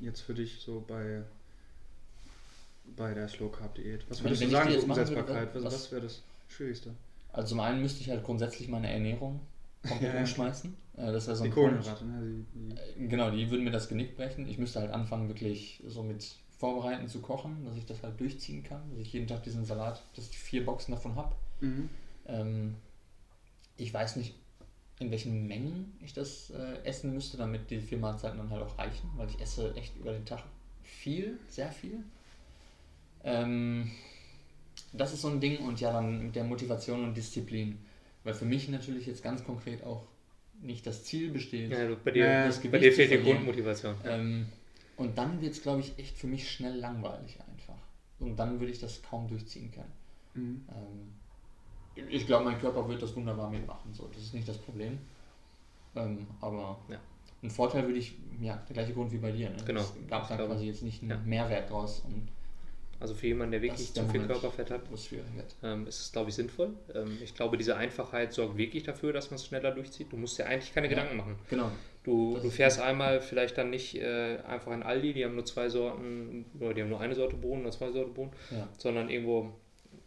jetzt 0.00 0.20
für 0.20 0.34
dich 0.34 0.60
so 0.60 0.84
bei, 0.86 1.22
bei 2.96 3.14
der 3.14 3.28
Slow 3.28 3.50
Carb 3.50 3.74
Diät? 3.74 4.04
Was 4.08 4.22
würdest 4.22 4.40
wenn 4.42 4.48
du 4.50 4.56
sagen 4.56 4.68
die 4.68 4.74
jetzt 4.76 4.86
machen 4.86 4.98
würde, 5.00 5.10
Umsetzbarkeit? 5.20 5.54
Was, 5.54 5.64
was- 5.64 5.92
wäre 5.92 6.02
das 6.02 6.22
Schwierigste? 6.48 6.94
also 7.32 7.48
zum 7.50 7.60
einen 7.60 7.82
müsste 7.82 8.00
ich 8.00 8.10
halt 8.10 8.24
grundsätzlich 8.24 8.68
meine 8.68 8.90
Ernährung 8.90 9.40
komplett 9.86 10.02
Ja, 10.10 10.14
ja. 10.14 10.20
umschmeißen. 10.20 10.74
Äh, 10.96 11.12
das 11.12 11.26
wäre 11.26 11.36
so 11.36 11.44
Die 11.44 11.50
ein 11.50 11.54
Punkt. 11.54 11.70
Kohlenhydrate, 11.84 12.04
ne? 12.06 12.44
Die, 12.54 12.58
die, 12.58 13.04
Äh, 13.04 13.08
Genau, 13.08 13.30
die 13.30 13.50
würden 13.50 13.64
mir 13.64 13.70
das 13.70 13.88
Genick 13.88 14.16
brechen. 14.16 14.48
Ich 14.48 14.58
müsste 14.58 14.80
halt 14.80 14.90
anfangen, 14.90 15.28
wirklich 15.28 15.82
so 15.86 16.02
mit 16.02 16.34
Vorbereiten 16.58 17.08
zu 17.08 17.20
kochen, 17.20 17.64
dass 17.64 17.76
ich 17.76 17.86
das 17.86 18.02
halt 18.02 18.18
durchziehen 18.20 18.62
kann, 18.64 18.82
dass 18.90 19.00
ich 19.00 19.12
jeden 19.12 19.26
Tag 19.28 19.42
diesen 19.44 19.64
Salat, 19.64 20.02
dass 20.16 20.28
ich 20.28 20.38
vier 20.38 20.64
Boxen 20.64 20.92
davon 20.92 21.16
habe. 21.16 21.34
mhm. 21.60 21.88
Ähm, 22.26 22.74
ich 23.76 23.92
weiß 23.94 24.16
nicht, 24.16 24.34
in 24.98 25.10
welchen 25.10 25.46
Mengen 25.46 25.96
ich 26.04 26.12
das 26.12 26.50
äh, 26.50 26.84
essen 26.84 27.14
müsste, 27.14 27.36
damit 27.36 27.70
die 27.70 27.80
vier 27.80 27.98
Mahlzeiten 27.98 28.38
dann 28.38 28.50
halt 28.50 28.62
auch 28.62 28.78
reichen, 28.78 29.10
weil 29.16 29.28
ich 29.30 29.40
esse 29.40 29.74
echt 29.76 29.96
über 29.96 30.12
den 30.12 30.26
Tag 30.26 30.42
viel, 30.82 31.38
sehr 31.48 31.70
viel. 31.70 32.02
Ähm, 33.24 33.90
das 34.92 35.12
ist 35.12 35.22
so 35.22 35.28
ein 35.28 35.40
Ding 35.40 35.58
und 35.58 35.80
ja, 35.80 35.92
dann 35.92 36.26
mit 36.26 36.36
der 36.36 36.44
Motivation 36.44 37.04
und 37.04 37.16
Disziplin. 37.16 37.78
Weil 38.24 38.34
für 38.34 38.44
mich 38.44 38.68
natürlich 38.68 39.06
jetzt 39.06 39.22
ganz 39.22 39.44
konkret 39.44 39.84
auch 39.84 40.04
nicht 40.60 40.86
das 40.86 41.04
Ziel 41.04 41.30
besteht, 41.30 41.70
Ja, 41.70 41.86
du, 41.86 41.96
bei 41.96 42.10
dir, 42.10 42.24
Ja, 42.24 42.46
das 42.46 42.56
bei 42.58 42.62
Gewicht 42.62 42.84
dir 42.84 42.90
zu 42.90 42.96
fehlt 42.96 43.10
die. 43.10 43.22
Grundmotivation. 43.22 43.94
Ähm, 44.04 44.46
und 44.98 45.16
dann 45.16 45.40
wird 45.40 45.54
es, 45.54 45.62
glaube 45.62 45.80
ich, 45.80 45.98
echt 45.98 46.16
für 46.16 46.26
mich 46.26 46.50
schnell 46.50 46.74
langweilig 46.76 47.38
einfach. 47.48 47.78
Und 48.20 48.36
dann 48.36 48.58
würde 48.60 48.72
ich 48.72 48.80
das 48.80 49.00
kaum 49.02 49.28
durchziehen 49.28 49.70
können. 49.70 49.92
Mhm. 50.34 50.64
Ähm, 50.68 52.06
ich 52.08 52.26
glaube, 52.26 52.44
mein 52.44 52.60
Körper 52.60 52.86
wird 52.88 53.00
das 53.02 53.14
wunderbar 53.16 53.48
mitmachen. 53.50 53.92
So. 53.94 54.08
Das 54.08 54.22
ist 54.22 54.34
nicht 54.34 54.48
das 54.48 54.58
Problem. 54.58 54.98
Ähm, 55.96 56.26
aber 56.40 56.78
Ja. 56.88 56.98
ein 57.42 57.50
Vorteil 57.50 57.84
würde 57.86 57.98
ich, 57.98 58.16
ja, 58.40 58.56
der 58.68 58.74
gleiche 58.74 58.92
Grund 58.92 59.10
wie 59.12 59.18
bei 59.18 59.32
dir. 59.32 59.50
Ne? 59.50 59.56
Genau. 59.64 59.80
Es 59.80 59.94
gab 60.08 60.22
Ich 60.22 60.28
da 60.28 60.36
quasi 60.36 60.66
jetzt 60.66 60.82
nicht 60.82 61.02
einen 61.02 61.10
Ja. 61.10 61.16
Mehrwert 61.18 61.70
draus 61.70 62.00
und 62.00 62.28
Also 63.00 63.14
für 63.14 63.28
jemanden, 63.28 63.52
der 63.52 63.62
wirklich 63.62 63.92
zu 63.94 64.04
viel. 64.08 64.26
Körperfett 64.26 64.70
hat, 64.72 64.80
ähm, 65.62 65.86
ist 65.86 66.00
es, 66.00 66.12
glaube 66.12 66.30
ich, 66.30 66.34
sinnvoll. 66.34 66.70
Ähm, 66.94 67.18
ich 67.22 67.32
glaube, 67.34 67.56
diese 67.56 67.76
Einfachheit 67.76 68.32
sorgt 68.32 68.56
wirklich 68.56 68.82
dafür, 68.82 69.12
dass 69.12 69.30
man 69.30 69.36
es 69.36 69.46
schneller 69.46 69.70
durchzieht. 69.70 70.10
Du 70.12 70.16
musst 70.16 70.36
dir 70.38 70.46
eigentlich 70.46 70.74
keine 70.74 70.88
Ja. 70.88 70.94
Gedanken 70.94 71.16
machen. 71.16 71.36
Genau. 71.48 71.70
Du, 72.02 72.34
Das 72.34 72.42
du 72.42 72.50
fährst 72.50 72.80
einmal 72.80 73.20
vielleicht 73.20 73.56
dann 73.56 73.70
nicht 73.70 73.94
äh, 73.96 74.38
einfach 74.48 74.72
in 74.72 74.82
Aldi, 74.82 75.12
die 75.12 75.24
haben 75.24 75.34
nur 75.36 75.44
zwei 75.44 75.68
Sorten, 75.68 76.44
oder 76.58 76.74
die 76.74 76.82
haben 76.82 76.88
nur 76.88 77.00
eine 77.00 77.14
Sorte 77.14 77.36
Bohnen 77.36 77.62
oder 77.62 77.70
zwei 77.70 77.92
Sorten 77.92 78.14
Bohnen, 78.14 78.32
Ja. 78.50 78.66
sondern 78.78 79.10
irgendwo 79.10 79.52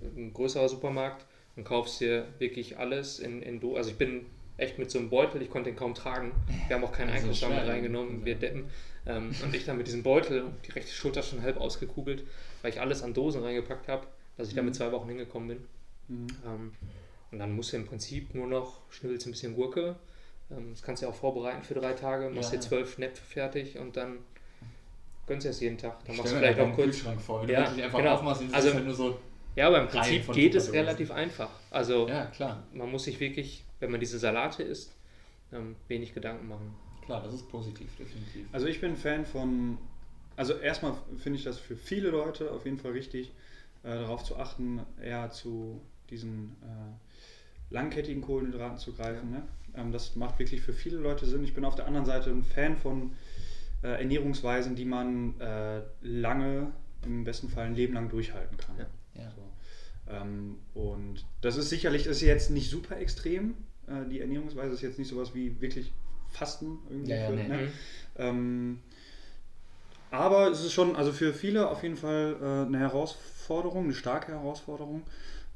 ein 0.01 0.33
größerer 0.33 0.67
Supermarkt 0.67 1.25
und 1.55 1.63
kaufst 1.63 2.01
dir 2.01 2.25
wirklich 2.39 2.77
alles 2.77 3.19
in, 3.19 3.41
in 3.41 3.59
Do 3.59 3.75
Also 3.77 3.91
ich 3.91 3.97
bin 3.97 4.25
echt 4.57 4.79
mit 4.79 4.91
so 4.91 4.99
einem 4.99 5.09
Beutel, 5.09 5.41
ich 5.41 5.49
konnte 5.49 5.69
den 5.69 5.77
kaum 5.77 5.93
tragen. 5.93 6.31
Wir 6.67 6.75
haben 6.75 6.83
auch 6.83 6.91
keinen 6.91 7.09
ist 7.09 7.21
Einkaufswagen 7.21 7.57
reingenommen, 7.59 8.19
ja. 8.19 8.25
wir 8.25 8.35
deppen. 8.35 8.65
Ähm, 9.05 9.33
und 9.43 9.55
ich 9.55 9.65
dann 9.65 9.77
mit 9.77 9.87
diesem 9.87 10.03
Beutel, 10.03 10.45
die 10.67 10.71
rechte 10.71 10.91
Schulter 10.91 11.23
schon 11.23 11.41
halb 11.41 11.57
ausgekugelt, 11.57 12.23
weil 12.61 12.71
ich 12.71 12.79
alles 12.79 13.01
an 13.03 13.13
Dosen 13.13 13.43
reingepackt 13.43 13.87
habe, 13.87 14.05
dass 14.37 14.47
ich 14.47 14.53
damit 14.55 14.75
zwei 14.75 14.91
Wochen 14.91 15.07
hingekommen 15.09 15.47
bin. 15.47 15.67
Mhm. 16.07 16.27
Ähm, 16.45 16.71
und 17.31 17.39
dann 17.39 17.53
musst 17.55 17.73
du 17.73 17.77
im 17.77 17.85
Prinzip 17.87 18.35
nur 18.35 18.47
noch, 18.47 18.81
schnibbelst 18.89 19.25
ein 19.27 19.31
bisschen 19.31 19.55
Gurke. 19.55 19.95
Ähm, 20.51 20.71
das 20.71 20.81
kannst 20.83 21.01
du 21.01 21.07
ja 21.07 21.11
auch 21.11 21.15
vorbereiten 21.15 21.63
für 21.63 21.73
drei 21.73 21.93
Tage, 21.93 22.29
machst 22.29 22.51
Ja, 22.51 22.57
dir 22.59 22.63
zwölf 22.63 22.97
Näpfe 22.97 23.23
fertig 23.23 23.77
und 23.77 23.97
dann 23.97 24.19
gönnst 25.25 25.45
du 25.45 25.49
es 25.49 25.59
jeden 25.61 25.77
Tag. 25.77 26.03
Dann 26.05 26.17
machst 26.17 26.33
du 26.33 26.37
vielleicht 26.37 26.59
auch 26.59 26.65
einen 26.65 26.75
kurz. 26.75 26.87
Kühlschrank 26.87 27.21
vor. 27.21 27.41
Wenn 27.43 27.49
Ja, 27.49 27.69
du 27.71 27.81
einfach 27.83 27.99
genau. 27.99 28.13
aufmachst, 28.15 28.41
ist 28.43 28.53
Also- 28.53 28.67
es 28.69 28.73
halt 28.75 28.85
nur 28.85 28.93
so. 28.95 29.17
Ja, 29.55 29.67
aber 29.67 29.81
im 29.81 29.87
Prinzip 29.87 30.31
geht 30.31 30.55
es 30.55 30.71
relativ 30.71 31.11
einfach. 31.11 31.49
Also 31.71 32.07
Ja, 32.07 32.25
klar. 32.27 32.63
man 32.73 32.89
muss 32.89 33.03
sich 33.05 33.19
wirklich, 33.19 33.65
wenn 33.79 33.91
man 33.91 33.99
diese 33.99 34.17
Salate 34.19 34.63
isst, 34.63 34.95
ähm, 35.51 35.75
wenig 35.89 36.13
Gedanken 36.13 36.47
machen. 36.47 36.73
Klar, 37.01 37.23
das 37.23 37.33
ist 37.33 37.49
positiv, 37.49 37.95
definitiv. 37.97 38.47
Also 38.51 38.67
ich 38.67 38.79
bin 38.79 38.95
Fan 38.95 39.25
von, 39.25 39.77
also 40.35 40.53
erstmal 40.53 40.93
finde 41.17 41.39
ich 41.39 41.45
das 41.45 41.57
für 41.57 41.75
viele 41.75 42.09
Leute 42.09 42.51
auf 42.51 42.65
jeden 42.65 42.77
Fall 42.77 42.91
richtig, 42.91 43.31
äh, 43.83 43.89
darauf 43.89 44.23
zu 44.23 44.37
achten, 44.37 44.81
eher 45.01 45.31
zu 45.31 45.81
diesen 46.09 46.55
äh, 46.61 47.73
langkettigen 47.73 48.21
Kohlenhydraten 48.21 48.77
zu 48.77 48.93
greifen. 48.93 49.31
Ne? 49.31 49.43
Ähm, 49.75 49.91
das 49.91 50.15
macht 50.15 50.37
wirklich 50.39 50.61
für 50.61 50.73
viele 50.73 50.97
Leute 50.97 51.25
Sinn. 51.25 51.43
Ich 51.43 51.53
bin 51.53 51.65
auf 51.65 51.75
der 51.75 51.87
anderen 51.87 52.05
Seite 52.05 52.29
ein 52.29 52.43
Fan 52.43 52.77
von 52.77 53.13
äh, 53.83 53.99
Ernährungsweisen, 53.99 54.75
die 54.75 54.85
man 54.85 55.39
äh, 55.39 55.81
lange, 56.01 56.71
im 57.03 57.23
besten 57.23 57.49
Fall 57.49 57.65
ein 57.65 57.75
Leben 57.75 57.93
lang 57.93 58.09
durchhalten 58.09 58.57
kann. 58.57 58.77
Ja. 58.77 58.85
Ja. 59.15 59.31
So. 59.31 59.41
Ähm, 60.13 60.57
und 60.73 61.25
das 61.41 61.57
ist 61.57 61.69
sicherlich 61.69 62.05
ist 62.05 62.21
jetzt 62.21 62.51
nicht 62.51 62.69
super 62.69 62.97
extrem. 62.97 63.55
Äh, 63.87 64.07
die 64.09 64.19
Ernährungsweise 64.19 64.73
ist 64.73 64.81
jetzt 64.81 64.99
nicht 64.99 65.07
sowas 65.07 65.33
wie 65.33 65.59
wirklich 65.61 65.91
Fasten 66.31 66.79
irgendwie. 66.89 67.11
Ja, 67.11 67.17
ja, 67.17 67.27
für, 67.27 67.33
nee. 67.35 67.47
ne? 67.47 67.57
Mhm. 67.57 67.71
Ähm, 68.17 68.79
aber 70.09 70.49
es 70.51 70.63
ist 70.63 70.73
schon, 70.73 70.95
also 70.95 71.13
für 71.13 71.33
viele 71.33 71.69
auf 71.69 71.83
jeden 71.83 71.95
Fall 71.97 72.35
äh, 72.41 72.67
eine 72.67 72.79
Herausforderung, 72.79 73.85
eine 73.85 73.93
starke 73.93 74.33
Herausforderung. 74.33 75.03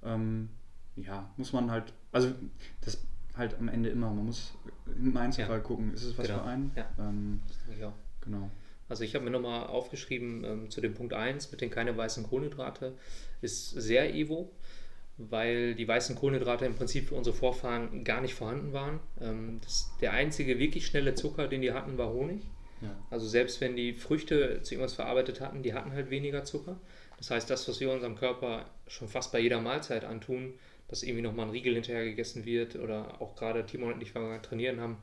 Ähm, 0.04 0.50
ja, 0.96 1.30
muss 1.36 1.52
man 1.52 1.72
halt, 1.72 1.92
also 2.12 2.32
das 2.82 3.00
halt 3.36 3.58
am 3.60 3.68
Ende 3.68 3.90
immer, 3.90 4.10
man 4.12 4.26
muss 4.26 4.54
im 4.98 5.16
Einzelfall 5.18 5.58
Ja. 5.58 5.64
gucken, 5.64 5.94
ist 5.94 6.04
es 6.04 6.18
was 6.18 6.28
Genau. 6.28 6.40
für 6.40 6.46
einen? 6.46 6.72
Ja. 6.76 6.90
Ähm, 7.00 7.42
auch. 7.84 7.92
genau. 8.22 8.50
Also 8.88 9.04
ich 9.04 9.16
habe 9.16 9.26
mir 9.26 9.32
nochmal 9.32 9.68
aufgeschrieben 9.68 10.44
ähm, 10.44 10.70
zu 10.70 10.80
dem 10.80 10.94
Punkt 10.94 11.14
1 11.14 11.52
mit 11.52 11.60
den 11.60 11.70
keine 11.70 11.98
weißen 11.98 12.24
Kohlenhydrate 12.24 12.94
ist 13.42 13.72
sehr 13.72 14.14
Evo, 14.14 14.52
weil 15.18 15.76
die 15.76 15.88
weißen 15.88 16.16
Kohlenhydrate 16.16 16.66
im 16.66 16.76
Prinzip 16.76 17.10
für 17.10 17.16
unsere 17.16 17.36
Vorfahren 17.36 18.04
gar 18.04 18.22
nicht 18.22 18.34
vorhanden 18.34 18.74
waren. 18.74 19.00
Ähm, 19.22 19.60
das, 19.64 19.92
der 20.02 20.14
einzige 20.14 20.60
wirklich 20.60 20.86
schnelle 20.86 21.16
Zucker, 21.16 21.48
den 21.48 21.62
die 21.62 21.72
hatten, 21.72 21.98
war 21.98 22.12
Honig. 22.12 22.42
Ja. 22.82 22.96
Also 23.10 23.28
selbst 23.28 23.62
wenn 23.62 23.76
die 23.76 23.94
Früchte 23.94 24.62
zu 24.62 24.76
irgendwas 24.76 24.94
verarbeitet 24.94 25.40
hatten, 25.40 25.64
die 25.64 25.74
hatten 25.74 25.94
halt 25.94 26.10
weniger 26.10 26.44
Zucker. 26.44 26.80
Das 27.18 27.32
heißt, 27.32 27.50
das, 27.50 27.68
was 27.68 27.80
wir 27.80 27.92
unserem 27.92 28.16
Körper 28.16 28.66
schon 28.88 29.08
fast 29.08 29.32
bei 29.32 29.40
jeder 29.40 29.62
Mahlzeit 29.62 30.04
antun, 30.04 30.54
dass 30.88 31.02
irgendwie 31.02 31.22
nochmal 31.22 31.48
ein 31.48 31.52
Riegel 31.52 31.74
hinterher 31.74 32.04
gegessen 32.04 32.46
wird 32.46 32.76
oder 32.76 33.22
auch 33.22 33.36
gerade 33.36 33.66
Timon 33.66 33.94
und 33.94 34.02
ich, 34.02 34.14
weil 34.14 34.24
wir 34.24 34.42
trainieren 34.42 34.80
haben, 34.80 34.98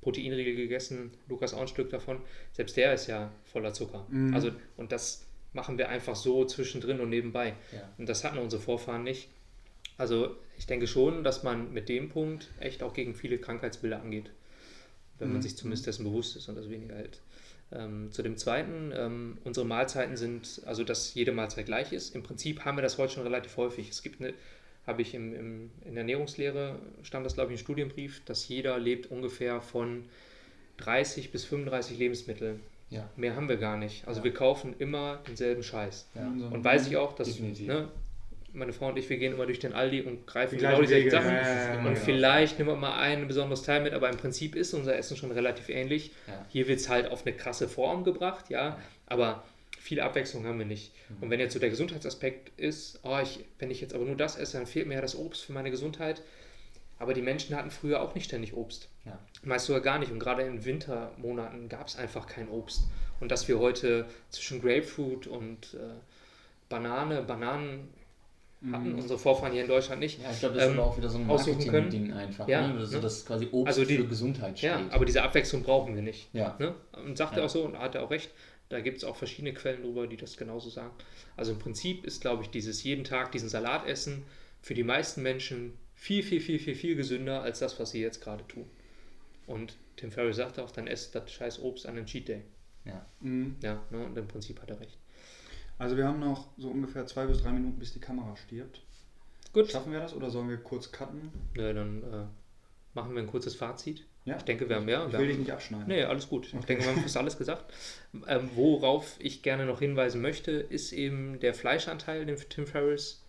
Proteinriegel 0.00 0.56
gegessen, 0.56 1.12
Lukas 1.28 1.54
auch 1.54 1.60
ein 1.60 1.68
Stück 1.68 1.90
davon, 1.90 2.20
selbst 2.52 2.76
der 2.76 2.94
ist 2.94 3.08
ja 3.08 3.32
voller 3.44 3.72
Zucker. 3.72 4.06
Mhm. 4.08 4.32
Also, 4.32 4.52
und 4.76 4.92
das 4.92 5.26
machen 5.52 5.76
wir 5.76 5.88
einfach 5.88 6.16
so 6.16 6.44
zwischendrin 6.44 7.00
und 7.00 7.10
nebenbei. 7.10 7.54
Ja. 7.72 7.92
Und 7.98 8.08
das 8.08 8.24
hatten 8.24 8.38
unsere 8.38 8.62
Vorfahren 8.62 9.02
nicht. 9.02 9.28
Also 9.98 10.36
ich 10.56 10.66
denke 10.66 10.86
schon, 10.86 11.24
dass 11.24 11.42
man 11.42 11.72
mit 11.72 11.88
dem 11.88 12.08
Punkt 12.08 12.48
echt 12.60 12.82
auch 12.82 12.94
gegen 12.94 13.14
viele 13.14 13.38
Krankheitsbilder 13.38 14.00
angeht, 14.00 14.30
wenn 15.18 15.28
man 15.28 15.38
Mhm. 15.38 15.42
sich 15.42 15.56
zumindest 15.56 15.86
dessen 15.86 16.04
bewusst 16.04 16.36
ist 16.36 16.48
und 16.48 16.54
das 16.56 16.70
weniger 16.70 16.94
hält. 16.96 17.20
Ähm, 17.70 18.10
zu 18.12 18.22
dem 18.22 18.38
zweiten, 18.38 18.92
ähm, 18.96 19.36
unsere 19.44 19.66
Mahlzeiten 19.66 20.16
sind, 20.16 20.62
also 20.64 20.84
dass 20.84 21.12
jede 21.12 21.32
Mahlzeit 21.32 21.66
gleich 21.66 21.92
ist. 21.92 22.14
Im 22.14 22.22
Prinzip 22.22 22.64
haben 22.64 22.78
wir 22.78 22.82
das 22.82 22.96
heute 22.96 23.12
schon 23.12 23.24
relativ 23.24 23.56
häufig. 23.58 23.90
Es 23.90 24.02
gibt 24.02 24.22
eine, 24.22 24.32
habe 24.86 25.02
ich 25.02 25.12
im, 25.14 25.34
im, 25.34 25.70
in 25.84 25.92
der 25.94 25.98
Ernährungslehre, 26.02 26.78
stand 27.02 27.26
das 27.26 27.34
glaube 27.34 27.52
ich 27.52 27.58
im 27.58 27.62
Studienbrief, 27.62 28.24
dass 28.24 28.48
jeder 28.48 28.78
lebt 28.78 29.10
ungefähr 29.10 29.60
von 29.60 30.06
30 30.78 31.30
bis 31.32 31.44
35 31.44 31.98
Lebensmitteln. 31.98 32.60
Ja. 32.88 33.10
Mehr 33.16 33.36
haben 33.36 33.50
wir 33.50 33.58
gar 33.58 33.76
nicht. 33.76 34.06
Also 34.08 34.20
Ja. 34.20 34.24
wir 34.24 34.32
kaufen 34.34 34.74
immer 34.78 35.20
denselben 35.28 35.62
Scheiß. 35.62 36.08
Ja. 36.14 36.26
Und 36.26 36.64
weiß 36.64 36.86
ich 36.88 36.96
auch, 36.96 37.14
dass 37.14 37.38
ne, 37.38 37.88
meine 38.58 38.72
Frau 38.72 38.88
und 38.88 38.98
ich, 38.98 39.08
wir 39.08 39.16
gehen 39.18 39.32
immer 39.34 39.46
durch 39.46 39.58
den 39.58 39.72
Aldi 39.72 40.02
und 40.02 40.26
greifen 40.26 40.56
Die 40.56 40.56
genau 40.56 40.78
gleichen 40.78 40.82
dieselben 40.82 41.06
Wege, 41.06 41.16
Sachen. 41.16 41.34
ja, 41.34 41.40
ja, 41.42 41.74
ja, 41.74 41.78
und 41.78 41.84
genau. 41.84 41.96
vielleicht 41.96 42.58
nehmen 42.58 42.70
wir 42.70 42.76
mal 42.76 42.98
ein 42.98 43.26
besonderes 43.28 43.62
Teil 43.62 43.82
mit, 43.82 43.92
aber 43.92 44.08
im 44.10 44.16
Prinzip 44.16 44.54
ist 44.54 44.74
unser 44.74 44.96
Essen 44.96 45.16
schon 45.16 45.30
relativ 45.30 45.68
ähnlich. 45.68 46.12
Ja. 46.26 46.44
Hier 46.48 46.68
wird 46.68 46.80
es 46.80 46.88
halt 46.88 47.10
auf 47.10 47.24
eine 47.26 47.34
krasse 47.34 47.68
Form 47.68 48.04
gebracht, 48.04 48.50
ja, 48.50 48.78
aber 49.06 49.44
viel 49.78 50.00
Abwechslung 50.00 50.44
haben 50.46 50.58
wir 50.58 50.66
nicht. 50.66 50.92
Mhm. 51.08 51.22
Und 51.22 51.30
wenn 51.30 51.40
jetzt 51.40 51.54
so 51.54 51.58
der 51.58 51.70
Gesundheitsaspekt 51.70 52.52
ist, 52.58 53.00
oh, 53.04 53.18
ich, 53.22 53.44
wenn 53.58 53.70
ich 53.70 53.80
jetzt 53.80 53.94
aber 53.94 54.04
nur 54.04 54.16
das 54.16 54.36
esse, 54.36 54.58
dann 54.58 54.66
fehlt 54.66 54.86
mir 54.86 54.94
ja 54.94 55.00
das 55.00 55.16
Obst 55.16 55.44
für 55.44 55.52
meine 55.52 55.70
Gesundheit. 55.70 56.22
Aber 56.98 57.14
die 57.14 57.22
Menschen 57.22 57.56
hatten 57.56 57.70
früher 57.70 58.02
auch 58.02 58.14
nicht 58.14 58.24
ständig 58.24 58.54
Obst. 58.54 58.88
Ja. 59.04 59.18
Meist 59.44 59.66
sogar 59.66 59.80
gar 59.80 59.98
nicht. 59.98 60.10
Und 60.10 60.18
gerade 60.18 60.42
in 60.42 60.64
Wintermonaten 60.64 61.68
gab 61.68 61.86
es 61.86 61.96
einfach 61.96 62.26
kein 62.26 62.48
Obst. 62.48 62.82
Und 63.20 63.30
dass 63.30 63.46
wir 63.48 63.60
heute 63.60 64.06
zwischen 64.30 64.60
Grapefruit 64.60 65.26
und 65.26 65.74
äh, 65.74 65.94
Banane, 66.68 67.22
Bananen, 67.22 67.88
hatten, 68.72 68.92
mhm. 68.92 68.98
unsere 68.98 69.18
Vorfahren 69.18 69.52
hier 69.52 69.62
in 69.62 69.68
Deutschland 69.68 70.00
nicht. 70.00 70.20
Ja, 70.20 70.30
ich 70.32 70.40
glaube, 70.40 70.56
das 70.56 70.64
ähm, 70.64 70.72
ist 70.72 70.78
aber 70.78 70.88
auch 70.88 70.96
wieder 70.96 71.08
so 71.08 71.18
ein 71.18 71.26
Marketing-Ding 71.26 72.12
einfach, 72.12 72.48
ja, 72.48 72.66
ne? 72.66 72.84
so, 72.84 73.00
dass 73.00 73.24
quasi 73.24 73.48
Obst 73.52 73.68
also 73.68 73.84
die, 73.84 73.96
für 73.96 74.06
Gesundheit 74.06 74.58
steht. 74.58 74.70
Ja, 74.70 74.80
aber 74.90 75.04
diese 75.04 75.22
Abwechslung 75.22 75.62
brauchen 75.62 75.94
wir 75.94 76.02
nicht. 76.02 76.28
Ja. 76.34 76.56
Ne? 76.58 76.74
Und 77.04 77.16
sagt 77.16 77.34
ja. 77.34 77.38
er 77.38 77.44
auch 77.44 77.50
so, 77.50 77.64
und 77.64 77.78
hat 77.78 77.94
er 77.94 78.02
auch 78.02 78.10
recht, 78.10 78.30
da 78.68 78.80
gibt 78.80 78.98
es 78.98 79.04
auch 79.04 79.16
verschiedene 79.16 79.54
Quellen 79.54 79.82
drüber, 79.82 80.06
die 80.06 80.16
das 80.16 80.36
genauso 80.36 80.70
sagen. 80.70 80.90
Also 81.36 81.52
im 81.52 81.58
Prinzip 81.58 82.04
ist, 82.04 82.20
glaube 82.20 82.42
ich, 82.42 82.50
dieses 82.50 82.82
jeden 82.82 83.04
Tag 83.04 83.32
diesen 83.32 83.48
Salat 83.48 83.86
essen 83.86 84.24
für 84.60 84.74
die 84.74 84.82
meisten 84.82 85.22
Menschen 85.22 85.74
viel, 85.94 86.22
viel, 86.22 86.40
viel, 86.40 86.58
viel, 86.58 86.74
viel 86.74 86.96
gesünder 86.96 87.42
als 87.42 87.60
das, 87.60 87.78
was 87.78 87.90
sie 87.90 88.00
jetzt 88.00 88.20
gerade 88.20 88.46
tun. 88.48 88.66
Und 89.46 89.76
Tim 89.96 90.10
Ferriss 90.10 90.36
sagte 90.36 90.62
auch, 90.62 90.70
dann 90.70 90.86
esst 90.86 91.14
das 91.14 91.30
scheiß 91.32 91.60
Obst 91.60 91.86
an 91.86 91.96
einem 91.96 92.06
Cheat 92.06 92.28
Day. 92.28 92.42
Ja. 92.84 93.06
Mhm. 93.20 93.56
Ja, 93.62 93.82
ne, 93.90 94.04
und 94.04 94.16
im 94.16 94.28
Prinzip 94.28 94.60
hat 94.60 94.70
er 94.70 94.80
recht. 94.80 94.98
Also 95.78 95.96
wir 95.96 96.06
haben 96.06 96.20
noch 96.20 96.48
so 96.58 96.68
ungefähr 96.68 97.06
zwei 97.06 97.26
bis 97.26 97.42
drei 97.42 97.50
Minuten, 97.50 97.78
bis 97.78 97.92
die 97.92 98.00
Kamera 98.00 98.36
stirbt. 98.36 98.82
Gut. 99.52 99.70
Schaffen 99.70 99.92
wir 99.92 100.00
das 100.00 100.14
oder 100.14 100.30
sollen 100.30 100.48
wir 100.48 100.58
kurz 100.58 100.92
cutten? 100.92 101.30
Ja, 101.56 101.72
dann 101.72 102.02
äh, 102.02 102.26
machen 102.94 103.14
wir 103.14 103.22
ein 103.22 103.28
kurzes 103.28 103.54
Fazit. 103.54 104.04
Ja. 104.24 104.36
Ich 104.36 104.42
denke, 104.42 104.68
wir 104.68 104.76
haben 104.76 104.88
ja. 104.88 105.06
Ich 105.06 105.12
will 105.16 105.28
dich 105.28 105.38
nicht 105.38 105.50
abschneiden. 105.50 105.86
Nee, 105.88 106.02
alles 106.02 106.28
gut. 106.28 106.48
Okay. 106.48 106.58
Ich 106.60 106.66
denke, 106.66 106.84
wir 106.84 106.90
haben 106.90 107.02
fast 107.02 107.16
alles 107.16 107.38
gesagt. 107.38 107.72
Ähm, 108.26 108.48
worauf 108.54 109.16
ich 109.18 109.42
gerne 109.42 109.66
noch 109.66 109.80
hinweisen 109.80 110.22
möchte, 110.22 110.50
ist 110.52 110.92
eben 110.94 111.40
der 111.40 111.52
Fleischanteil, 111.52 112.24
den 112.24 112.36
Tim 112.48 112.66
Ferriss 112.66 113.22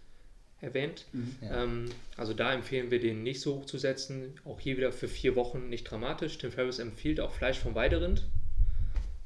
erwähnt. 0.61 1.05
Mhm. 1.11 1.35
Ja. 1.41 1.63
Ähm, 1.63 1.89
also 2.15 2.33
da 2.33 2.53
empfehlen 2.53 2.89
wir 2.89 3.01
den 3.01 3.23
nicht 3.23 3.41
so 3.41 3.55
hoch 3.55 3.65
zu 3.65 3.77
setzen. 3.77 4.39
Auch 4.45 4.61
hier 4.61 4.77
wieder 4.77 4.93
für 4.93 5.09
vier 5.09 5.35
Wochen 5.35 5.67
nicht 5.67 5.83
dramatisch. 5.83 6.37
Tim 6.37 6.53
Ferriss 6.53 6.79
empfiehlt 6.79 7.19
auch 7.19 7.31
Fleisch 7.31 7.59
vom 7.59 7.75
Weiderind. 7.75 8.25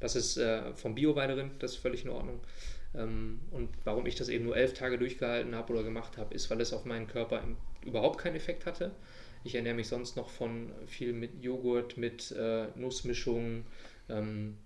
Das 0.00 0.16
ist 0.16 0.36
äh, 0.36 0.74
vom 0.74 0.96
Bio-Weiderind, 0.96 1.62
das 1.62 1.72
ist 1.72 1.76
völlig 1.78 2.04
in 2.04 2.10
Ordnung. 2.10 2.40
Ähm, 2.96 3.40
und 3.50 3.70
warum 3.84 4.06
ich 4.06 4.14
das 4.14 4.28
eben 4.28 4.44
nur 4.44 4.56
elf 4.56 4.74
Tage 4.74 4.98
durchgehalten 4.98 5.54
habe 5.54 5.72
oder 5.72 5.82
gemacht 5.82 6.16
habe, 6.16 6.34
ist, 6.34 6.50
weil 6.50 6.60
es 6.60 6.72
auf 6.72 6.84
meinen 6.84 7.06
Körper 7.06 7.42
überhaupt 7.84 8.18
keinen 8.18 8.36
Effekt 8.36 8.66
hatte. 8.66 8.92
Ich 9.42 9.54
ernähre 9.54 9.74
mich 9.74 9.88
sonst 9.88 10.16
noch 10.16 10.30
von 10.30 10.72
viel 10.86 11.12
mit 11.12 11.42
Joghurt, 11.42 11.96
mit 11.96 12.32
äh, 12.32 12.68
Nussmischungen, 12.76 13.66
ähm, 14.08 14.56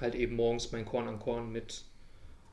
halt 0.00 0.14
eben 0.14 0.36
morgens 0.36 0.70
mein 0.72 0.84
Korn 0.84 1.08
an 1.08 1.18
Korn 1.18 1.50
mit, 1.50 1.84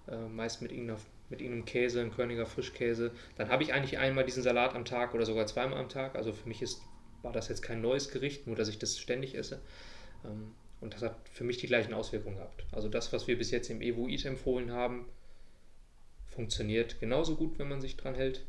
äh, 0.07 0.27
meist 0.27 0.61
mit 0.61 0.71
irgendeiner 0.71 0.99
mit 1.29 1.41
irgendeinem 1.41 1.65
Käse, 1.65 2.01
ein 2.01 2.11
Körniger 2.11 2.45
Frischkäse. 2.45 3.11
Dann 3.35 3.49
habe 3.49 3.63
ich 3.63 3.73
eigentlich 3.73 3.97
einmal 3.97 4.25
diesen 4.25 4.43
Salat 4.43 4.75
am 4.75 4.85
Tag 4.85 5.13
oder 5.13 5.25
sogar 5.25 5.47
zweimal 5.47 5.79
am 5.79 5.89
Tag. 5.89 6.15
Also 6.15 6.33
für 6.33 6.47
mich 6.47 6.61
ist, 6.61 6.81
war 7.23 7.33
das 7.33 7.49
jetzt 7.49 7.61
kein 7.61 7.81
neues 7.81 8.09
Gericht, 8.09 8.47
nur 8.47 8.55
dass 8.55 8.67
ich 8.67 8.77
das 8.77 8.99
ständig 8.99 9.35
esse. 9.35 9.59
Ähm, 10.23 10.53
und 10.81 10.93
das 10.93 11.01
hat 11.01 11.15
für 11.29 11.43
mich 11.43 11.57
die 11.57 11.67
gleichen 11.67 11.93
Auswirkungen 11.93 12.35
gehabt. 12.35 12.65
Also 12.71 12.89
das, 12.89 13.11
was 13.11 13.27
wir 13.27 13.37
bis 13.37 13.51
jetzt 13.51 13.69
im 13.69 13.81
Evo 13.81 14.07
Eat 14.07 14.25
empfohlen 14.25 14.71
haben, 14.71 15.05
funktioniert 16.35 16.99
genauso 16.99 17.35
gut, 17.35 17.57
wenn 17.57 17.69
man 17.69 17.81
sich 17.81 17.97
dran 17.97 18.15
hält. 18.15 18.45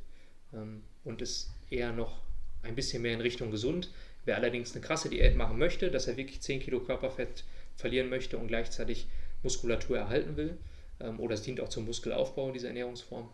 Ähm, 0.52 0.82
und 1.04 1.22
ist 1.22 1.50
eher 1.70 1.92
noch 1.92 2.20
ein 2.62 2.74
bisschen 2.74 3.02
mehr 3.02 3.14
in 3.14 3.20
Richtung 3.20 3.50
gesund. 3.50 3.92
Wer 4.24 4.36
allerdings 4.36 4.74
eine 4.74 4.84
krasse 4.84 5.08
Diät 5.08 5.36
machen 5.36 5.58
möchte, 5.58 5.90
dass 5.90 6.08
er 6.08 6.16
wirklich 6.16 6.40
10 6.40 6.60
Kilo 6.60 6.80
Körperfett 6.80 7.44
verlieren 7.76 8.08
möchte 8.08 8.38
und 8.38 8.48
gleichzeitig 8.48 9.06
Muskulatur 9.42 9.98
erhalten 9.98 10.36
will, 10.36 10.58
ähm, 11.00 11.20
oder 11.20 11.34
es 11.34 11.42
dient 11.42 11.60
auch 11.60 11.68
zum 11.68 11.84
Muskelaufbau, 11.84 12.50
diese 12.50 12.66
Ernährungsform. 12.66 13.28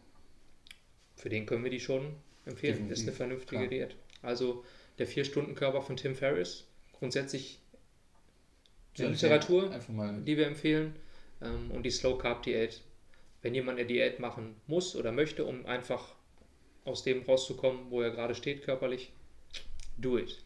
Für 1.16 1.28
den 1.28 1.46
können 1.46 1.64
wir 1.64 1.70
die 1.70 1.80
schon 1.80 2.14
empfehlen. 2.44 2.74
Definitiv. 2.74 2.98
Ist 2.98 3.02
eine 3.02 3.12
vernünftige 3.12 3.56
Klar. 3.56 3.68
Diät. 3.68 3.96
Also 4.20 4.64
der 4.98 5.08
4-Stunden-Körper 5.08 5.82
von 5.82 5.96
Tim 5.96 6.14
Ferriss, 6.14 6.64
grundsätzlich 6.92 7.58
die 8.98 9.04
Literatur, 9.04 9.70
die 10.26 10.36
wir 10.36 10.46
empfehlen, 10.46 10.94
ähm, 11.40 11.70
und 11.70 11.84
die 11.84 11.90
Slow 11.90 12.18
Carb 12.18 12.42
Diät. 12.42 12.82
Wenn 13.42 13.54
jemand 13.54 13.78
eine 13.78 13.86
Diät 13.86 14.20
machen 14.20 14.56
muss 14.66 14.96
oder 14.96 15.12
möchte, 15.12 15.44
um 15.44 15.66
einfach 15.66 16.14
aus 16.84 17.02
dem 17.02 17.22
rauszukommen, 17.22 17.90
wo 17.90 18.00
er 18.00 18.10
gerade 18.10 18.34
steht 18.34 18.62
körperlich, 18.62 19.12
do 19.98 20.18
it. 20.18 20.44